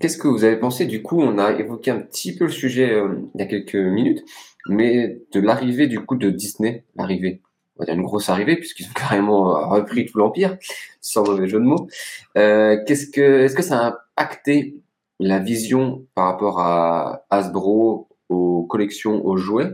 Qu'est-ce 0.00 0.18
que 0.18 0.28
vous 0.28 0.44
avez 0.44 0.56
pensé? 0.56 0.86
Du 0.86 1.02
coup, 1.02 1.20
on 1.20 1.38
a 1.38 1.52
évoqué 1.52 1.90
un 1.90 2.00
petit 2.00 2.34
peu 2.34 2.46
le 2.46 2.50
sujet 2.50 2.90
euh, 2.92 3.20
il 3.34 3.40
y 3.40 3.44
a 3.44 3.46
quelques 3.46 3.76
minutes, 3.76 4.24
mais 4.68 5.20
de 5.32 5.40
l'arrivée 5.40 5.86
du 5.86 6.00
coup 6.00 6.16
de 6.16 6.30
Disney, 6.30 6.84
l'arrivée, 6.96 7.42
on 7.76 7.80
va 7.80 7.86
dire 7.86 7.94
une 7.94 8.02
grosse 8.02 8.28
arrivée 8.28 8.56
puisqu'ils 8.56 8.86
ont 8.86 8.92
carrément 8.94 9.56
euh, 9.56 9.66
repris 9.66 10.06
tout 10.06 10.18
l'empire, 10.18 10.56
sans 11.00 11.24
mauvais 11.24 11.46
jeu 11.46 11.61
de 11.61 11.64
mots. 11.64 11.88
qu'est-ce 12.34 13.11
que, 13.11 13.44
est-ce 13.44 13.54
que 13.54 13.62
ça 13.62 13.86
a 13.86 13.86
impacté 14.16 14.82
la 15.20 15.38
vision 15.38 16.06
par 16.14 16.26
rapport 16.26 16.61
à 16.61 17.24
Hasbro, 17.30 18.09
aux 18.28 18.64
collections, 18.64 19.24
aux 19.24 19.36
jouets 19.36 19.72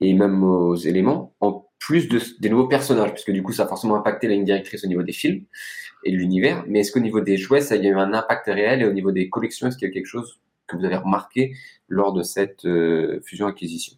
et 0.00 0.14
même 0.14 0.42
aux 0.42 0.76
éléments 0.76 1.34
en 1.40 1.66
plus 1.80 2.08
de, 2.08 2.20
des 2.38 2.50
nouveaux 2.50 2.68
personnages, 2.68 3.10
puisque 3.12 3.32
du 3.32 3.42
coup, 3.42 3.52
ça 3.52 3.64
a 3.64 3.66
forcément 3.66 3.96
impacté 3.96 4.28
la 4.28 4.34
ligne 4.34 4.44
directrice 4.44 4.84
au 4.84 4.86
niveau 4.86 5.02
des 5.02 5.12
films 5.12 5.44
et 6.04 6.12
de 6.12 6.16
l'univers. 6.16 6.62
Mais 6.68 6.80
est-ce 6.80 6.92
qu'au 6.92 7.00
niveau 7.00 7.20
des 7.20 7.36
jouets, 7.36 7.62
ça 7.62 7.74
a 7.74 7.78
eu 7.78 7.94
un 7.94 8.12
impact 8.12 8.46
réel 8.46 8.82
et 8.82 8.84
au 8.84 8.92
niveau 8.92 9.10
des 9.10 9.28
collections, 9.28 9.66
est-ce 9.66 9.78
qu'il 9.78 9.88
y 9.88 9.90
a 9.90 9.94
quelque 9.94 10.06
chose 10.06 10.40
que 10.68 10.76
vous 10.76 10.84
avez 10.84 10.96
remarqué 10.96 11.56
lors 11.88 12.12
de 12.12 12.22
cette 12.22 12.66
euh, 12.66 13.20
fusion-acquisition 13.24 13.96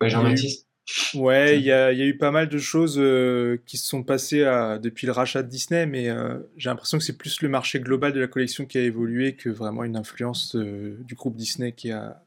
Oui, 0.00 0.10
Jean-Baptiste 0.10 0.66
Ouais, 1.14 1.58
il 1.58 1.64
y, 1.64 1.70
a, 1.70 1.92
eu 1.92 2.18
pas 2.18 2.32
mal 2.32 2.48
de 2.48 2.58
choses 2.58 2.96
euh, 2.98 3.62
qui 3.66 3.76
se 3.76 3.86
sont 3.86 4.02
passées 4.02 4.40
depuis 4.82 5.06
le 5.06 5.12
rachat 5.12 5.42
de 5.42 5.48
Disney, 5.48 5.86
mais 5.86 6.08
euh, 6.08 6.40
j'ai 6.56 6.70
l'impression 6.70 6.98
que 6.98 7.04
c'est 7.04 7.16
plus 7.16 7.40
le 7.40 7.48
marché 7.48 7.78
global 7.78 8.12
de 8.12 8.20
la 8.20 8.26
collection 8.26 8.66
qui 8.66 8.78
a 8.78 8.82
évolué 8.82 9.36
que 9.36 9.48
vraiment 9.48 9.84
une 9.84 9.96
influence 9.96 10.56
du 10.56 11.14
groupe 11.14 11.36
Disney 11.36 11.72
qui 11.72 11.92
a, 11.92 12.22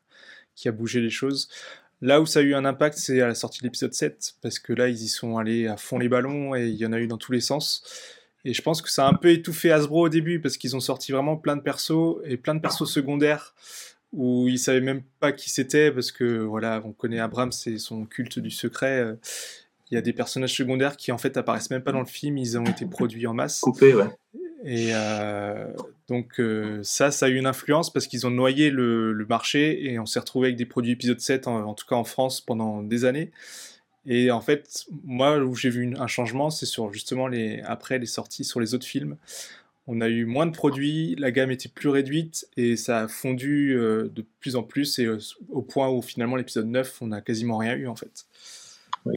qui 0.56 0.68
a 0.68 0.72
bougé 0.72 1.02
les 1.02 1.10
choses. 1.10 1.50
Là 2.02 2.22
où 2.22 2.26
ça 2.26 2.40
a 2.40 2.42
eu 2.42 2.54
un 2.54 2.66
impact, 2.66 2.98
c'est 2.98 3.22
à 3.22 3.28
la 3.28 3.36
sortie 3.36 3.60
de 3.60 3.64
l'épisode 3.66 3.94
7, 3.94 4.36
parce 4.42 4.60
que 4.60 4.74
là, 4.74 4.90
ils 4.90 5.02
y 5.02 5.08
sont 5.08 5.38
allés 5.38 5.68
à 5.68 5.78
fond 5.78 5.98
les 5.98 6.10
ballons 6.10 6.56
et 6.56 6.68
il 6.68 6.76
y 6.76 6.86
en 6.86 6.94
a 6.94 7.00
eu 7.00 7.08
dans 7.08 7.18
tous 7.18 7.32
les 7.32 7.42
sens. 7.42 7.84
Et 8.44 8.54
je 8.54 8.62
pense 8.62 8.82
que 8.82 8.92
ça 8.92 9.08
a 9.08 9.10
un 9.10 9.14
peu 9.14 9.32
étouffé 9.32 9.72
Hasbro 9.72 10.06
au 10.06 10.10
début, 10.10 10.40
parce 10.40 10.58
qu'ils 10.58 10.76
ont 10.76 10.82
sorti 10.82 11.12
vraiment 11.12 11.38
plein 11.38 11.56
de 11.56 11.62
persos 11.62 12.18
et 12.26 12.38
plein 12.38 12.54
de 12.54 12.60
persos 12.60 12.86
secondaires 12.86 13.56
où 14.14 14.48
ils 14.48 14.60
savaient 14.60 14.82
même 14.82 15.02
pas 15.20 15.32
qui 15.32 15.50
c'était, 15.50 15.92
parce 15.92 16.12
que 16.12 16.38
voilà, 16.40 16.82
on 16.86 16.94
connaît 16.94 17.20
Abrams 17.20 17.52
c'est 17.52 17.78
son 17.78 18.06
culte 18.06 18.40
du 18.40 18.52
secret. 18.52 19.18
Il 19.92 19.96
y 19.96 19.98
a 19.98 20.02
des 20.02 20.14
personnages 20.14 20.56
secondaires 20.56 20.96
qui 20.96 21.12
en 21.12 21.18
fait 21.18 21.38
apparaissent 21.38 21.70
même 21.70 21.84
pas 21.84 21.92
dans 21.92 22.00
le 22.00 22.06
film, 22.06 22.38
ils 22.38 22.58
ont 22.58 22.64
été 22.64 22.86
produits 22.86 23.28
en 23.28 23.34
masse. 23.34 23.60
Coupés, 23.60 23.94
ouais. 23.94 24.08
Et 24.64 24.90
euh, 24.94 25.68
donc 26.08 26.40
euh, 26.40 26.82
ça, 26.84 27.10
ça 27.10 27.26
a 27.26 27.30
eu 27.30 27.36
une 27.36 27.48
influence 27.48 27.92
parce 27.92 28.08
qu'ils 28.08 28.28
ont 28.28 28.32
noyé 28.32 28.70
le, 28.70 29.26
marché 29.28 29.92
et 29.92 29.98
on 30.00 30.06
s'est 30.06 30.20
retrouvé 30.20 30.48
avec 30.48 30.58
des 30.58 30.66
produits 30.66 30.92
épisode 30.92 31.20
7, 31.20 31.48
en, 31.48 31.74
tout 31.74 31.86
cas 31.88 31.96
en 31.96 32.04
France, 32.04 32.42
pendant 32.42 32.84
des 32.84 33.06
années. 33.06 33.32
Et 34.06 34.30
en 34.30 34.42
fait, 34.42 34.86
moi, 35.04 35.40
où 35.40 35.56
j'ai 35.56 35.70
vu 35.70 35.96
un 35.98 36.08
changement, 36.08 36.52
c'est 36.52 36.68
sur 36.68 36.94
justement 36.94 37.28
les, 37.28 37.60
après 37.62 37.98
les 37.98 38.06
sorties 38.06 38.44
sur 38.44 38.60
les 38.60 38.76
autres 38.76 38.86
films. 38.86 39.18
On 39.88 40.00
a 40.02 40.08
eu 40.08 40.26
moins 40.26 40.46
de 40.46 40.52
produits, 40.52 41.16
la 41.18 41.32
gamme 41.32 41.52
était 41.52 41.70
plus 41.70 41.90
réduite 41.90 42.48
et 42.58 42.76
ça 42.76 43.02
a 43.02 43.08
fondu 43.08 43.76
euh, 43.76 44.10
de 44.14 44.26
plus 44.40 44.56
en 44.56 44.64
plus 44.64 44.98
et 44.98 45.08
au 45.50 45.62
point 45.62 45.90
où 45.90 46.02
finalement 46.02 46.36
l'épisode 46.36 46.68
9, 46.68 47.02
on 47.02 47.08
n'a 47.08 47.22
quasiment 47.22 47.58
rien 47.58 47.76
eu 47.76 47.88
en 47.88 47.96
fait. 47.96 48.26
Oui. 49.06 49.16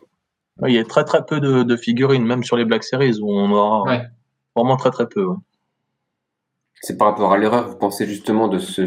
Il 0.66 0.74
y 0.74 0.78
a 0.78 0.84
très 0.84 1.04
très 1.04 1.24
peu 1.24 1.40
de, 1.40 1.76
figurines, 1.76 2.24
même 2.24 2.44
sur 2.44 2.56
les 2.56 2.64
Black 2.64 2.84
Series, 2.84 3.18
où 3.20 3.30
on 3.30 3.50
aura 3.50 4.08
Vraiment 4.56 4.76
très 4.76 4.90
très 4.90 5.08
peu. 5.08 5.24
C'est 6.80 6.96
par 6.96 7.08
rapport 7.08 7.32
à 7.32 7.38
l'erreur, 7.38 7.68
vous 7.68 7.76
pensez 7.76 8.06
justement 8.06 8.48
de 8.48 8.58
ce 8.58 8.82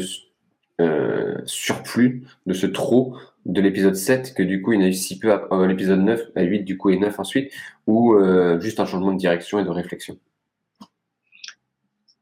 euh, 0.79 1.37
surplus, 1.45 2.23
de 2.45 2.53
ce 2.53 2.65
trop 2.65 3.15
de 3.45 3.61
l'épisode 3.61 3.95
7, 3.95 4.33
que 4.33 4.43
du 4.43 4.61
coup 4.61 4.73
il 4.73 4.79
y 4.79 4.83
en 4.83 4.85
a 4.85 4.89
eu 4.89 4.93
si 4.93 5.19
peu 5.19 5.31
à, 5.31 5.47
euh, 5.51 5.67
l'épisode 5.67 5.99
9, 5.99 6.21
à 6.35 6.41
8 6.43 6.63
du 6.63 6.77
coup 6.77 6.89
et 6.89 6.97
9 6.97 7.19
ensuite, 7.19 7.51
ou 7.87 8.13
euh, 8.15 8.59
juste 8.59 8.79
un 8.79 8.85
changement 8.85 9.11
de 9.11 9.17
direction 9.17 9.59
et 9.59 9.63
de 9.63 9.69
réflexion? 9.69 10.17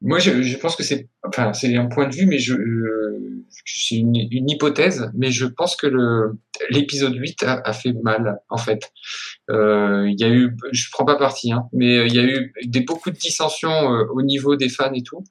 Moi, 0.01 0.19
je, 0.19 0.41
je, 0.41 0.57
pense 0.57 0.75
que 0.75 0.83
c'est, 0.83 1.09
enfin, 1.27 1.53
c'est 1.53 1.75
un 1.75 1.87
point 1.87 2.07
de 2.07 2.15
vue, 2.15 2.25
mais 2.25 2.39
je, 2.39 2.53
c'est 3.65 3.95
une, 3.95 4.15
une, 4.15 4.49
hypothèse, 4.49 5.11
mais 5.13 5.31
je 5.31 5.45
pense 5.45 5.75
que 5.75 5.87
le 5.87 6.37
l'épisode 6.69 7.15
8 7.15 7.43
a, 7.43 7.61
a, 7.65 7.73
fait 7.73 7.93
mal, 8.03 8.39
en 8.49 8.57
fait. 8.57 8.91
Euh, 9.49 10.07
il 10.09 10.19
y 10.19 10.23
a 10.23 10.29
eu, 10.29 10.55
je 10.71 10.87
prends 10.91 11.05
pas 11.05 11.17
parti, 11.17 11.51
hein, 11.51 11.63
mais 11.73 12.05
il 12.07 12.13
y 12.13 12.19
a 12.19 12.23
eu 12.23 12.53
des 12.65 12.81
beaucoup 12.81 13.11
de 13.11 13.17
dissensions 13.17 13.93
euh, 13.93 14.05
au 14.13 14.21
niveau 14.21 14.55
des 14.55 14.69
fans 14.69 14.93
et 14.93 15.03
tout 15.03 15.23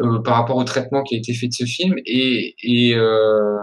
euh, 0.00 0.20
par 0.22 0.36
rapport 0.36 0.56
au 0.56 0.64
traitement 0.64 1.02
qui 1.02 1.14
a 1.14 1.18
été 1.18 1.34
fait 1.34 1.48
de 1.48 1.52
ce 1.52 1.64
film, 1.64 1.94
et 2.04 2.56
et, 2.62 2.96
euh, 2.96 3.56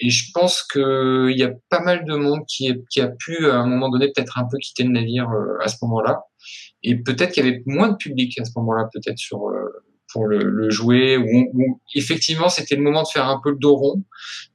et 0.00 0.10
je 0.10 0.30
pense 0.32 0.62
que 0.62 1.28
il 1.30 1.38
y 1.38 1.42
a 1.42 1.52
pas 1.70 1.80
mal 1.80 2.04
de 2.04 2.14
monde 2.14 2.40
qui, 2.46 2.72
qui 2.90 3.00
a 3.00 3.08
pu 3.08 3.46
à 3.46 3.56
un 3.56 3.66
moment 3.66 3.88
donné 3.88 4.12
peut-être 4.14 4.38
un 4.38 4.44
peu 4.44 4.58
quitter 4.58 4.84
le 4.84 4.90
navire 4.90 5.28
euh, 5.30 5.62
à 5.62 5.68
ce 5.68 5.76
moment-là. 5.82 6.20
Et 6.82 6.96
peut-être 6.96 7.32
qu'il 7.32 7.44
y 7.44 7.48
avait 7.48 7.62
moins 7.66 7.88
de 7.88 7.96
public 7.96 8.38
à 8.40 8.44
ce 8.44 8.52
moment-là, 8.56 8.88
peut-être 8.92 9.18
sur 9.18 9.48
euh, 9.48 9.82
pour 10.12 10.26
le, 10.26 10.42
le 10.42 10.70
jouer, 10.70 11.16
où, 11.16 11.80
effectivement 11.94 12.48
c'était 12.48 12.76
le 12.76 12.82
moment 12.82 13.02
de 13.02 13.08
faire 13.08 13.28
un 13.28 13.40
peu 13.42 13.50
le 13.50 13.58
dos 13.58 13.76
rond 13.76 14.02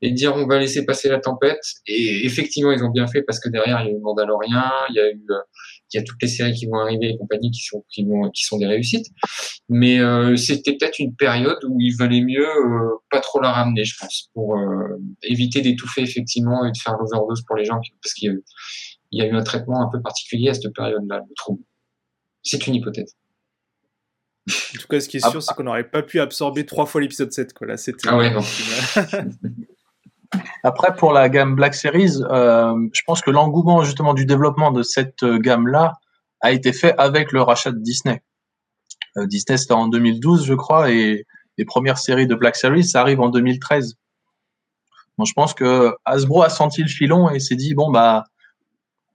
et 0.01 0.09
de 0.09 0.15
dire 0.15 0.35
on 0.35 0.47
va 0.47 0.59
laisser 0.59 0.85
passer 0.85 1.09
la 1.09 1.19
tempête. 1.19 1.61
Et 1.87 2.25
effectivement 2.25 2.71
ils 2.71 2.83
ont 2.83 2.89
bien 2.89 3.07
fait 3.07 3.21
parce 3.21 3.39
que 3.39 3.49
derrière 3.49 3.81
il 3.81 3.87
y 3.87 3.89
a 3.91 3.93
eu 3.93 3.99
Mandalorian, 3.99 4.71
il 4.89 4.95
y 4.95 4.99
a 4.99 5.09
eu 5.09 5.23
euh, 5.29 5.35
il 5.93 5.97
y 5.97 5.99
a 5.99 6.03
toutes 6.03 6.21
les 6.23 6.27
séries 6.27 6.53
qui 6.53 6.65
vont 6.65 6.79
arriver 6.79 7.09
et 7.09 7.17
compagnie 7.17 7.51
qui 7.51 7.61
sont 7.61 7.85
qui 7.89 8.03
vont 8.03 8.29
qui 8.31 8.43
sont 8.43 8.57
des 8.57 8.65
réussites. 8.65 9.07
Mais 9.69 9.99
euh, 9.99 10.35
c'était 10.35 10.75
peut-être 10.75 10.99
une 10.99 11.15
période 11.15 11.63
où 11.67 11.79
il 11.79 11.95
valait 11.95 12.21
mieux 12.21 12.47
euh, 12.47 12.95
pas 13.11 13.19
trop 13.19 13.39
la 13.39 13.51
ramener, 13.51 13.83
je 13.83 13.95
pense, 13.99 14.29
pour 14.33 14.57
éviter 15.21 15.61
d'étouffer 15.61 16.01
effectivement 16.01 16.65
et 16.65 16.71
de 16.71 16.77
faire 16.77 16.97
l'overdose 16.97 17.43
pour 17.45 17.55
les 17.55 17.65
gens 17.65 17.79
parce 18.01 18.13
qu'il 18.15 18.41
y 19.11 19.21
a 19.21 19.27
eu 19.27 19.35
un 19.35 19.43
traitement 19.43 19.81
un 19.87 19.89
peu 19.91 20.01
particulier 20.01 20.49
à 20.49 20.53
cette 20.55 20.73
période-là, 20.73 21.19
le 21.19 21.33
trouble. 21.35 21.61
C'est 22.43 22.67
une 22.67 22.75
hypothèse. 22.75 23.15
En 24.49 24.79
tout 24.79 24.87
cas, 24.87 24.99
ce 24.99 25.07
qui 25.07 25.17
est 25.17 25.29
sûr, 25.29 25.41
c'est 25.41 25.53
qu'on 25.55 25.63
n'aurait 25.63 25.89
pas 25.89 26.03
pu 26.03 26.19
absorber 26.19 26.65
trois 26.65 26.85
fois 26.85 26.99
l'épisode 26.99 27.31
7. 27.31 27.53
Quoi. 27.53 27.67
Là, 27.67 27.77
c'était 27.77 28.09
ah 28.09 28.17
ouais, 28.17 28.31
non. 28.31 28.41
Après, 30.63 30.95
pour 30.95 31.13
la 31.13 31.29
gamme 31.29 31.55
Black 31.55 31.75
Series, 31.75 32.21
euh, 32.29 32.87
je 32.91 33.01
pense 33.05 33.21
que 33.21 33.31
l'engouement 33.31 33.83
justement 33.83 34.13
du 34.13 34.25
développement 34.25 34.71
de 34.71 34.81
cette 34.81 35.23
euh, 35.23 35.37
gamme-là 35.37 35.93
a 36.41 36.51
été 36.51 36.73
fait 36.73 36.93
avec 36.97 37.31
le 37.31 37.41
rachat 37.41 37.71
de 37.71 37.79
Disney. 37.79 38.21
Euh, 39.17 39.27
Disney, 39.27 39.57
c'était 39.57 39.73
en 39.73 39.87
2012, 39.87 40.45
je 40.45 40.53
crois, 40.53 40.91
et 40.91 41.25
les 41.57 41.65
premières 41.65 41.97
séries 41.97 42.27
de 42.27 42.35
Black 42.35 42.55
Series, 42.55 42.83
ça 42.83 43.01
arrive 43.01 43.21
en 43.21 43.29
2013. 43.29 43.95
Bon, 45.17 45.25
je 45.25 45.33
pense 45.33 45.53
que 45.53 45.95
Hasbro 46.05 46.41
a 46.41 46.49
senti 46.49 46.81
le 46.81 46.87
filon 46.87 47.29
et 47.29 47.39
s'est 47.39 47.55
dit 47.55 47.75
bon 47.75 47.91
bah, 47.91 48.23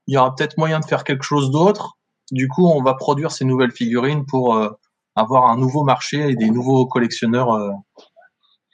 il 0.07 0.13
y 0.13 0.17
aura 0.17 0.33
peut-être 0.33 0.57
moyen 0.57 0.79
de 0.79 0.85
faire 0.85 1.03
quelque 1.03 1.23
chose 1.23 1.51
d'autre. 1.51 1.97
Du 2.31 2.47
coup, 2.47 2.67
on 2.67 2.81
va 2.81 2.93
produire 2.93 3.31
ces 3.31 3.45
nouvelles 3.45 3.71
figurines 3.71 4.25
pour 4.25 4.55
euh, 4.55 4.69
avoir 5.15 5.49
un 5.49 5.57
nouveau 5.57 5.83
marché 5.83 6.29
et 6.29 6.35
des 6.35 6.49
nouveaux 6.49 6.85
collectionneurs 6.85 7.53
euh, 7.53 7.71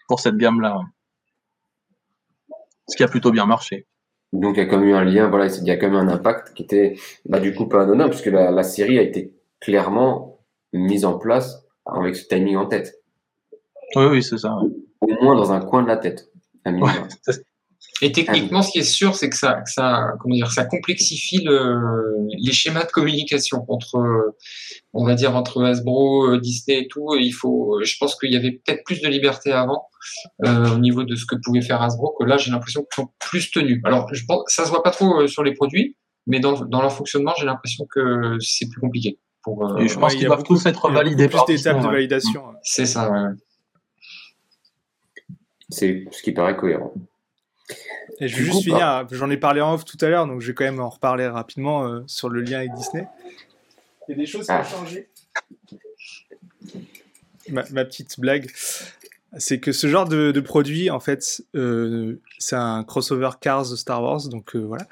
pour 0.07 0.19
cette 0.19 0.37
gamme-là. 0.37 0.79
Ce 2.87 2.95
qui 2.95 3.03
a 3.03 3.07
plutôt 3.07 3.31
bien 3.31 3.45
marché. 3.45 3.87
Donc 4.33 4.57
il 4.57 4.59
y 4.59 4.63
a 4.63 4.65
quand 4.65 4.77
même 4.77 4.89
eu 4.89 4.93
un 4.93 5.05
lien, 5.05 5.29
voilà, 5.29 5.47
il 5.47 5.63
y 5.63 5.71
a 5.71 5.77
quand 5.77 5.89
même 5.89 6.09
un 6.09 6.11
impact 6.11 6.53
qui 6.53 6.63
était 6.63 6.97
bah, 7.25 7.39
du 7.39 7.53
coup 7.53 7.67
pas 7.67 7.83
anodin, 7.83 8.09
puisque 8.09 8.25
la, 8.25 8.51
la 8.51 8.63
série 8.63 8.99
a 8.99 9.01
été 9.01 9.33
clairement 9.61 10.39
mise 10.73 11.05
en 11.05 11.17
place 11.17 11.65
avec 11.85 12.15
ce 12.15 12.27
timing 12.27 12.57
en 12.57 12.65
tête. 12.65 13.01
Oui, 13.95 14.05
oui, 14.05 14.23
c'est 14.23 14.37
ça. 14.37 14.57
Au 15.01 15.23
moins 15.23 15.35
dans 15.35 15.51
un 15.51 15.61
coin 15.61 15.83
de 15.83 15.87
la 15.87 15.97
tête. 15.97 16.29
Et 18.01 18.11
techniquement, 18.11 18.61
ce 18.61 18.71
qui 18.71 18.79
est 18.79 18.83
sûr, 18.83 19.15
c'est 19.15 19.29
que 19.29 19.37
ça, 19.37 19.61
ça, 19.65 20.15
comment 20.19 20.35
dire, 20.35 20.51
ça 20.51 20.65
complexifie 20.65 21.41
le, 21.43 22.27
les 22.37 22.51
schémas 22.51 22.83
de 22.83 22.91
communication 22.91 23.65
entre, 23.69 24.35
on 24.91 25.05
va 25.05 25.15
dire, 25.15 25.33
entre 25.33 25.63
Hasbro, 25.63 26.27
euh, 26.27 26.39
Disney 26.41 26.81
et 26.81 26.87
tout. 26.89 27.15
Il 27.15 27.31
faut, 27.31 27.79
je 27.83 27.95
pense 27.97 28.15
qu'il 28.15 28.33
y 28.33 28.35
avait 28.35 28.51
peut-être 28.51 28.83
plus 28.83 28.99
de 29.01 29.07
liberté 29.07 29.53
avant 29.53 29.87
euh, 30.45 30.75
au 30.75 30.77
niveau 30.79 31.03
de 31.05 31.15
ce 31.15 31.25
que 31.25 31.35
pouvait 31.41 31.61
faire 31.61 31.81
Hasbro, 31.81 32.13
que 32.19 32.25
là, 32.25 32.35
j'ai 32.35 32.51
l'impression 32.51 32.81
qu'ils 32.81 33.03
sont 33.03 33.09
plus 33.17 33.49
tenus. 33.49 33.79
Alors, 33.85 34.13
je 34.13 34.25
pense, 34.25 34.43
ça 34.47 34.65
se 34.65 34.69
voit 34.71 34.83
pas 34.83 34.91
trop 34.91 35.21
euh, 35.21 35.27
sur 35.27 35.43
les 35.43 35.53
produits, 35.53 35.95
mais 36.27 36.41
dans, 36.41 36.65
dans 36.65 36.81
leur 36.81 36.91
fonctionnement, 36.91 37.33
j'ai 37.39 37.45
l'impression 37.45 37.87
que 37.89 38.37
c'est 38.41 38.67
plus 38.69 38.81
compliqué. 38.81 39.19
Pour, 39.41 39.79
et 39.79 39.87
je 39.87 39.97
pense 39.97 40.15
qu'ils 40.15 40.25
doivent 40.25 40.43
tous 40.43 40.65
être 40.65 40.89
validés 40.91 41.29
par 41.29 41.45
plus 41.45 41.63
d'étapes 41.63 41.81
de 41.81 41.87
validation. 41.87 42.43
C'est 42.61 42.87
ça. 42.87 43.09
Ouais. 43.09 43.29
C'est 45.69 46.03
ce 46.11 46.21
qui 46.21 46.33
paraît 46.33 46.57
cohérent. 46.57 46.93
Et 48.19 48.27
je 48.27 48.37
vais 48.37 48.43
juste 48.43 48.63
finir, 48.63 48.79
bah- 48.79 49.07
j'en 49.11 49.29
ai 49.29 49.37
parlé 49.37 49.61
en 49.61 49.73
off 49.73 49.85
tout 49.85 49.97
à 50.01 50.07
l'heure, 50.09 50.27
donc 50.27 50.41
je 50.41 50.47
vais 50.47 50.53
quand 50.53 50.63
même 50.63 50.79
en 50.79 50.89
reparler 50.89 51.27
rapidement 51.27 51.87
euh, 51.87 52.01
sur 52.07 52.29
le 52.29 52.41
lien 52.41 52.59
avec 52.59 52.73
Disney. 52.73 53.07
Il 54.07 54.11
y 54.11 54.13
a 54.13 54.17
des 54.17 54.25
choses 54.25 54.45
qui 54.45 54.51
ont 54.51 54.55
ah. 54.55 54.63
changé. 54.63 55.09
Ma, 57.49 57.63
petite 57.63 58.19
blague, 58.19 58.49
c'est 59.37 59.59
que 59.59 59.71
ce 59.71 59.87
genre 59.87 60.07
de, 60.07 60.39
produit, 60.39 60.89
en 60.89 60.99
fait, 60.99 61.43
euh, 61.55 62.19
c'est 62.39 62.55
un 62.55 62.83
crossover 62.83 63.31
Cars 63.39 63.65
Star 63.65 64.01
Wars, 64.01 64.27
donc 64.29 64.55
euh, 64.55 64.59
voilà. 64.59 64.87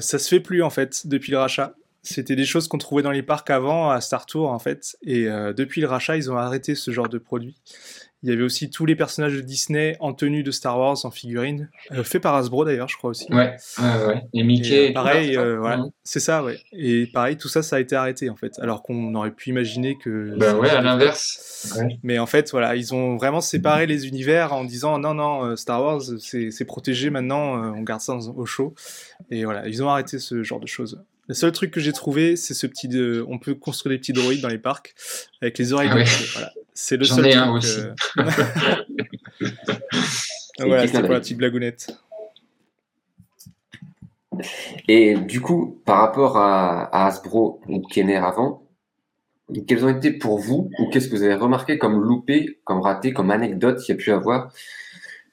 ça 0.00 0.18
se 0.18 0.28
fait 0.28 0.40
plus, 0.40 0.62
en 0.62 0.70
fait, 0.70 1.06
depuis 1.06 1.30
le 1.30 1.38
rachat. 1.38 1.74
C'était 2.02 2.36
des 2.36 2.44
choses 2.44 2.68
qu'on 2.68 2.78
trouvait 2.78 3.02
dans 3.02 3.12
les 3.12 3.22
parcs 3.22 3.50
avant, 3.50 3.90
à 3.90 4.00
Star 4.00 4.26
Tour, 4.26 4.50
en 4.50 4.58
fait, 4.58 4.96
et 5.02 5.24
depuis 5.56 5.80
le 5.80 5.86
rachat, 5.86 6.16
ils 6.16 6.30
ont 6.30 6.36
arrêté 6.36 6.74
ce 6.74 6.90
genre 6.90 7.08
de 7.08 7.18
produit. 7.18 7.56
Il 8.24 8.30
y 8.30 8.32
avait 8.32 8.42
aussi 8.42 8.70
tous 8.70 8.86
les 8.86 8.96
personnages 8.96 9.34
de 9.34 9.42
Disney 9.42 9.98
en 10.00 10.14
tenue 10.14 10.42
de 10.42 10.50
Star 10.50 10.78
Wars, 10.78 10.96
en 11.04 11.10
figurine, 11.10 11.68
euh, 11.92 12.02
fait 12.02 12.20
par 12.20 12.34
Hasbro 12.34 12.64
d'ailleurs, 12.64 12.88
je 12.88 12.96
crois 12.96 13.10
aussi. 13.10 13.30
Ouais, 13.30 13.54
ouais, 13.78 14.06
ouais. 14.06 14.22
Et 14.32 14.42
Mickey. 14.42 14.88
Euh, 14.88 14.92
pareil, 14.94 15.36
euh, 15.36 15.58
voilà, 15.58 15.84
c'est 16.04 16.20
ça, 16.20 16.42
ouais. 16.42 16.58
Et 16.72 17.06
pareil, 17.06 17.36
tout 17.36 17.48
ça, 17.48 17.62
ça 17.62 17.76
a 17.76 17.80
été 17.80 17.94
arrêté 17.94 18.30
en 18.30 18.34
fait, 18.34 18.58
alors 18.60 18.82
qu'on 18.82 19.14
aurait 19.14 19.30
pu 19.30 19.50
imaginer 19.50 19.98
que. 19.98 20.38
Ben 20.38 20.56
ouais, 20.56 20.70
à 20.70 20.80
l'inverse. 20.80 21.78
Mais 22.02 22.18
en 22.18 22.24
fait, 22.24 22.50
voilà, 22.50 22.76
ils 22.76 22.94
ont 22.94 23.16
vraiment 23.16 23.42
séparé 23.42 23.86
les 23.86 24.08
univers 24.08 24.54
en 24.54 24.64
disant 24.64 24.98
non, 24.98 25.12
non, 25.12 25.54
Star 25.54 25.82
Wars, 25.82 26.00
c'est 26.18 26.64
protégé 26.64 27.10
maintenant, 27.10 27.74
on 27.74 27.82
garde 27.82 28.00
ça 28.00 28.14
au 28.14 28.46
chaud. 28.46 28.74
Et 29.30 29.44
voilà, 29.44 29.68
ils 29.68 29.82
ont 29.82 29.90
arrêté 29.90 30.18
ce 30.18 30.42
genre 30.42 30.60
de 30.60 30.66
choses. 30.66 30.98
Le 31.26 31.34
seul 31.34 31.52
truc 31.52 31.70
que 31.70 31.80
j'ai 31.80 31.92
trouvé, 31.92 32.36
c'est 32.36 32.54
ce 32.54 32.66
petit. 32.66 32.88
De... 32.88 33.24
On 33.28 33.38
peut 33.38 33.54
construire 33.54 33.94
des 33.94 33.98
petits 33.98 34.12
droïdes 34.12 34.42
dans 34.42 34.48
les 34.48 34.58
parcs 34.58 34.94
avec 35.40 35.58
les 35.58 35.72
oreilles. 35.72 35.88
Ah 35.90 36.04
voilà. 36.34 36.52
C'est 36.74 36.96
le 36.96 37.04
seul. 37.04 37.26
Ai 37.26 37.34
un 37.34 37.52
aussi. 37.52 37.80
Ah, 40.60 40.66
voilà, 40.66 40.86
c'était 40.86 41.00
pour 41.00 41.10
la 41.10 41.18
petite 41.18 41.36
blagounette. 41.36 41.98
Et 44.86 45.16
du 45.16 45.40
coup, 45.40 45.82
par 45.84 45.98
rapport 45.98 46.36
à, 46.36 46.84
à 46.94 47.08
Hasbro 47.08 47.60
ou 47.66 47.80
Kenner 47.80 48.18
avant, 48.18 48.64
quels 49.66 49.84
ont 49.84 49.88
été 49.88 50.12
pour 50.12 50.38
vous, 50.38 50.70
ou 50.78 50.88
qu'est-ce 50.90 51.08
que 51.08 51.16
vous 51.16 51.24
avez 51.24 51.34
remarqué 51.34 51.76
comme 51.76 52.00
loupé, 52.00 52.60
comme 52.62 52.80
raté, 52.80 53.12
comme 53.12 53.32
anecdote 53.32 53.80
qu'il 53.80 53.96
y 53.96 53.98
a 53.98 54.00
pu 54.00 54.12
avoir 54.12 54.52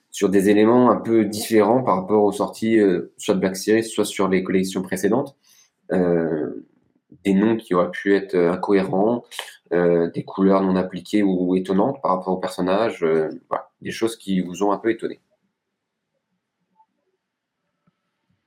sur 0.09 0.29
des 0.29 0.49
éléments 0.49 0.91
un 0.91 0.97
peu 0.97 1.25
différents 1.25 1.83
par 1.83 1.97
rapport 1.97 2.23
aux 2.23 2.31
sorties, 2.31 2.79
euh, 2.79 3.13
soit 3.17 3.35
de 3.35 3.39
Black 3.39 3.55
Series, 3.55 3.83
soit 3.83 4.05
sur 4.05 4.27
les 4.27 4.43
collections 4.43 4.81
précédentes 4.81 5.35
euh, 5.37 5.50
Des 5.91 7.33
noms 7.33 7.57
qui 7.57 7.73
auraient 7.73 7.91
pu 7.91 8.15
être 8.15 8.35
incohérents, 8.35 9.25
euh, 9.73 10.09
des 10.11 10.23
couleurs 10.23 10.61
non 10.61 10.75
appliquées 10.75 11.23
ou 11.23 11.55
étonnantes 11.55 12.01
par 12.01 12.17
rapport 12.17 12.33
aux 12.33 12.39
personnages, 12.39 13.05
voilà, 13.49 13.69
des 13.81 13.91
choses 13.91 14.15
qui 14.17 14.41
vous 14.41 14.63
ont 14.63 14.71
un 14.71 14.77
peu 14.77 14.89
étonné. 14.89 15.19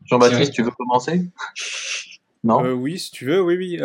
Jean-Baptiste, 0.04 0.52
tu 0.52 0.62
veux 0.62 0.70
commencer? 0.70 1.30
Non. 2.46 2.60
Oui, 2.74 2.98
si 2.98 3.10
tu 3.10 3.24
veux, 3.24 3.40
oui, 3.40 3.56
oui. 3.56 3.80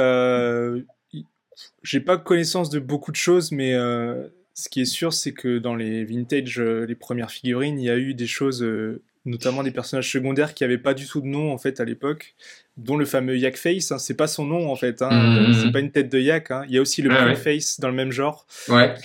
J'ai 1.84 2.00
pas 2.00 2.18
connaissance 2.18 2.70
de 2.70 2.80
beaucoup 2.80 3.12
de 3.12 3.18
choses, 3.18 3.52
mais 3.52 3.74
euh, 3.74 4.28
ce 4.54 4.70
qui 4.70 4.82
est 4.82 4.86
sûr, 4.86 5.14
c'est 5.14 5.34
que 5.34 5.58
dans 5.58 5.76
les 5.76 6.04
vintage, 6.04 6.60
euh, 6.60 6.86
les 6.86 6.96
premières 6.96 7.32
figurines, 7.32 7.80
il 7.80 7.86
y 7.86 7.90
a 7.90 7.98
eu 7.98 8.14
des 8.14 8.28
choses, 8.28 8.64
euh, 8.64 9.02
notamment 9.26 9.64
des 9.64 9.72
personnages 9.72 10.12
secondaires 10.12 10.54
qui 10.54 10.64
avaient 10.64 10.78
pas 10.78 10.94
du 10.94 11.06
tout 11.06 11.22
de 11.22 11.28
nom 11.28 11.52
en 11.52 11.58
fait 11.58 11.80
à 11.80 11.86
l'époque, 11.86 12.36
dont 12.78 12.98
le 12.98 13.06
fameux 13.06 13.38
Yak 13.38 13.58
Face. 13.58 13.92
Hein, 13.92 14.00
c'est 14.00 14.16
pas 14.16 14.28
son 14.28 14.46
nom 14.46 14.72
en 14.72 14.76
fait, 14.76 15.02
hein, 15.02 15.10
mmh, 15.10 15.50
mmh, 15.50 15.54
c'est 15.54 15.68
mmh. 15.68 15.72
pas 15.72 15.80
une 15.80 15.92
tête 15.92 16.10
de 16.10 16.20
Yak. 16.20 16.52
Hein. 16.52 16.64
Il 16.68 16.76
y 16.76 16.78
a 16.78 16.82
aussi 16.82 17.02
le 17.02 17.10
ouais, 17.10 17.36
Face 17.36 17.80
dans 17.80 17.90
le 17.90 17.96
même 17.96 18.12
genre, 18.12 18.46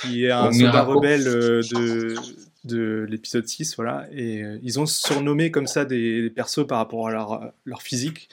qui 0.00 0.24
est 0.24 0.30
un 0.30 0.52
soldat 0.52 0.82
rebelle 0.82 1.24
de 1.24 2.14
de 2.64 3.06
l'épisode 3.10 3.46
6, 3.46 3.76
voilà. 3.76 4.06
Et 4.10 4.42
ils 4.62 4.80
ont 4.80 4.86
surnommé 4.86 5.50
comme 5.50 5.66
ça 5.66 5.84
des, 5.84 6.22
des 6.22 6.30
persos 6.30 6.66
par 6.66 6.78
rapport 6.78 7.08
à 7.08 7.10
leur, 7.10 7.52
leur 7.66 7.82
physique 7.82 8.30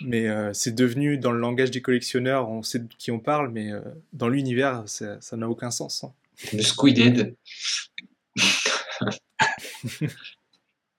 mais 0.00 0.28
euh, 0.28 0.52
c'est 0.52 0.74
devenu 0.74 1.18
dans 1.18 1.32
le 1.32 1.40
langage 1.40 1.70
des 1.70 1.82
collectionneurs, 1.82 2.48
on 2.48 2.62
sait 2.62 2.80
de 2.80 2.88
qui 2.98 3.10
on 3.10 3.18
parle, 3.18 3.50
mais 3.50 3.72
euh, 3.72 3.80
dans 4.12 4.28
l'univers, 4.28 4.84
ça 4.86 5.36
n'a 5.36 5.48
aucun 5.48 5.70
sens. 5.70 6.04
Hein. 6.04 6.12
Le 6.52 6.62
Squidhead. 6.62 7.34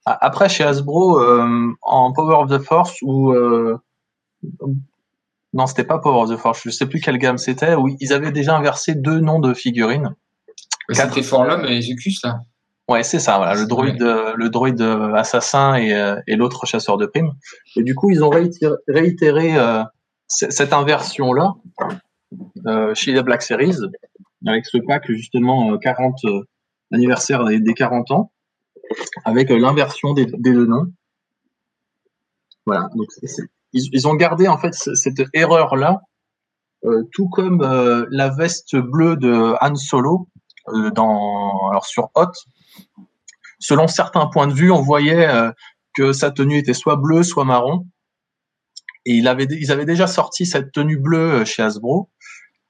Après, 0.06 0.48
chez 0.48 0.64
Hasbro, 0.64 1.20
euh, 1.20 1.72
en 1.82 2.12
Power 2.12 2.36
of 2.36 2.50
the 2.50 2.62
Force, 2.62 2.96
ou. 3.02 3.34
Non, 5.52 5.66
c'était 5.66 5.84
pas 5.84 5.98
Power 5.98 6.22
of 6.22 6.30
the 6.30 6.36
Force, 6.40 6.62
je 6.64 6.70
sais 6.70 6.86
plus 6.86 7.00
quelle 7.00 7.18
gamme 7.18 7.38
c'était, 7.38 7.74
où 7.74 7.88
ils 7.98 8.12
avaient 8.12 8.30
déjà 8.30 8.56
inversé 8.56 8.94
deux 8.94 9.18
noms 9.18 9.40
de 9.40 9.52
figurines. 9.52 10.14
C'était 10.90 11.22
Forlum 11.22 11.64
et 11.64 11.80
Zucus, 11.80 12.22
là. 12.22 12.40
Ouais, 12.90 13.04
c'est 13.04 13.20
ça, 13.20 13.36
voilà, 13.36 13.54
le 13.54 13.66
droïde, 13.66 14.02
le 14.02 14.48
droïde 14.48 14.82
assassin 15.14 15.76
et, 15.76 15.94
euh, 15.94 16.16
et 16.26 16.34
l'autre 16.34 16.66
chasseur 16.66 16.96
de 16.96 17.06
primes. 17.06 17.30
Et 17.76 17.84
du 17.84 17.94
coup, 17.94 18.10
ils 18.10 18.24
ont 18.24 18.30
réitéré, 18.30 18.74
réitéré 18.88 19.56
euh, 19.56 19.84
cette 20.26 20.72
inversion-là 20.72 21.52
euh, 22.66 22.92
chez 22.96 23.12
les 23.12 23.22
Black 23.22 23.42
Series, 23.42 23.76
avec 24.44 24.66
ce 24.66 24.78
pack 24.78 25.04
justement 25.06 25.78
40 25.78 26.18
anniversaire 26.92 27.44
des, 27.44 27.74
40 27.74 28.10
ans, 28.10 28.32
avec 29.24 29.50
l'inversion 29.50 30.12
des, 30.14 30.26
deux 30.26 30.66
noms. 30.66 30.92
Voilà, 32.66 32.88
ils, 33.72 34.06
ont 34.06 34.14
gardé 34.14 34.48
en 34.48 34.58
fait 34.58 34.74
cette 34.74 35.22
erreur-là, 35.32 36.02
tout 37.12 37.28
comme 37.28 37.62
la 38.10 38.28
veste 38.28 38.76
bleue 38.76 39.16
de 39.16 39.54
Han 39.60 39.74
Solo 39.74 40.28
dans 40.66 41.70
alors 41.70 41.86
sur 41.86 42.10
Hot 42.14 42.32
selon 43.60 43.86
certains 43.86 44.26
points 44.26 44.48
de 44.48 44.54
vue, 44.54 44.72
on 44.72 44.80
voyait 44.80 45.28
euh, 45.28 45.52
que 45.94 46.12
sa 46.12 46.32
tenue 46.32 46.58
était 46.58 46.74
soit 46.74 46.96
bleue, 46.96 47.22
soit 47.22 47.44
marron. 47.44 47.86
Et 49.06 49.14
il 49.14 49.28
avait, 49.28 49.44
ils 49.44 49.70
avaient 49.70 49.84
déjà 49.84 50.06
sorti 50.06 50.46
cette 50.46 50.72
tenue 50.72 50.98
bleue 50.98 51.40
euh, 51.40 51.44
chez 51.44 51.62
Hasbro. 51.62 52.10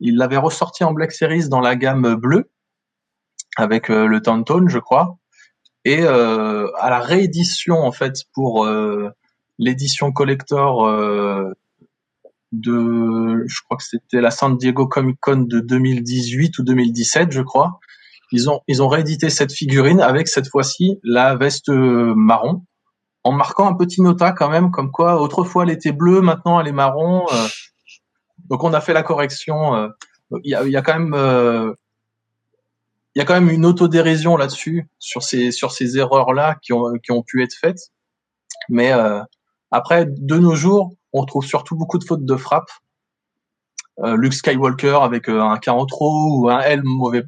Ils 0.01 0.17
l'avaient 0.17 0.37
ressorti 0.37 0.85
en 0.85 0.93
Black 0.93 1.13
Series 1.13 1.49
dans 1.49 1.61
la 1.61 1.77
gamme 1.77 2.15
bleue, 2.17 2.51
avec 3.57 3.89
euh, 3.91 4.07
le 4.07 4.21
Tantone, 4.21 4.69
je 4.69 4.79
crois. 4.79 5.17
Et 5.85 6.05
à 6.05 6.91
la 6.91 7.01
réédition, 7.01 7.77
en 7.77 7.93
fait, 7.93 8.25
pour 8.35 8.69
l'édition 9.59 10.13
collector 10.13 10.87
de, 12.53 13.45
je 13.47 13.63
crois 13.65 13.77
que 13.77 13.85
c'était 13.85 14.21
la 14.21 14.31
San 14.31 14.57
Diego 14.57 14.87
Comic 14.87 15.19
Con 15.21 15.47
de 15.49 15.61
2018 15.61 16.59
ou 16.59 16.65
2017, 16.65 17.33
je 17.33 17.43
crois 17.43 17.81
ils 18.33 18.49
ont, 18.49 18.61
ils 18.69 18.83
ont 18.83 18.89
réédité 18.89 19.31
cette 19.31 19.53
figurine 19.53 20.01
avec 20.01 20.29
cette 20.29 20.49
fois-ci 20.49 20.99
la 21.03 21.37
veste 21.37 21.69
euh, 21.69 22.15
marron, 22.15 22.63
en 23.25 23.33
marquant 23.33 23.69
un 23.69 23.75
petit 23.75 24.03
nota 24.03 24.33
quand 24.33 24.49
même, 24.49 24.71
comme 24.71 24.91
quoi 24.91 25.21
autrefois 25.21 25.65
elle 25.65 25.71
était 25.71 25.93
bleue, 25.93 26.21
maintenant 26.21 26.61
elle 26.61 26.69
est 26.69 26.73
marron. 26.73 27.27
Euh. 27.33 27.49
donc 28.49 28.65
on 28.65 28.73
a 28.73 28.81
fait 28.81 28.93
la 28.93 29.03
correction. 29.03 29.75
Euh. 29.75 29.89
Il 30.45 30.51
y, 30.51 30.55
a, 30.55 30.65
y 30.65 30.77
a 30.77 30.83
quand 30.83 30.97
même 30.97 31.75
il 33.15 33.19
y 33.19 33.23
a 33.23 33.25
quand 33.25 33.35
même 33.35 33.51
une 33.51 33.67
autodérision 33.67 34.37
là-dessus 34.37 34.89
sur 34.99 35.23
ces 35.23 35.99
erreurs 35.99 36.33
là 36.33 36.57
qui 36.63 36.73
ont 36.73 37.23
pu 37.27 37.43
être 37.43 37.55
faites 37.55 37.91
mais 38.69 38.93
après 39.71 40.07
de 40.07 40.39
nos 40.39 40.55
jours 40.55 40.93
on 41.13 41.23
retrouve 41.23 41.45
surtout 41.45 41.77
beaucoup 41.77 41.99
de 41.99 42.05
fautes 42.05 42.25
de 42.25 42.37
frappe 42.37 42.71
euh, 44.03 44.17
Luke 44.17 44.33
Skywalker 44.33 44.99
avec 45.03 45.29
euh, 45.29 45.43
un 45.43 45.59
en 45.69 45.87
trop 45.87 46.39
ou 46.39 46.49
un 46.49 46.61
L 46.61 46.83
mauvais, 46.85 47.23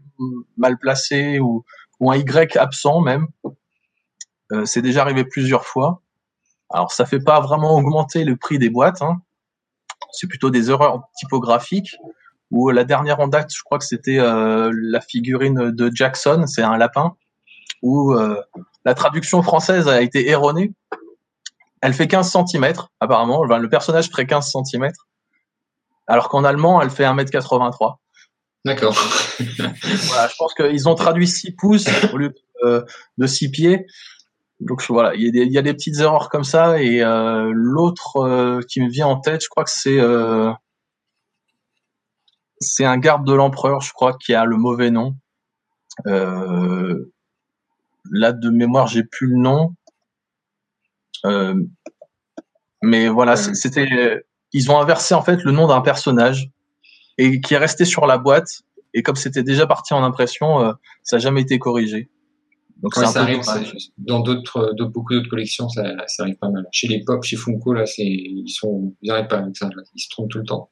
mal 0.56 0.78
placé 0.78 1.38
ou, 1.38 1.64
un 2.00 2.16
Y 2.16 2.56
absent 2.56 3.00
même. 3.00 3.28
Euh, 4.52 4.64
c'est 4.64 4.82
déjà 4.82 5.02
arrivé 5.02 5.24
plusieurs 5.24 5.66
fois. 5.66 6.02
Alors 6.70 6.90
ça 6.92 7.04
fait 7.04 7.20
pas 7.20 7.40
vraiment 7.40 7.76
augmenter 7.76 8.24
le 8.24 8.36
prix 8.36 8.58
des 8.58 8.70
boîtes. 8.70 9.02
Hein. 9.02 9.20
C'est 10.12 10.26
plutôt 10.26 10.50
des 10.50 10.70
erreurs 10.70 11.02
typographiques. 11.16 11.96
Ou 12.52 12.70
la 12.70 12.84
dernière 12.84 13.18
en 13.18 13.26
date, 13.26 13.50
je 13.52 13.62
crois 13.64 13.78
que 13.78 13.84
c'était 13.84 14.18
la 14.18 15.00
figurine 15.00 15.70
de 15.70 15.90
Jackson, 15.92 16.44
c'est 16.46 16.62
un 16.62 16.76
lapin, 16.76 17.16
où 17.82 18.14
la 18.84 18.94
traduction 18.94 19.42
française 19.42 19.88
a 19.88 20.02
été 20.02 20.28
erronée. 20.28 20.72
Elle 21.80 21.94
fait 21.94 22.06
15 22.06 22.30
cm, 22.30 22.74
apparemment. 23.00 23.42
le 23.44 23.68
personnage 23.68 24.10
ferait 24.10 24.26
15 24.26 24.52
cm 24.70 24.92
alors 26.06 26.28
qu'en 26.28 26.44
allemand, 26.44 26.82
elle 26.82 26.90
fait 26.90 27.04
1m83. 27.04 27.96
D'accord. 28.64 28.94
voilà, 29.40 30.28
je 30.28 30.34
pense 30.38 30.54
qu'ils 30.54 30.88
ont 30.88 30.94
traduit 30.94 31.26
6 31.26 31.52
pouces 31.52 31.86
au 32.12 32.16
lieu 32.16 32.34
de, 32.62 33.26
6 33.26 33.50
pieds. 33.50 33.86
Donc 34.60 34.84
voilà, 34.88 35.14
il 35.16 35.34
y, 35.34 35.58
a 35.58 35.62
des, 35.62 35.74
petites 35.74 35.98
erreurs 35.98 36.28
comme 36.28 36.44
ça. 36.44 36.80
Et 36.80 37.02
euh, 37.02 37.50
l'autre 37.52 38.18
euh, 38.18 38.60
qui 38.68 38.80
me 38.80 38.88
vient 38.88 39.08
en 39.08 39.18
tête, 39.18 39.42
je 39.42 39.48
crois 39.48 39.64
que 39.64 39.70
c'est 39.70 39.98
euh, 39.98 40.52
c'est 42.62 42.84
un 42.84 42.98
garde 42.98 43.26
de 43.26 43.32
l'empereur, 43.32 43.80
je 43.80 43.92
crois, 43.92 44.16
qui 44.16 44.34
a 44.34 44.44
le 44.44 44.56
mauvais 44.56 44.90
nom. 44.90 45.16
là 46.04 46.96
de 48.32 48.50
mémoire, 48.50 48.86
j'ai 48.86 49.04
plus 49.04 49.28
le 49.28 49.36
nom. 49.36 49.74
mais 52.82 53.08
voilà, 53.08 53.36
c'était 53.36 54.22
ils 54.52 54.70
ont 54.70 54.78
inversé 54.78 55.14
en 55.14 55.22
fait 55.22 55.42
le 55.44 55.52
nom 55.52 55.66
d'un 55.66 55.80
personnage 55.80 56.50
et 57.18 57.40
qui 57.40 57.54
est 57.54 57.58
resté 57.58 57.84
sur 57.84 58.06
la 58.06 58.18
boîte. 58.18 58.62
Et 58.94 59.02
comme 59.02 59.16
c'était 59.16 59.42
déjà 59.42 59.66
parti 59.66 59.94
en 59.94 60.04
impression, 60.04 60.60
euh, 60.60 60.72
ça 61.02 61.16
n'a 61.16 61.20
jamais 61.20 61.40
été 61.40 61.58
corrigé. 61.58 62.10
Donc 62.82 62.94
ça 62.94 63.20
arrive, 63.20 63.42
dans 63.96 64.20
d'autres, 64.20 64.74
beaucoup 64.86 65.14
d'autres 65.14 65.30
collections, 65.30 65.68
ça, 65.68 65.84
ça, 66.08 66.24
arrive 66.24 66.36
pas 66.36 66.50
mal. 66.50 66.66
Chez 66.72 66.88
les 66.88 67.04
pop, 67.04 67.22
chez 67.22 67.36
Funko, 67.36 67.74
là, 67.74 67.86
c'est, 67.86 68.02
ils 68.02 68.48
sont, 68.48 68.92
ils 69.02 69.08
pas 69.08 69.36
avec 69.38 69.56
ça, 69.56 69.70
ils 69.94 70.00
se 70.00 70.08
trompent 70.10 70.30
tout 70.30 70.38
le 70.38 70.44
temps. 70.44 70.68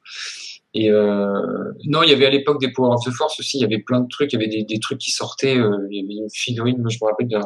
Et 0.73 0.89
euh, 0.89 1.73
non, 1.85 2.01
il 2.03 2.09
y 2.09 2.13
avait 2.13 2.25
à 2.25 2.29
l'époque 2.29 2.61
des 2.61 2.71
Power 2.71 2.95
of 2.95 3.03
the 3.03 3.11
Force 3.11 3.37
aussi, 3.39 3.57
il 3.57 3.61
y 3.61 3.65
avait 3.65 3.79
plein 3.79 3.99
de 3.99 4.07
trucs, 4.07 4.31
il 4.31 4.39
y 4.39 4.43
avait 4.43 4.49
des, 4.49 4.63
des 4.63 4.79
trucs 4.79 4.99
qui 4.99 5.11
sortaient, 5.11 5.57
euh, 5.57 5.87
il 5.89 6.01
y 6.01 6.03
avait 6.03 6.23
une 6.23 6.29
figurine, 6.33 6.77
moi 6.79 6.89
je 6.89 6.97
me 7.01 7.09
rappelle, 7.09 7.27
il 7.29 7.37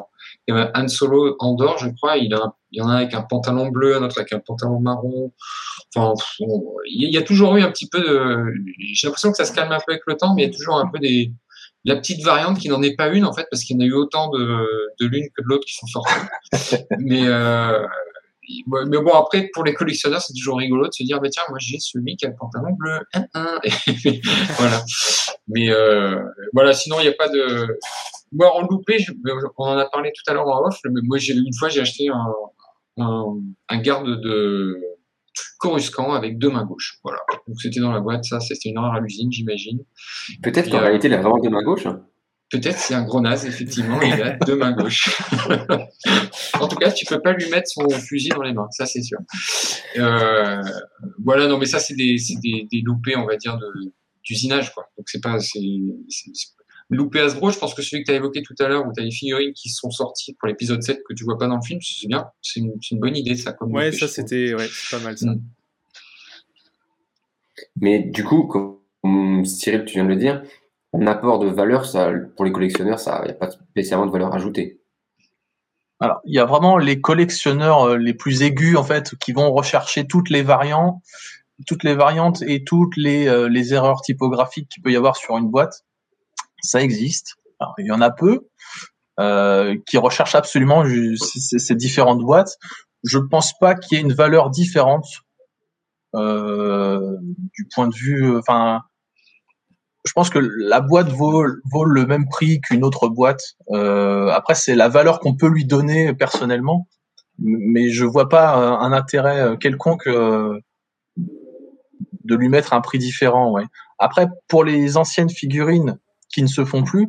y 0.48 0.52
avait 0.52 0.70
Han 0.76 0.88
Solo 0.88 1.36
Andorre, 1.40 1.80
je 1.80 1.90
crois, 1.90 2.18
il, 2.18 2.36
a, 2.36 2.54
il 2.72 2.80
y 2.80 2.82
en 2.84 2.90
a 2.90 2.98
avec 2.98 3.16
un 3.16 3.24
pantalon 3.24 3.70
bleu, 3.70 3.96
un 3.96 4.04
autre 4.04 4.20
avec 4.20 4.32
un 4.34 4.40
pantalon 4.40 4.80
marron. 4.80 5.32
Enfin, 5.96 6.14
il 6.88 7.12
y 7.12 7.18
a 7.18 7.24
toujours 7.24 7.56
eu 7.56 7.62
un 7.62 7.72
petit 7.72 7.90
peu 7.90 8.00
de. 8.00 8.54
J'ai 8.94 9.08
l'impression 9.08 9.32
que 9.32 9.38
ça 9.38 9.46
se 9.46 9.54
calme 9.54 9.72
un 9.72 9.78
peu 9.78 9.94
avec 9.94 10.04
le 10.06 10.16
temps, 10.18 10.36
mais 10.36 10.44
il 10.44 10.52
y 10.52 10.54
a 10.54 10.56
toujours 10.56 10.78
un 10.78 10.88
peu 10.88 11.00
des. 11.00 11.32
La 11.84 11.96
petite 11.96 12.24
variante 12.24 12.60
qui 12.60 12.68
n'en 12.68 12.82
est 12.82 12.96
pas 12.96 13.08
une 13.10 13.26
en 13.26 13.34
fait, 13.34 13.48
parce 13.50 13.64
qu'il 13.64 13.76
y 13.76 13.80
en 13.80 13.84
a 13.84 13.86
eu 13.86 13.94
autant 13.94 14.30
de, 14.30 14.40
de 15.00 15.06
l'une 15.06 15.28
que 15.36 15.42
de 15.42 15.48
l'autre 15.48 15.66
qui 15.66 15.76
sont 15.76 15.88
sorties. 15.88 16.76
mais 17.00 17.28
euh, 17.28 17.86
mais 18.68 18.98
bon, 18.98 19.12
après, 19.12 19.50
pour 19.54 19.64
les 19.64 19.74
collectionneurs, 19.74 20.22
c'est 20.22 20.34
toujours 20.34 20.58
rigolo 20.58 20.88
de 20.88 20.93
se 20.93 21.04
dire, 21.04 21.20
bah, 21.20 21.30
tiens, 21.30 21.43
moi 21.50 21.58
j'ai 21.60 21.80
celui 21.80 22.16
qui 22.16 22.26
a 22.26 22.30
le 22.30 22.36
pantalon 22.36 22.74
bleu. 22.78 23.00
voilà. 24.58 24.84
Mais 25.48 25.70
euh, 25.70 26.22
voilà, 26.54 26.74
sinon, 26.74 26.98
il 27.00 27.04
n'y 27.04 27.10
a 27.10 27.14
pas 27.14 27.30
de. 27.30 27.78
Moi, 28.32 28.54
en 28.54 28.62
loupé, 28.62 28.98
on 29.58 29.66
en 29.66 29.78
a 29.78 29.86
parlé 29.86 30.12
tout 30.12 30.30
à 30.30 30.34
l'heure 30.34 30.48
en 30.48 30.68
off, 30.68 30.80
mais 30.86 31.02
moi, 31.04 31.18
une 31.20 31.54
fois, 31.58 31.70
j'ai 31.70 31.82
acheté 31.82 32.10
un, 32.10 32.34
un, 32.98 33.38
un, 33.70 33.82
garde 33.82 34.22
de 34.22 34.82
Coruscant 35.60 36.14
avec 36.14 36.38
deux 36.38 36.50
mains 36.50 36.66
gauches. 36.66 37.00
Voilà. 37.04 37.20
Donc, 37.48 37.62
c'était 37.62 37.80
dans 37.80 37.91
la 37.91 38.00
boîte, 38.00 38.26
ça, 38.26 38.39
c'était 38.39 38.70
une 38.70 38.78
heure 38.78 38.93
à 38.93 39.00
l'usine, 39.00 39.32
j'imagine. 39.32 39.80
Peut-être 40.41 40.70
qu'en 40.70 40.80
réalité, 40.80 41.08
il 41.08 41.14
a 41.14 41.22
vraiment 41.22 41.39
deux 41.39 41.50
mains 41.50 41.64
gauches. 41.64 41.88
Peut-être 42.52 42.78
c'est 42.78 42.93
un 42.93 43.04
gros 43.04 43.22
naze, 43.22 43.46
effectivement, 43.46 44.00
il 44.02 44.22
a 44.22 44.32
deux 44.46 44.56
mains 44.56 44.72
gauches. 44.72 45.20
en 46.60 46.68
tout 46.68 46.76
cas, 46.76 46.91
tu 46.91 47.06
peux 47.06 47.20
pas 47.20 47.34
lui 47.34 47.50
mettre 47.50 47.68
son 47.68 47.89
fusil 47.89 48.30
dans 48.30 48.43
les 48.43 48.54
mains, 48.54 48.68
ça 48.70 48.86
c'est 48.86 49.02
sûr. 49.02 49.18
Euh, 49.98 50.62
voilà, 51.24 51.48
non, 51.48 51.58
mais 51.58 51.66
ça 51.66 51.80
c'est 51.80 51.96
des, 51.96 52.18
des, 52.43 52.68
des, 52.72 52.82
loupés, 52.82 53.16
on 53.16 53.26
va 53.26 53.36
dire, 53.36 53.58
d'usinage, 54.24 54.74
quoi. 54.74 54.88
Donc 54.96 55.10
c'est 55.10 55.22
pas, 55.22 55.39
c'est, 55.39 55.60
loupé 56.89 57.20
Hasbro, 57.20 57.52
je 57.52 57.58
pense 57.58 57.74
que 57.74 57.82
celui 57.82 58.04
que 58.04 58.10
tu 58.10 58.14
as 58.14 58.18
évoqué 58.18 58.43
tout 58.43 58.56
à 58.60 58.68
l'heure, 58.68 58.86
où 58.86 58.91
tu 58.93 59.02
as 59.02 59.06
les 59.06 59.12
figurines 59.12 59.54
qui 59.54 59.70
sont 59.70 59.89
sorties 59.89 60.36
pour 60.36 60.48
l'épisode 60.48 60.84
7 60.84 61.02
que 61.08 61.14
tu 61.14 61.24
vois 61.24 61.38
pas 61.38 61.48
dans 61.48 61.58
le 61.58 61.66
film, 61.66 61.80
c'est 61.82 62.08
bien, 62.08 62.26
c'est 62.41 62.60
une, 62.60 62.74
une, 62.91 63.00
bonne 63.00 63.16
idée 63.16 63.36
ça. 63.36 63.54
Comme 63.54 63.74
ouais, 63.74 63.91
ça 63.91 64.08
c'était 64.08 64.54
ouais, 64.54 64.68
pas 64.91 65.00
mal 65.00 65.18
ça. 65.18 65.32
Mm. 65.32 65.41
Mais 67.78 68.00
du 68.00 68.24
coup, 68.24 68.48
comme 68.48 69.46
Cyril, 69.46 69.86
tu 69.86 69.93
viens 69.96 70.04
de 70.04 70.10
le 70.10 70.16
dire, 70.16 70.43
un 71.00 71.08
apport 71.08 71.39
de 71.39 71.48
valeur, 71.48 71.86
ça, 71.86 72.12
pour 72.36 72.46
les 72.46 72.52
collectionneurs, 72.52 73.00
il 73.24 73.26
n'y 73.26 73.32
a 73.32 73.34
pas 73.34 73.52
spécialement 73.52 74.06
de 74.06 74.12
valeur 74.12 74.34
ajoutée. 74.34 74.80
Alors, 76.00 76.20
il 76.26 76.34
y 76.36 76.39
a 76.39 76.46
vraiment 76.46 76.78
les 76.78 77.00
collectionneurs 77.00 77.84
euh, 77.84 77.98
les 77.98 78.14
plus 78.14 78.41
aigus, 78.41 78.78
en 78.78 78.84
fait, 78.84 79.16
qui 79.16 79.32
vont 79.32 79.52
rechercher 79.54 80.08
toutes 80.08 80.30
les 80.30 80.41
variantes, 80.41 81.02
toutes 81.68 81.84
les 81.84 81.96
variantes 81.96 82.41
et 82.41 82.64
toutes 82.64 82.98
les, 82.98 83.28
euh, 83.28 83.48
les 83.48 83.74
erreurs 83.74 84.02
typographiques 84.02 84.68
qu'il 84.70 84.84
peut 84.84 84.91
y 84.91 84.98
avoir 84.98 85.16
sur 85.16 85.38
une 85.38 85.50
boîte. 85.50 85.86
Ça 86.62 86.82
existe. 86.82 87.36
Alors, 87.60 87.76
il 87.78 87.86
y 87.86 87.91
en 87.91 88.02
a 88.02 88.12
peu 88.12 88.48
euh, 89.20 89.78
qui 89.88 89.98
recherchent 89.98 90.36
absolument 90.36 90.84
ces, 91.16 91.76
différentes 91.76 92.22
boîtes. 92.22 92.58
Je 93.04 93.20
pense 93.20 93.58
pas 93.58 93.76
qu'il 93.76 93.98
y 93.98 94.02
ait 94.02 94.04
une 94.04 94.14
valeur 94.14 94.50
différente 94.50 95.08
du 96.14 97.68
point 97.74 97.88
de 97.89 97.96
vue, 97.96 98.38
enfin, 98.38 98.82
je 100.06 100.12
pense 100.14 100.30
que 100.30 100.39
la 100.39 100.82
boîte 100.82 101.10
vaut, 101.10 101.43
le 101.43 102.06
même 102.06 102.28
prix 102.28 102.62
qu'une 102.62 102.84
autre 102.84 103.10
boîte. 103.10 103.41
Euh, 103.72 104.30
après, 104.30 104.56
c'est 104.56 104.76
la 104.76 104.88
valeur 104.88 105.20
qu'on 105.20 105.36
peut 105.36 105.47
lui 105.47 105.66
donner 105.66 106.14
personnellement, 106.14 106.88
mais 107.39 107.89
je 107.89 108.06
vois 108.06 108.30
pas 108.30 108.60
euh, 108.60 108.78
un 108.78 108.91
intérêt 108.93 109.41
euh, 109.41 109.56
quelconque 109.56 110.08
euh, 110.08 110.60
de 111.18 112.36
lui 112.36 112.49
mettre 112.49 112.74
un 112.74 112.82
prix 112.82 112.99
différent. 112.99 113.56
Après, 113.97 114.28
pour 114.47 114.64
les 114.64 114.97
anciennes 114.97 115.30
figurines 115.30 115.97
qui 116.30 116.43
ne 116.43 116.47
se 116.47 116.64
font 116.66 116.84
plus, 116.84 117.08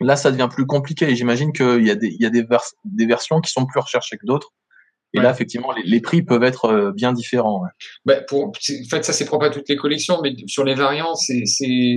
là, 0.00 0.16
ça 0.16 0.30
devient 0.30 0.48
plus 0.50 0.66
compliqué. 0.66 1.14
J'imagine 1.16 1.52
qu'il 1.52 1.86
y 1.86 1.90
a 2.26 2.30
des 2.30 3.06
versions 3.06 3.40
qui 3.40 3.50
sont 3.50 3.66
plus 3.66 3.80
recherchées 3.80 4.16
que 4.18 4.26
d'autres. 4.26 4.52
Et 5.14 5.20
là, 5.20 5.30
effectivement, 5.30 5.72
les, 5.84 6.00
prix 6.00 6.22
peuvent 6.22 6.44
être 6.44 6.66
euh, 6.66 6.92
bien 6.92 7.12
différents. 7.12 7.62
Bah, 8.04 8.20
pour, 8.22 8.44
en 8.44 8.52
fait, 8.88 9.04
ça 9.04 9.12
c'est 9.12 9.24
propre 9.24 9.46
à 9.46 9.50
toutes 9.50 9.68
les 9.68 9.76
collections, 9.76 10.20
mais 10.22 10.34
sur 10.46 10.64
les 10.64 10.74
variants, 10.74 11.14
c'est 11.14 11.46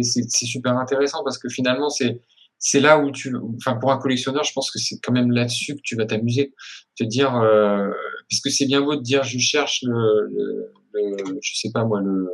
super 0.02 0.78
intéressant 0.78 1.24
parce 1.24 1.38
que 1.38 1.50
finalement, 1.50 1.90
c'est 1.90 2.22
c'est 2.66 2.80
là 2.80 2.98
où 2.98 3.12
tu, 3.12 3.36
enfin, 3.58 3.76
pour 3.76 3.92
un 3.92 3.98
collectionneur, 3.98 4.46
je 4.46 4.54
pense 4.54 4.72
que 4.72 4.80
c'est 4.80 4.96
quand 5.04 5.12
même 5.12 5.32
là-dessus 5.32 5.76
que 5.76 5.82
tu 5.84 5.98
vas 5.98 6.06
t'amuser, 6.06 6.54
te 6.98 7.04
dire, 7.04 7.36
euh, 7.36 7.90
parce 8.30 8.40
que 8.42 8.50
c'est 8.50 8.66
bien 8.66 8.80
beau 8.80 8.96
de 8.96 9.02
dire, 9.02 9.24
je 9.24 9.38
cherche 9.38 9.82
le, 9.84 10.30
le, 10.94 11.40
je 11.42 11.60
sais 11.60 11.72
pas 11.74 11.84
moi, 11.84 12.00
le 12.02 12.30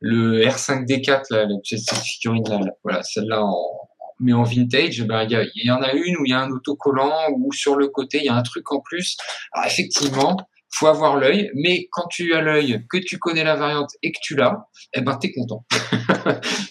le 0.00 0.44
R5D4 0.44 1.24
là, 1.30 1.48
cette 1.64 1.98
figurine 2.04 2.44
là, 2.48 2.60
voilà, 2.84 3.02
celle-là 3.02 3.42
en, 3.44 3.77
mais 4.20 4.32
en 4.32 4.42
vintage, 4.42 5.02
ben, 5.04 5.26
il 5.30 5.66
y, 5.66 5.70
en 5.70 5.82
a 5.82 5.92
une 5.92 6.16
où 6.16 6.24
il 6.24 6.30
y 6.30 6.34
a 6.34 6.40
un 6.40 6.50
autocollant 6.50 7.30
ou 7.36 7.52
sur 7.52 7.76
le 7.76 7.88
côté 7.88 8.18
il 8.18 8.24
y 8.24 8.28
a 8.28 8.34
un 8.34 8.42
truc 8.42 8.70
en 8.72 8.80
plus. 8.80 9.16
Alors 9.52 9.66
effectivement, 9.66 10.36
faut 10.70 10.86
avoir 10.86 11.16
l'œil, 11.16 11.50
mais 11.54 11.88
quand 11.90 12.06
tu 12.08 12.34
as 12.34 12.42
l'œil, 12.42 12.84
que 12.90 12.98
tu 12.98 13.18
connais 13.18 13.44
la 13.44 13.56
variante 13.56 13.90
et 14.02 14.12
que 14.12 14.18
tu 14.22 14.36
l'as, 14.36 14.68
eh 14.94 15.00
ben 15.00 15.16
t'es 15.16 15.32
content 15.32 15.64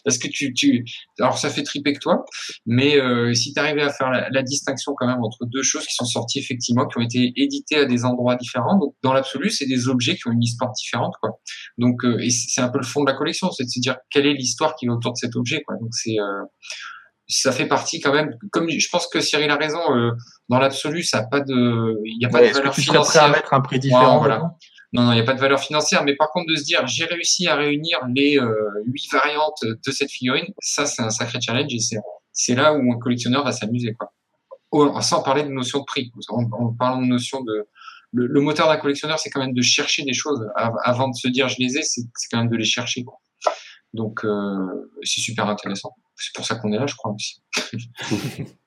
parce 0.05 0.17
que 0.17 0.27
tu, 0.27 0.53
tu, 0.53 0.85
alors 1.19 1.37
ça 1.37 1.49
fait 1.49 1.63
triper 1.63 1.93
que 1.93 1.99
toi, 1.99 2.23
mais 2.65 2.99
euh, 2.99 3.33
si 3.33 3.53
tu 3.53 3.59
à 3.59 3.89
faire 3.89 4.11
la, 4.11 4.43
distinction 4.43 4.93
quand 4.95 5.07
même 5.07 5.23
entre 5.23 5.45
deux 5.45 5.63
choses 5.63 5.85
qui 5.85 5.95
sont 5.95 6.05
sorties 6.05 6.39
effectivement, 6.39 6.87
qui 6.87 6.97
ont 6.97 7.01
été 7.01 7.33
éditées 7.35 7.77
à 7.77 7.85
des 7.85 8.05
endroits 8.05 8.35
différents, 8.35 8.77
donc 8.77 8.95
dans 9.03 9.13
l'absolu 9.13 9.49
c'est 9.49 9.65
des 9.65 9.87
objets 9.87 10.15
qui 10.15 10.27
ont 10.27 10.31
une 10.31 10.43
histoire 10.43 10.71
différente 10.71 11.15
quoi. 11.21 11.39
Donc 11.77 12.05
euh, 12.05 12.19
et 12.19 12.29
c'est 12.29 12.61
un 12.61 12.69
peu 12.69 12.77
le 12.77 12.85
fond 12.85 13.03
de 13.03 13.09
la 13.09 13.17
collection, 13.17 13.51
c'est 13.51 13.63
de 13.63 13.69
se 13.69 13.79
dire 13.79 13.97
quelle 14.11 14.27
est 14.27 14.33
l'histoire 14.33 14.75
qui 14.75 14.85
est 14.85 14.89
autour 14.89 15.13
de 15.13 15.17
cet 15.17 15.35
objet 15.35 15.63
quoi. 15.63 15.75
Donc 15.81 15.89
c'est 15.91 16.19
euh, 16.19 16.43
ça 17.28 17.51
fait 17.51 17.67
partie 17.67 17.99
quand 17.99 18.13
même. 18.13 18.38
Comme 18.51 18.69
je 18.69 18.89
pense 18.89 19.07
que 19.07 19.19
Cyril 19.19 19.49
a 19.49 19.55
raison, 19.55 19.80
euh, 19.95 20.11
dans 20.49 20.59
l'absolu, 20.59 21.03
ça 21.03 21.19
a 21.19 21.23
pas 21.23 21.41
de, 21.41 21.99
il 22.05 22.17
n'y 22.17 22.25
a 22.25 22.30
pas 22.30 22.41
de 22.41 22.53
valeur 22.53 22.73
financière. 22.75 23.23
à 23.23 23.30
mettre 23.30 23.53
un 23.53 23.61
prix 23.61 23.80
différent. 23.80 24.19
voilà. 24.19 24.53
Non, 24.93 25.03
non, 25.03 25.11
il 25.11 25.15
n'y 25.15 25.21
a 25.21 25.25
pas 25.25 25.34
de 25.34 25.39
valeur 25.39 25.59
financière. 25.59 26.03
Mais 26.03 26.15
par 26.15 26.32
contre, 26.32 26.47
de 26.49 26.55
se 26.55 26.63
dire, 26.63 26.88
j'ai 26.88 27.05
réussi 27.05 27.47
à 27.47 27.55
réunir 27.55 27.99
les 28.15 28.39
euh, 28.39 28.53
huit 28.86 29.11
variantes 29.11 29.63
de 29.63 29.91
cette 29.91 30.09
figurine, 30.09 30.53
ça, 30.59 30.86
c'est 30.86 31.01
un 31.01 31.09
sacré 31.09 31.39
challenge 31.41 31.73
et 31.73 31.80
c'est, 31.80 31.97
c'est 32.32 32.55
là 32.55 32.73
où 32.73 32.93
un 32.93 32.97
collectionneur 32.97 33.43
va 33.43 33.51
s'amuser, 33.51 33.93
quoi. 33.93 34.13
Oh, 34.71 34.99
sans 35.01 35.23
parler 35.23 35.43
de 35.43 35.49
notion 35.49 35.80
de 35.80 35.86
prix. 35.86 36.11
En, 36.30 36.43
en 36.43 36.73
parlant 36.73 37.01
de 37.01 37.07
notion 37.07 37.41
de, 37.41 37.67
le, 38.13 38.28
le 38.28 38.41
moteur 38.41 38.67
d'un 38.67 38.78
collectionneur, 38.78 39.19
c'est 39.19 39.30
quand 39.30 39.39
même 39.41 39.53
de 39.53 39.61
chercher 39.61 40.03
des 40.03 40.13
choses 40.13 40.45
avant 40.55 41.09
de 41.09 41.15
se 41.15 41.28
dire, 41.28 41.49
je 41.49 41.57
les 41.59 41.78
ai, 41.78 41.84
c'est, 41.84 42.01
c'est 42.15 42.28
quand 42.32 42.39
même 42.39 42.49
de 42.49 42.57
les 42.57 42.65
chercher, 42.65 43.03
quoi. 43.03 43.17
Donc, 43.93 44.23
euh, 44.23 44.91
c'est 45.03 45.21
super 45.21 45.47
intéressant. 45.47 45.93
C'est 46.18 46.34
pour 46.34 46.45
ça 46.45 46.55
qu'on 46.55 46.72
est 46.74 46.78
là, 46.78 46.88
je 46.88 46.95
crois 46.95 47.11
aussi. 47.11 47.41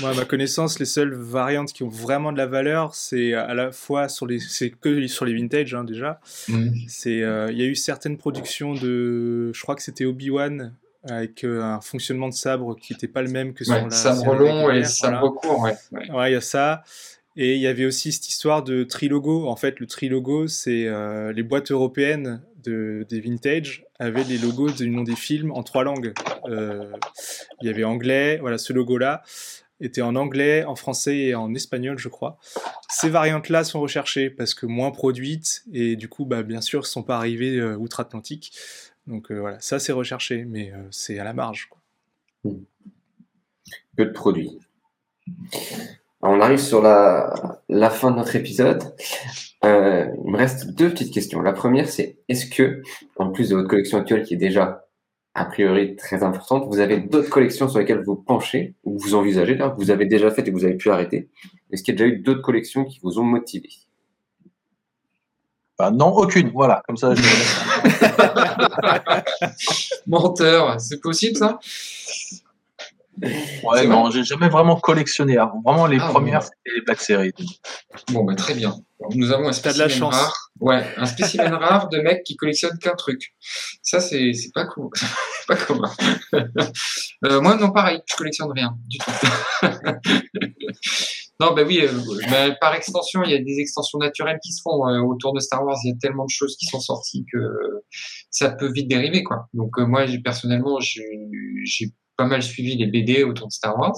Moi, 0.00 0.10
à 0.10 0.14
ma 0.14 0.24
connaissance, 0.24 0.78
les 0.78 0.84
seules 0.84 1.14
variantes 1.14 1.72
qui 1.72 1.82
ont 1.82 1.88
vraiment 1.88 2.32
de 2.32 2.38
la 2.38 2.46
valeur, 2.46 2.94
c'est 2.94 3.32
à 3.32 3.54
la 3.54 3.72
fois 3.72 4.08
sur 4.08 4.26
les, 4.26 4.38
c'est 4.38 4.70
que 4.70 5.06
sur 5.06 5.24
les 5.24 5.34
vintage 5.34 5.74
hein, 5.74 5.84
déjà. 5.84 6.20
Mm. 6.48 6.68
C'est, 6.86 7.22
euh, 7.22 7.50
il 7.50 7.58
y 7.58 7.62
a 7.62 7.66
eu 7.66 7.74
certaines 7.74 8.18
productions 8.18 8.74
de, 8.74 9.52
je 9.52 9.62
crois 9.62 9.74
que 9.74 9.82
c'était 9.82 10.04
Obi 10.04 10.30
Wan 10.30 10.74
avec 11.08 11.44
euh, 11.44 11.62
un 11.62 11.80
fonctionnement 11.80 12.28
de 12.28 12.34
sabre 12.34 12.76
qui 12.76 12.92
n'était 12.92 13.08
pas 13.08 13.22
le 13.22 13.30
même 13.30 13.52
que 13.52 13.64
sur 13.64 13.74
la 13.74 13.90
sabre 13.90 14.34
long 14.34 14.70
et 14.70 14.84
sabre 14.84 15.34
court, 15.34 15.60
ouais. 15.60 15.76
Ouais, 16.10 16.30
il 16.30 16.34
y 16.34 16.36
a 16.36 16.40
ça. 16.40 16.82
Et 17.36 17.56
il 17.56 17.60
y 17.60 17.66
avait 17.66 17.84
aussi 17.84 18.12
cette 18.12 18.28
histoire 18.28 18.62
de 18.62 18.84
trilogo. 18.84 19.48
En 19.48 19.56
fait, 19.56 19.80
le 19.80 19.86
trilogo, 19.86 20.46
c'est 20.46 20.86
euh, 20.86 21.32
les 21.32 21.42
boîtes 21.42 21.70
européennes 21.70 22.40
de, 22.64 23.06
des 23.08 23.20
vintage 23.20 23.86
avaient 23.98 24.24
les 24.24 24.38
logos 24.38 24.70
du 24.70 24.88
nom 24.88 25.02
des 25.02 25.16
films 25.16 25.50
en 25.52 25.62
trois 25.62 25.84
langues. 25.84 26.12
Euh, 26.46 26.92
il 27.60 27.66
y 27.66 27.70
avait 27.70 27.84
anglais, 27.84 28.38
voilà, 28.38 28.58
ce 28.58 28.72
logo-là 28.72 29.22
était 29.80 30.02
en 30.02 30.16
anglais, 30.16 30.64
en 30.64 30.76
français 30.76 31.16
et 31.16 31.34
en 31.34 31.54
espagnol, 31.54 31.98
je 31.98 32.08
crois. 32.08 32.38
Ces 32.88 33.10
variantes-là 33.10 33.64
sont 33.64 33.80
recherchées 33.80 34.30
parce 34.30 34.54
que 34.54 34.66
moins 34.66 34.90
produites 34.90 35.64
et 35.72 35.96
du 35.96 36.08
coup, 36.08 36.24
bah, 36.24 36.42
bien 36.42 36.60
sûr, 36.60 36.86
sont 36.86 37.02
pas 37.02 37.16
arrivées 37.16 37.58
euh, 37.58 37.76
outre-Atlantique. 37.76 38.52
Donc 39.06 39.30
voilà, 39.30 39.60
ça 39.60 39.78
c'est 39.78 39.92
recherché, 39.92 40.46
mais 40.46 40.72
c'est 40.90 41.18
à 41.18 41.24
la 41.24 41.34
marge. 41.34 41.68
Quoi. 41.68 42.52
Peu 43.96 44.06
de 44.06 44.12
produits 44.12 44.58
on 46.26 46.40
arrive 46.40 46.58
sur 46.58 46.80
la 46.80 47.90
fin 47.90 48.10
de 48.10 48.16
notre 48.16 48.34
épisode. 48.34 48.82
Euh, 49.64 50.06
il 50.24 50.30
me 50.30 50.36
reste 50.36 50.70
deux 50.70 50.90
petites 50.90 51.12
questions. 51.12 51.40
La 51.40 51.52
première, 51.52 51.88
c'est 51.88 52.18
est-ce 52.28 52.46
que, 52.46 52.82
en 53.16 53.30
plus 53.30 53.48
de 53.48 53.56
votre 53.56 53.68
collection 53.68 53.98
actuelle 53.98 54.22
qui 54.22 54.34
est 54.34 54.38
déjà 54.38 54.86
a 55.34 55.44
priori 55.46 55.96
très 55.96 56.22
importante, 56.22 56.68
vous 56.68 56.78
avez 56.78 56.98
d'autres 56.98 57.30
collections 57.30 57.68
sur 57.68 57.80
lesquelles 57.80 58.02
vous 58.04 58.14
penchez 58.14 58.74
ou 58.84 58.98
vous 58.98 59.14
envisagez, 59.14 59.56
que 59.56 59.64
vous 59.76 59.90
avez 59.90 60.06
déjà 60.06 60.30
fait 60.30 60.42
et 60.42 60.44
que 60.44 60.52
vous 60.52 60.64
avez 60.64 60.76
pu 60.76 60.90
arrêter? 60.90 61.28
Est-ce 61.70 61.82
qu'il 61.82 61.94
y 61.94 61.96
a 61.96 62.04
déjà 62.04 62.14
eu 62.14 62.18
d'autres 62.18 62.42
collections 62.42 62.84
qui 62.84 63.00
vous 63.02 63.18
ont 63.18 63.24
motivé? 63.24 63.68
Bah, 65.78 65.90
Non, 65.90 66.14
aucune. 66.14 66.50
Voilà, 66.50 66.82
comme 66.86 66.96
ça. 66.96 67.14
Menteur, 70.06 70.80
c'est 70.80 71.00
possible 71.00 71.36
ça? 71.36 71.58
Ouais, 73.22 73.86
non, 73.86 74.10
j'ai 74.10 74.24
jamais 74.24 74.48
vraiment 74.48 74.76
collectionné. 74.76 75.38
Avant. 75.38 75.60
Vraiment, 75.64 75.86
les 75.86 75.98
ah, 76.00 76.08
premières, 76.08 76.42
c'était 76.42 76.76
les 76.76 76.80
Black 76.82 77.00
Series. 77.00 77.32
Bon, 78.12 78.24
bah, 78.24 78.34
très 78.34 78.54
bien. 78.54 78.74
nous 79.14 79.32
avons 79.32 79.48
un 79.48 79.52
spécimen 79.52 80.04
rare. 80.04 80.50
Ouais, 80.60 80.84
un 80.96 81.06
spécimen 81.06 81.52
rare 81.54 81.88
de 81.88 81.98
mecs 81.98 82.22
qui 82.24 82.36
collectionnent 82.36 82.78
qu'un 82.78 82.94
truc. 82.94 83.34
Ça, 83.82 84.00
c'est, 84.00 84.32
c'est 84.32 84.52
pas 84.52 84.66
cool. 84.66 84.90
pas 85.48 85.56
commun. 85.56 85.92
euh, 87.24 87.40
moi, 87.40 87.56
non, 87.56 87.70
pareil. 87.70 88.00
Je 88.06 88.16
collectionne 88.16 88.50
rien 88.52 88.76
du 88.88 88.98
tout. 88.98 89.10
non, 91.40 91.54
bah 91.54 91.62
oui, 91.66 91.80
euh, 91.82 92.54
par 92.60 92.74
extension, 92.74 93.22
il 93.24 93.30
y 93.30 93.34
a 93.34 93.42
des 93.42 93.58
extensions 93.58 93.98
naturelles 93.98 94.38
qui 94.42 94.52
se 94.52 94.62
font 94.62 94.88
euh, 94.88 95.00
autour 95.00 95.32
de 95.32 95.40
Star 95.40 95.64
Wars. 95.64 95.78
Il 95.84 95.90
y 95.90 95.92
a 95.92 95.96
tellement 96.00 96.24
de 96.24 96.30
choses 96.30 96.56
qui 96.56 96.66
sont 96.66 96.80
sorties 96.80 97.24
que 97.32 97.38
ça 98.30 98.50
peut 98.50 98.70
vite 98.70 98.88
dériver, 98.88 99.22
quoi. 99.22 99.48
Donc, 99.54 99.78
euh, 99.78 99.86
moi, 99.86 100.06
personnellement, 100.22 100.78
j'ai 100.80 101.92
pas 102.16 102.26
mal 102.26 102.42
suivi 102.42 102.76
les 102.76 102.86
BD 102.86 103.24
autour 103.24 103.48
de 103.48 103.52
Star 103.52 103.78
Wars. 103.78 103.96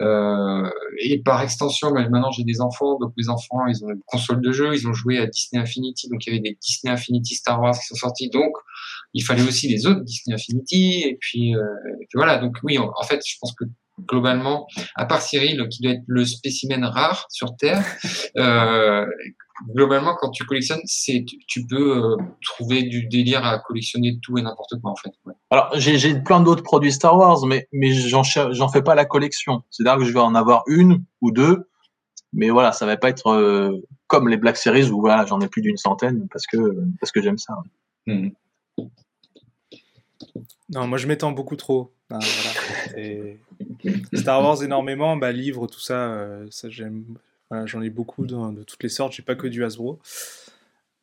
Euh, 0.00 0.70
et 1.00 1.20
par 1.22 1.42
extension, 1.42 1.92
maintenant 1.92 2.30
j'ai 2.30 2.44
des 2.44 2.60
enfants, 2.60 2.98
donc 2.98 3.12
mes 3.16 3.28
enfants, 3.28 3.66
ils 3.66 3.84
ont 3.84 3.90
une 3.90 4.02
console 4.06 4.40
de 4.40 4.52
jeu, 4.52 4.74
ils 4.74 4.86
ont 4.86 4.92
joué 4.92 5.18
à 5.18 5.26
Disney 5.26 5.60
Infinity, 5.60 6.08
donc 6.08 6.24
il 6.24 6.30
y 6.30 6.32
avait 6.36 6.42
des 6.42 6.56
Disney 6.62 6.92
Infinity 6.92 7.34
Star 7.34 7.60
Wars 7.60 7.76
qui 7.76 7.86
sont 7.86 7.96
sortis, 7.96 8.30
donc 8.30 8.52
il 9.14 9.24
fallait 9.24 9.42
aussi 9.42 9.68
les 9.68 9.86
autres 9.86 10.02
Disney 10.02 10.34
Infinity, 10.34 11.02
et 11.02 11.18
puis, 11.20 11.56
euh, 11.56 11.64
voilà, 12.14 12.38
donc 12.38 12.58
oui, 12.62 12.78
en, 12.78 13.02
fait, 13.02 13.20
je 13.26 13.34
pense 13.40 13.52
que 13.54 13.64
globalement, 14.06 14.66
à 14.94 15.06
part 15.06 15.22
Cyril, 15.22 15.66
qui 15.68 15.82
doit 15.82 15.92
être 15.92 16.04
le 16.06 16.24
spécimen 16.24 16.84
rare 16.84 17.26
sur 17.30 17.56
Terre, 17.56 17.84
euh, 18.36 19.06
globalement, 19.74 20.16
quand 20.20 20.30
tu 20.30 20.44
collectionnes, 20.44 20.80
c'est 20.84 21.24
tu 21.46 21.66
peux 21.66 21.96
euh, 21.96 22.16
trouver 22.42 22.82
du 22.82 23.06
délire 23.06 23.44
à 23.44 23.58
collectionner 23.58 24.18
tout 24.22 24.38
et 24.38 24.42
n'importe 24.42 24.80
quoi 24.80 24.92
en 24.92 24.96
fait. 24.96 25.10
Alors 25.50 25.70
j'ai 25.74 26.18
plein 26.20 26.40
d'autres 26.40 26.62
produits 26.62 26.92
Star 26.92 27.16
Wars, 27.16 27.44
mais 27.46 27.68
mais 27.72 27.92
j'en 27.92 28.22
j'en 28.22 28.68
fais 28.68 28.82
pas 28.82 28.94
la 28.94 29.04
collection. 29.04 29.62
C'est-à-dire 29.70 29.98
que 29.98 30.04
je 30.04 30.12
vais 30.12 30.20
en 30.20 30.34
avoir 30.34 30.62
une 30.66 31.04
ou 31.20 31.30
deux, 31.30 31.68
mais 32.32 32.50
voilà, 32.50 32.72
ça 32.72 32.86
va 32.86 32.96
pas 32.96 33.08
être 33.08 33.28
euh, 33.28 33.72
comme 34.06 34.28
les 34.28 34.36
Black 34.36 34.56
Series 34.56 34.90
où 34.90 35.00
voilà, 35.00 35.24
j'en 35.26 35.40
ai 35.40 35.48
plus 35.48 35.62
d'une 35.62 35.76
centaine 35.76 36.28
parce 36.30 36.46
que 36.46 36.58
parce 37.00 37.12
que 37.12 37.22
j'aime 37.22 37.38
ça. 37.38 37.54
Mmh. 38.06 38.28
Non, 40.70 40.86
moi 40.86 40.98
je 40.98 41.06
m'étends 41.06 41.32
beaucoup 41.32 41.56
trop. 41.56 41.92
Star 44.14 44.42
Wars 44.42 44.62
énormément, 44.62 45.16
bah, 45.16 45.32
livres, 45.32 45.66
tout 45.66 45.80
ça, 45.80 46.10
euh, 46.12 46.46
ça 46.50 46.70
j'aime. 46.70 47.04
J'en 47.64 47.80
ai 47.80 47.88
beaucoup 47.88 48.26
de, 48.26 48.62
toutes 48.64 48.82
les 48.82 48.90
sortes, 48.90 49.14
j'ai 49.14 49.22
pas 49.22 49.34
que 49.34 49.46
du 49.46 49.64
Hasbro. 49.64 49.98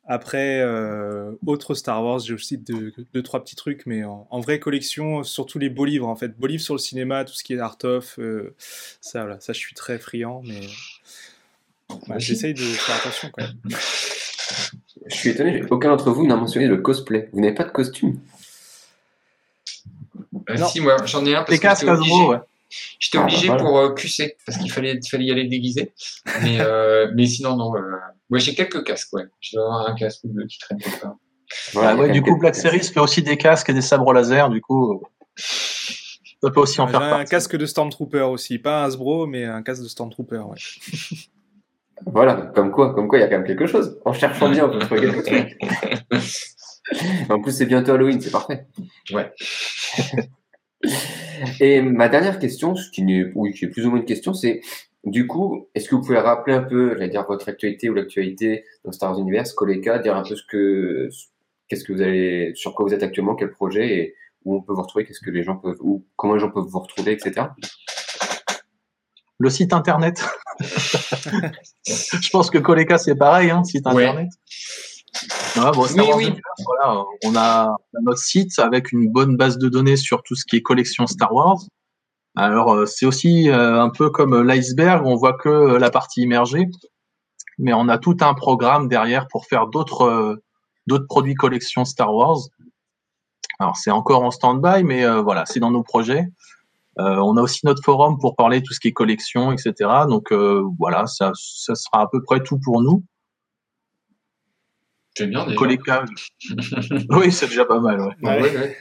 Après, 0.08 0.60
euh, 0.60 1.32
autre 1.44 1.74
Star 1.74 2.04
Wars, 2.04 2.20
j'ai 2.20 2.34
aussi 2.34 2.56
deux, 2.56 3.22
trois 3.24 3.42
petits 3.42 3.56
trucs, 3.56 3.84
mais 3.86 4.04
en, 4.04 4.40
vraie 4.40 4.60
collection, 4.60 5.24
surtout 5.24 5.58
les 5.58 5.68
beaux 5.68 5.84
livres 5.84 6.06
en 6.06 6.14
fait. 6.14 6.38
Beaux 6.38 6.46
livres 6.46 6.62
sur 6.62 6.74
le 6.74 6.78
cinéma, 6.78 7.24
tout 7.24 7.34
ce 7.34 7.42
qui 7.42 7.54
est 7.54 7.58
art 7.58 7.78
of, 7.82 8.20
euh, 8.20 8.54
ça, 9.00 9.22
voilà, 9.22 9.40
ça 9.40 9.52
je 9.52 9.58
suis 9.58 9.74
très 9.74 9.98
friand, 9.98 10.42
mais 10.46 10.60
j'essaye 12.18 12.54
de 12.54 12.60
faire 12.60 12.96
attention 12.96 13.30
quand 13.32 13.42
même. 13.42 13.78
Je 15.06 15.14
suis 15.14 15.30
étonné, 15.30 15.64
aucun 15.70 15.88
d'entre 15.88 16.12
vous 16.12 16.26
n'a 16.26 16.36
mentionné 16.36 16.68
le 16.68 16.76
cosplay. 16.76 17.28
Vous 17.32 17.40
n'avez 17.40 17.54
pas 17.54 17.64
de 17.64 17.70
costume? 17.70 18.20
Euh, 20.50 20.56
si, 20.66 20.80
moi, 20.80 20.96
j'en 21.04 21.24
ai 21.24 21.34
un 21.34 21.42
parce 21.42 21.58
que 21.58 21.68
j'étais 21.68 21.90
obligé, 21.90 22.24
ouais. 22.24 22.38
J'étais 22.98 23.18
obligé 23.18 23.48
ah, 23.50 23.56
pour 23.56 23.78
euh, 23.78 23.94
QC 23.94 24.36
parce 24.44 24.58
qu'il 24.58 24.70
fallait, 24.70 24.98
fallait 25.08 25.24
y 25.24 25.30
aller 25.30 25.44
déguisé. 25.44 25.92
Mais, 26.42 26.60
euh, 26.60 27.10
mais 27.14 27.26
sinon, 27.26 27.56
non. 27.56 27.74
Euh, 27.76 28.38
j'ai 28.38 28.54
quelques 28.54 28.84
casques, 28.84 29.12
ouais. 29.12 29.24
Je 29.40 29.56
dois 29.56 29.66
avoir 29.66 29.88
un 29.88 29.94
casque 29.94 30.24
ou 30.24 30.28
deux 30.28 30.46
qui 30.46 30.58
traîne 30.58 30.78
pas. 31.00 31.16
Voilà, 31.72 31.94
ouais, 31.96 32.10
du 32.10 32.22
coup, 32.22 32.36
Black 32.36 32.56
Series 32.56 32.82
fait 32.82 33.00
aussi 33.00 33.22
des 33.22 33.36
casques 33.36 33.68
et 33.70 33.74
des 33.74 33.80
sabres 33.80 34.12
laser, 34.12 34.50
du 34.50 34.60
coup. 34.60 35.02
Ça 35.36 36.50
peut 36.50 36.60
aussi 36.60 36.80
en 36.80 36.88
faire 36.88 37.02
un 37.02 37.24
casque 37.24 37.56
de 37.56 37.66
Stormtrooper 37.66 38.22
aussi, 38.22 38.58
pas 38.58 38.82
un 38.82 38.84
Hasbro, 38.86 39.26
mais 39.26 39.44
un 39.44 39.62
casque 39.62 39.82
de 39.82 39.88
Stormtrooper, 39.88 40.38
ouais. 40.38 40.56
Voilà, 42.04 42.34
comme 42.54 42.72
quoi, 42.72 42.94
comme 42.94 43.08
quoi, 43.08 43.18
il 43.18 43.22
y 43.22 43.24
a 43.24 43.28
quand 43.28 43.38
même 43.38 43.46
quelque 43.46 43.66
chose. 43.66 43.98
En 44.04 44.12
cherchant 44.12 44.50
bien, 44.50 44.66
on 44.66 44.70
peut 44.70 44.78
trouver 44.80 45.00
quelque 45.00 45.30
chose. 46.10 46.55
en 47.28 47.40
plus, 47.40 47.52
c'est 47.52 47.66
bientôt 47.66 47.92
Halloween, 47.92 48.20
c'est 48.20 48.30
parfait. 48.30 48.66
Ouais. 49.12 49.32
Et 51.60 51.82
ma 51.82 52.08
dernière 52.08 52.38
question, 52.38 52.76
ce 52.76 52.90
qui, 52.90 53.02
est, 53.02 53.32
oui, 53.34 53.52
qui 53.52 53.64
est 53.64 53.68
plus 53.68 53.86
ou 53.86 53.90
moins 53.90 53.98
une 53.98 54.04
question, 54.04 54.32
c'est 54.34 54.60
du 55.04 55.26
coup, 55.26 55.68
est-ce 55.74 55.88
que 55.88 55.94
vous 55.94 56.02
pouvez 56.02 56.18
rappeler 56.18 56.54
un 56.54 56.62
peu, 56.62 56.94
j'allais 56.94 57.08
dire 57.08 57.24
votre 57.26 57.48
actualité 57.48 57.88
ou 57.88 57.94
l'actualité 57.94 58.64
dans 58.84 58.92
Star 58.92 59.10
Wars 59.10 59.20
Universe, 59.20 59.52
Koleka, 59.52 59.98
dire 59.98 60.16
un 60.16 60.22
peu 60.22 60.34
ce 60.34 60.42
que, 60.48 61.08
qu'est-ce 61.68 61.84
que 61.84 61.92
vous 61.92 62.02
allez, 62.02 62.52
sur 62.54 62.74
quoi 62.74 62.86
vous 62.86 62.94
êtes 62.94 63.02
actuellement, 63.02 63.34
quel 63.34 63.50
projet 63.50 63.98
et 63.98 64.14
où 64.44 64.56
on 64.56 64.62
peut 64.62 64.72
vous 64.72 64.82
retrouver, 64.82 65.04
qu'est-ce 65.04 65.20
que 65.20 65.30
les 65.30 65.42
gens 65.42 65.56
peuvent, 65.56 65.78
ou 65.80 66.04
comment 66.16 66.34
les 66.34 66.40
gens 66.40 66.50
peuvent 66.50 66.66
vous 66.66 66.78
retrouver, 66.78 67.12
etc. 67.12 67.48
Le 69.38 69.50
site 69.50 69.72
internet. 69.72 70.24
Je 71.86 72.30
pense 72.30 72.50
que 72.50 72.58
Koleka 72.58 72.98
c'est 72.98 73.16
pareil, 73.16 73.50
hein, 73.50 73.62
site 73.64 73.86
internet 73.86 74.28
on 77.24 77.36
a 77.36 77.76
notre 78.02 78.18
site 78.18 78.58
avec 78.58 78.92
une 78.92 79.10
bonne 79.10 79.36
base 79.36 79.58
de 79.58 79.68
données 79.68 79.96
sur 79.96 80.22
tout 80.22 80.34
ce 80.34 80.44
qui 80.44 80.56
est 80.56 80.62
collection 80.62 81.06
Star 81.06 81.32
Wars. 81.32 81.58
Alors 82.36 82.74
euh, 82.74 82.86
c'est 82.86 83.06
aussi 83.06 83.48
euh, 83.50 83.80
un 83.82 83.88
peu 83.88 84.10
comme 84.10 84.42
l'iceberg, 84.42 85.06
on 85.06 85.16
voit 85.16 85.32
que 85.32 85.76
la 85.76 85.90
partie 85.90 86.20
immergée, 86.20 86.68
mais 87.58 87.72
on 87.72 87.88
a 87.88 87.96
tout 87.96 88.18
un 88.20 88.34
programme 88.34 88.88
derrière 88.88 89.26
pour 89.28 89.46
faire 89.46 89.68
d'autres 89.68 90.02
euh, 90.02 90.42
d'autres 90.86 91.06
produits 91.06 91.34
collection 91.34 91.86
Star 91.86 92.14
Wars. 92.14 92.40
Alors 93.58 93.76
c'est 93.76 93.90
encore 93.90 94.22
en 94.22 94.30
stand-by, 94.30 94.84
mais 94.84 95.08
voilà, 95.22 95.46
c'est 95.46 95.60
dans 95.60 95.70
nos 95.70 95.82
projets. 95.82 96.28
on 96.98 97.36
a 97.38 97.40
aussi 97.40 97.64
notre 97.64 97.82
forum 97.82 98.18
pour 98.18 98.36
parler 98.36 98.60
de 98.60 98.66
tout 98.66 98.74
ce 98.74 98.80
qui 98.80 98.88
est 98.88 98.92
collection, 98.92 99.50
etc. 99.50 99.72
Donc 100.06 100.30
voilà, 100.78 101.06
ça, 101.06 101.32
ça 101.34 101.74
sera 101.74 102.02
à 102.02 102.06
peu 102.06 102.22
près 102.22 102.42
tout 102.42 102.58
pour 102.58 102.82
nous. 102.82 103.02
C'est 105.16 105.28
bien 105.28 105.46
déjà. 105.46 106.04
oui, 107.10 107.32
c'est 107.32 107.46
déjà 107.46 107.64
pas 107.64 107.80
mal. 107.80 107.98
Ouais. 108.22 108.42
Ouais. 108.42 108.76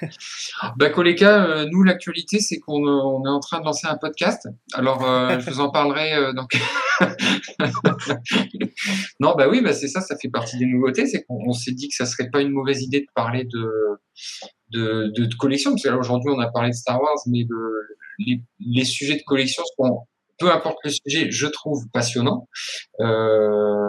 Bah, 0.76 0.88
euh, 0.98 1.66
nous, 1.72 1.84
l'actualité, 1.84 2.40
c'est 2.40 2.60
qu'on 2.60 2.86
euh, 2.86 3.24
est 3.26 3.30
en 3.32 3.40
train 3.40 3.62
de 3.62 3.66
lancer 3.66 3.88
un 3.88 3.96
podcast. 3.96 4.46
Alors, 4.74 5.10
euh, 5.10 5.40
je 5.46 5.50
vous 5.50 5.62
en 5.62 5.72
parlerai. 5.72 6.34
donc... 6.34 6.60
non, 9.22 9.34
bah 9.38 9.48
oui, 9.50 9.62
bah, 9.62 9.72
c'est 9.72 9.88
ça, 9.88 10.02
ça 10.02 10.18
fait 10.18 10.28
partie 10.28 10.58
des 10.58 10.66
nouveautés. 10.66 11.08
C'est 11.08 11.24
qu'on 11.24 11.54
s'est 11.54 11.72
dit 11.72 11.88
que 11.88 11.96
ça 11.96 12.06
serait 12.06 12.30
pas 12.30 12.42
une 12.42 12.52
mauvaise 12.52 12.82
idée 12.84 13.00
de 13.00 13.08
parler 13.16 13.46
de, 13.46 13.72
de, 14.72 15.14
de, 15.16 15.36
collection. 15.36 15.72
Parce 15.72 15.84
que 15.84 15.90
là, 15.90 15.98
aujourd'hui, 15.98 16.34
on 16.36 16.40
a 16.40 16.52
parlé 16.52 16.72
de 16.72 16.76
Star 16.76 17.02
Wars, 17.02 17.16
mais 17.28 17.48
les, 18.20 18.42
les, 18.60 18.84
sujets 18.84 19.16
de 19.16 19.24
collection 19.26 19.64
seront 19.78 20.06
peu 20.38 20.52
importe 20.52 20.78
le 20.84 20.92
sujet, 20.92 21.32
je 21.32 21.48
trouve 21.48 21.86
passionnant. 21.94 22.48
Euh, 23.00 23.06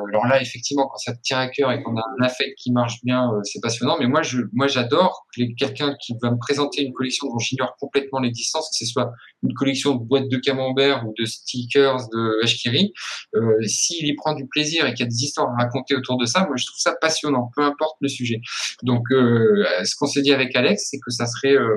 alors 0.09 0.27
là, 0.27 0.41
effectivement, 0.41 0.87
quand 0.89 0.99
ça 0.99 1.13
te 1.15 1.21
tient 1.23 1.39
à 1.39 1.49
cœur 1.49 1.73
et 1.73 1.83
qu'on 1.83 1.97
a 1.97 2.03
un 2.19 2.25
affect 2.25 2.55
qui 2.59 2.73
marche 2.73 3.03
bien, 3.05 3.33
euh, 3.33 3.41
c'est 3.43 3.61
passionnant. 3.61 3.97
Mais 3.99 4.07
moi, 4.07 4.23
je, 4.23 4.39
moi, 4.53 4.67
j'adore 4.67 5.27
quelqu'un 5.59 5.95
qui 6.01 6.15
va 6.23 6.31
me 6.31 6.39
présenter 6.39 6.83
une 6.83 6.93
collection 6.93 7.29
dont 7.29 7.39
j'ignore 7.39 7.77
complètement 7.79 8.21
l'existence, 8.21 8.71
que 8.71 8.85
ce 8.85 8.91
soit 8.91 9.11
une 9.47 9.55
collection 9.55 9.95
de 9.95 10.05
boîtes 10.05 10.29
de 10.29 10.37
camembert 10.39 11.07
ou 11.07 11.15
de 11.19 11.25
stickers 11.25 12.09
de 12.13 12.45
Ashkiri. 12.45 12.93
Euh, 13.35 13.41
S'il 13.67 14.07
y 14.07 14.15
prend 14.15 14.35
du 14.35 14.47
plaisir 14.47 14.87
et 14.87 14.95
qu'il 14.95 15.05
y 15.05 15.09
a 15.09 15.11
des 15.11 15.25
histoires 15.25 15.49
à 15.51 15.65
raconter 15.65 15.95
autour 15.95 16.19
de 16.19 16.27
ça, 16.27 16.47
moi, 16.47 16.57
je 16.57 16.67
trouve 16.67 16.79
ça 16.79 16.95
passionnant, 17.01 17.51
peu 17.55 17.63
importe 17.63 17.97
le 18.01 18.09
sujet. 18.09 18.41
Donc, 18.83 19.05
euh, 19.11 19.65
ce 19.85 19.95
qu'on 19.97 20.07
s'est 20.07 20.23
dit 20.23 20.33
avec 20.33 20.55
Alex, 20.57 20.89
c'est 20.91 20.99
que 20.99 21.11
ça 21.11 21.27
serait, 21.27 21.55
euh, 21.55 21.77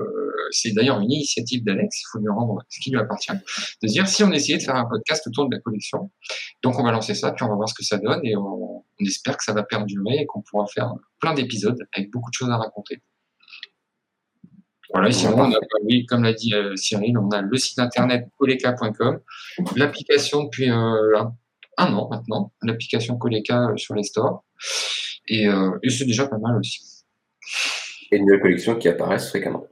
c'est 0.51 0.71
d'ailleurs 0.71 0.99
une 0.99 1.11
initiative 1.11 1.63
d'Alex, 1.63 2.01
il 2.01 2.05
faut 2.11 2.19
lui 2.19 2.29
rendre 2.29 2.63
ce 2.69 2.79
qui 2.79 2.91
lui 2.91 2.99
appartient, 2.99 3.31
de 3.31 3.87
dire 3.87 4.07
si 4.07 4.23
on 4.23 4.31
essayait 4.31 4.57
de 4.57 4.63
faire 4.63 4.75
un 4.75 4.85
podcast 4.85 5.25
autour 5.27 5.47
de 5.47 5.55
la 5.55 5.61
collection. 5.61 6.11
Donc 6.63 6.79
on 6.79 6.83
va 6.83 6.91
lancer 6.91 7.13
ça, 7.13 7.31
puis 7.31 7.43
on 7.43 7.49
va 7.49 7.55
voir 7.55 7.69
ce 7.69 7.73
que 7.73 7.83
ça 7.83 7.97
donne, 7.97 8.21
et 8.23 8.35
on, 8.35 8.83
espère 8.99 9.37
que 9.37 9.43
ça 9.43 9.53
va 9.53 9.63
perdurer 9.63 10.17
et 10.17 10.25
qu'on 10.25 10.41
pourra 10.41 10.65
faire 10.67 10.91
plein 11.21 11.33
d'épisodes 11.33 11.77
avec 11.93 12.11
beaucoup 12.11 12.29
de 12.29 12.33
choses 12.33 12.49
à 12.49 12.57
raconter. 12.57 13.01
Voilà, 14.91 15.11
sinon, 15.11 15.37
on 15.37 15.51
a, 15.51 15.59
oui, 15.83 16.05
comme 16.05 16.23
l'a 16.23 16.33
dit 16.33 16.53
euh, 16.53 16.75
Cyril, 16.75 17.17
on 17.17 17.29
a 17.29 17.41
le 17.41 17.57
site 17.57 17.77
internet 17.77 18.27
koleka.com, 18.37 19.19
l'application 19.75 20.45
depuis 20.45 20.69
euh, 20.69 21.19
un, 21.77 21.93
an 21.93 22.09
maintenant, 22.09 22.51
l'application 22.63 23.17
Koleka 23.17 23.69
euh, 23.69 23.77
sur 23.77 23.93
les 23.93 24.03
stores, 24.03 24.43
et, 25.27 25.45
et 25.83 25.89
c'est 25.89 26.05
déjà 26.05 26.25
pas 26.27 26.39
mal 26.39 26.57
aussi. 26.57 27.05
Et 28.11 28.17
une 28.17 28.25
nouvelle 28.25 28.41
collection 28.41 28.75
qui 28.75 28.87
apparaissent 28.87 29.29
fréquemment. 29.29 29.67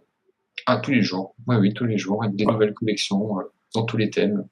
Ah, 0.68 0.78
tous 0.78 0.91
les 0.91 1.01
jours. 1.01 1.36
Oui, 1.47 1.55
oui, 1.55 1.74
tous 1.74 1.86
les 1.86 1.97
jours, 1.97 2.24
avec 2.24 2.36
des 2.36 2.45
nouvelles 2.45 2.76
collections 2.76 3.38
dans 3.74 3.84
tous 3.84 3.97
les 3.97 4.11
thèmes. 4.11 4.47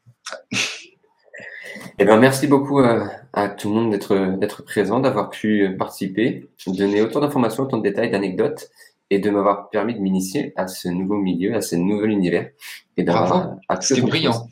Eh 1.99 2.05
ben, 2.05 2.17
merci 2.17 2.47
beaucoup 2.47 2.79
à, 2.79 3.49
tout 3.49 3.69
le 3.69 3.75
monde 3.75 3.91
d'être 3.91 4.37
d'être 4.39 4.63
présent, 4.63 4.99
d'avoir 4.99 5.29
pu 5.29 5.75
participer, 5.77 6.49
donner 6.65 7.01
autant 7.01 7.19
d'informations, 7.19 7.63
autant 7.63 7.77
de 7.77 7.83
détails, 7.83 8.09
d'anecdotes, 8.09 8.71
et 9.09 9.19
de 9.19 9.29
m'avoir 9.29 9.69
permis 9.69 9.93
de 9.93 9.99
m'initier 9.99 10.53
à 10.55 10.67
ce 10.67 10.87
nouveau 10.87 11.15
milieu, 11.15 11.55
à 11.55 11.61
ce 11.61 11.75
nouvel 11.75 12.11
univers. 12.11 12.49
Et 12.97 13.03
d'avoir 13.03 13.55
C'était 13.81 14.01
brillant. 14.01 14.49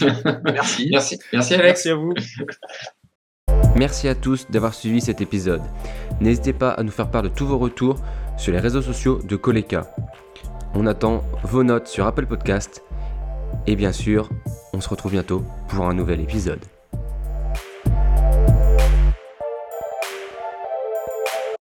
merci. 0.44 0.88
Merci. 0.90 1.18
Merci 1.32 1.54
Alex. 1.54 1.86
Merci 1.86 1.88
à 1.90 1.94
vous. 1.94 2.14
Merci 3.76 4.08
à 4.08 4.14
tous 4.14 4.46
d'avoir 4.50 4.74
suivi 4.74 5.00
cet 5.00 5.20
épisode. 5.20 5.62
N'hésitez 6.20 6.52
pas 6.52 6.70
à 6.70 6.82
nous 6.82 6.90
faire 6.90 7.10
part 7.10 7.22
de 7.22 7.28
tous 7.28 7.46
vos 7.46 7.58
retours 7.58 7.96
sur 8.38 8.52
les 8.52 8.58
réseaux 8.58 8.82
sociaux 8.82 9.20
de 9.22 9.36
Koleka. 9.36 9.94
On 10.74 10.86
attend 10.86 11.22
vos 11.42 11.62
notes 11.62 11.86
sur 11.86 12.06
Apple 12.06 12.26
Podcast 12.26 12.82
et 13.66 13.76
bien 13.76 13.92
sûr, 13.92 14.28
on 14.72 14.80
se 14.80 14.88
retrouve 14.88 15.12
bientôt 15.12 15.44
pour 15.68 15.86
un 15.86 15.94
nouvel 15.94 16.20
épisode. 16.20 16.60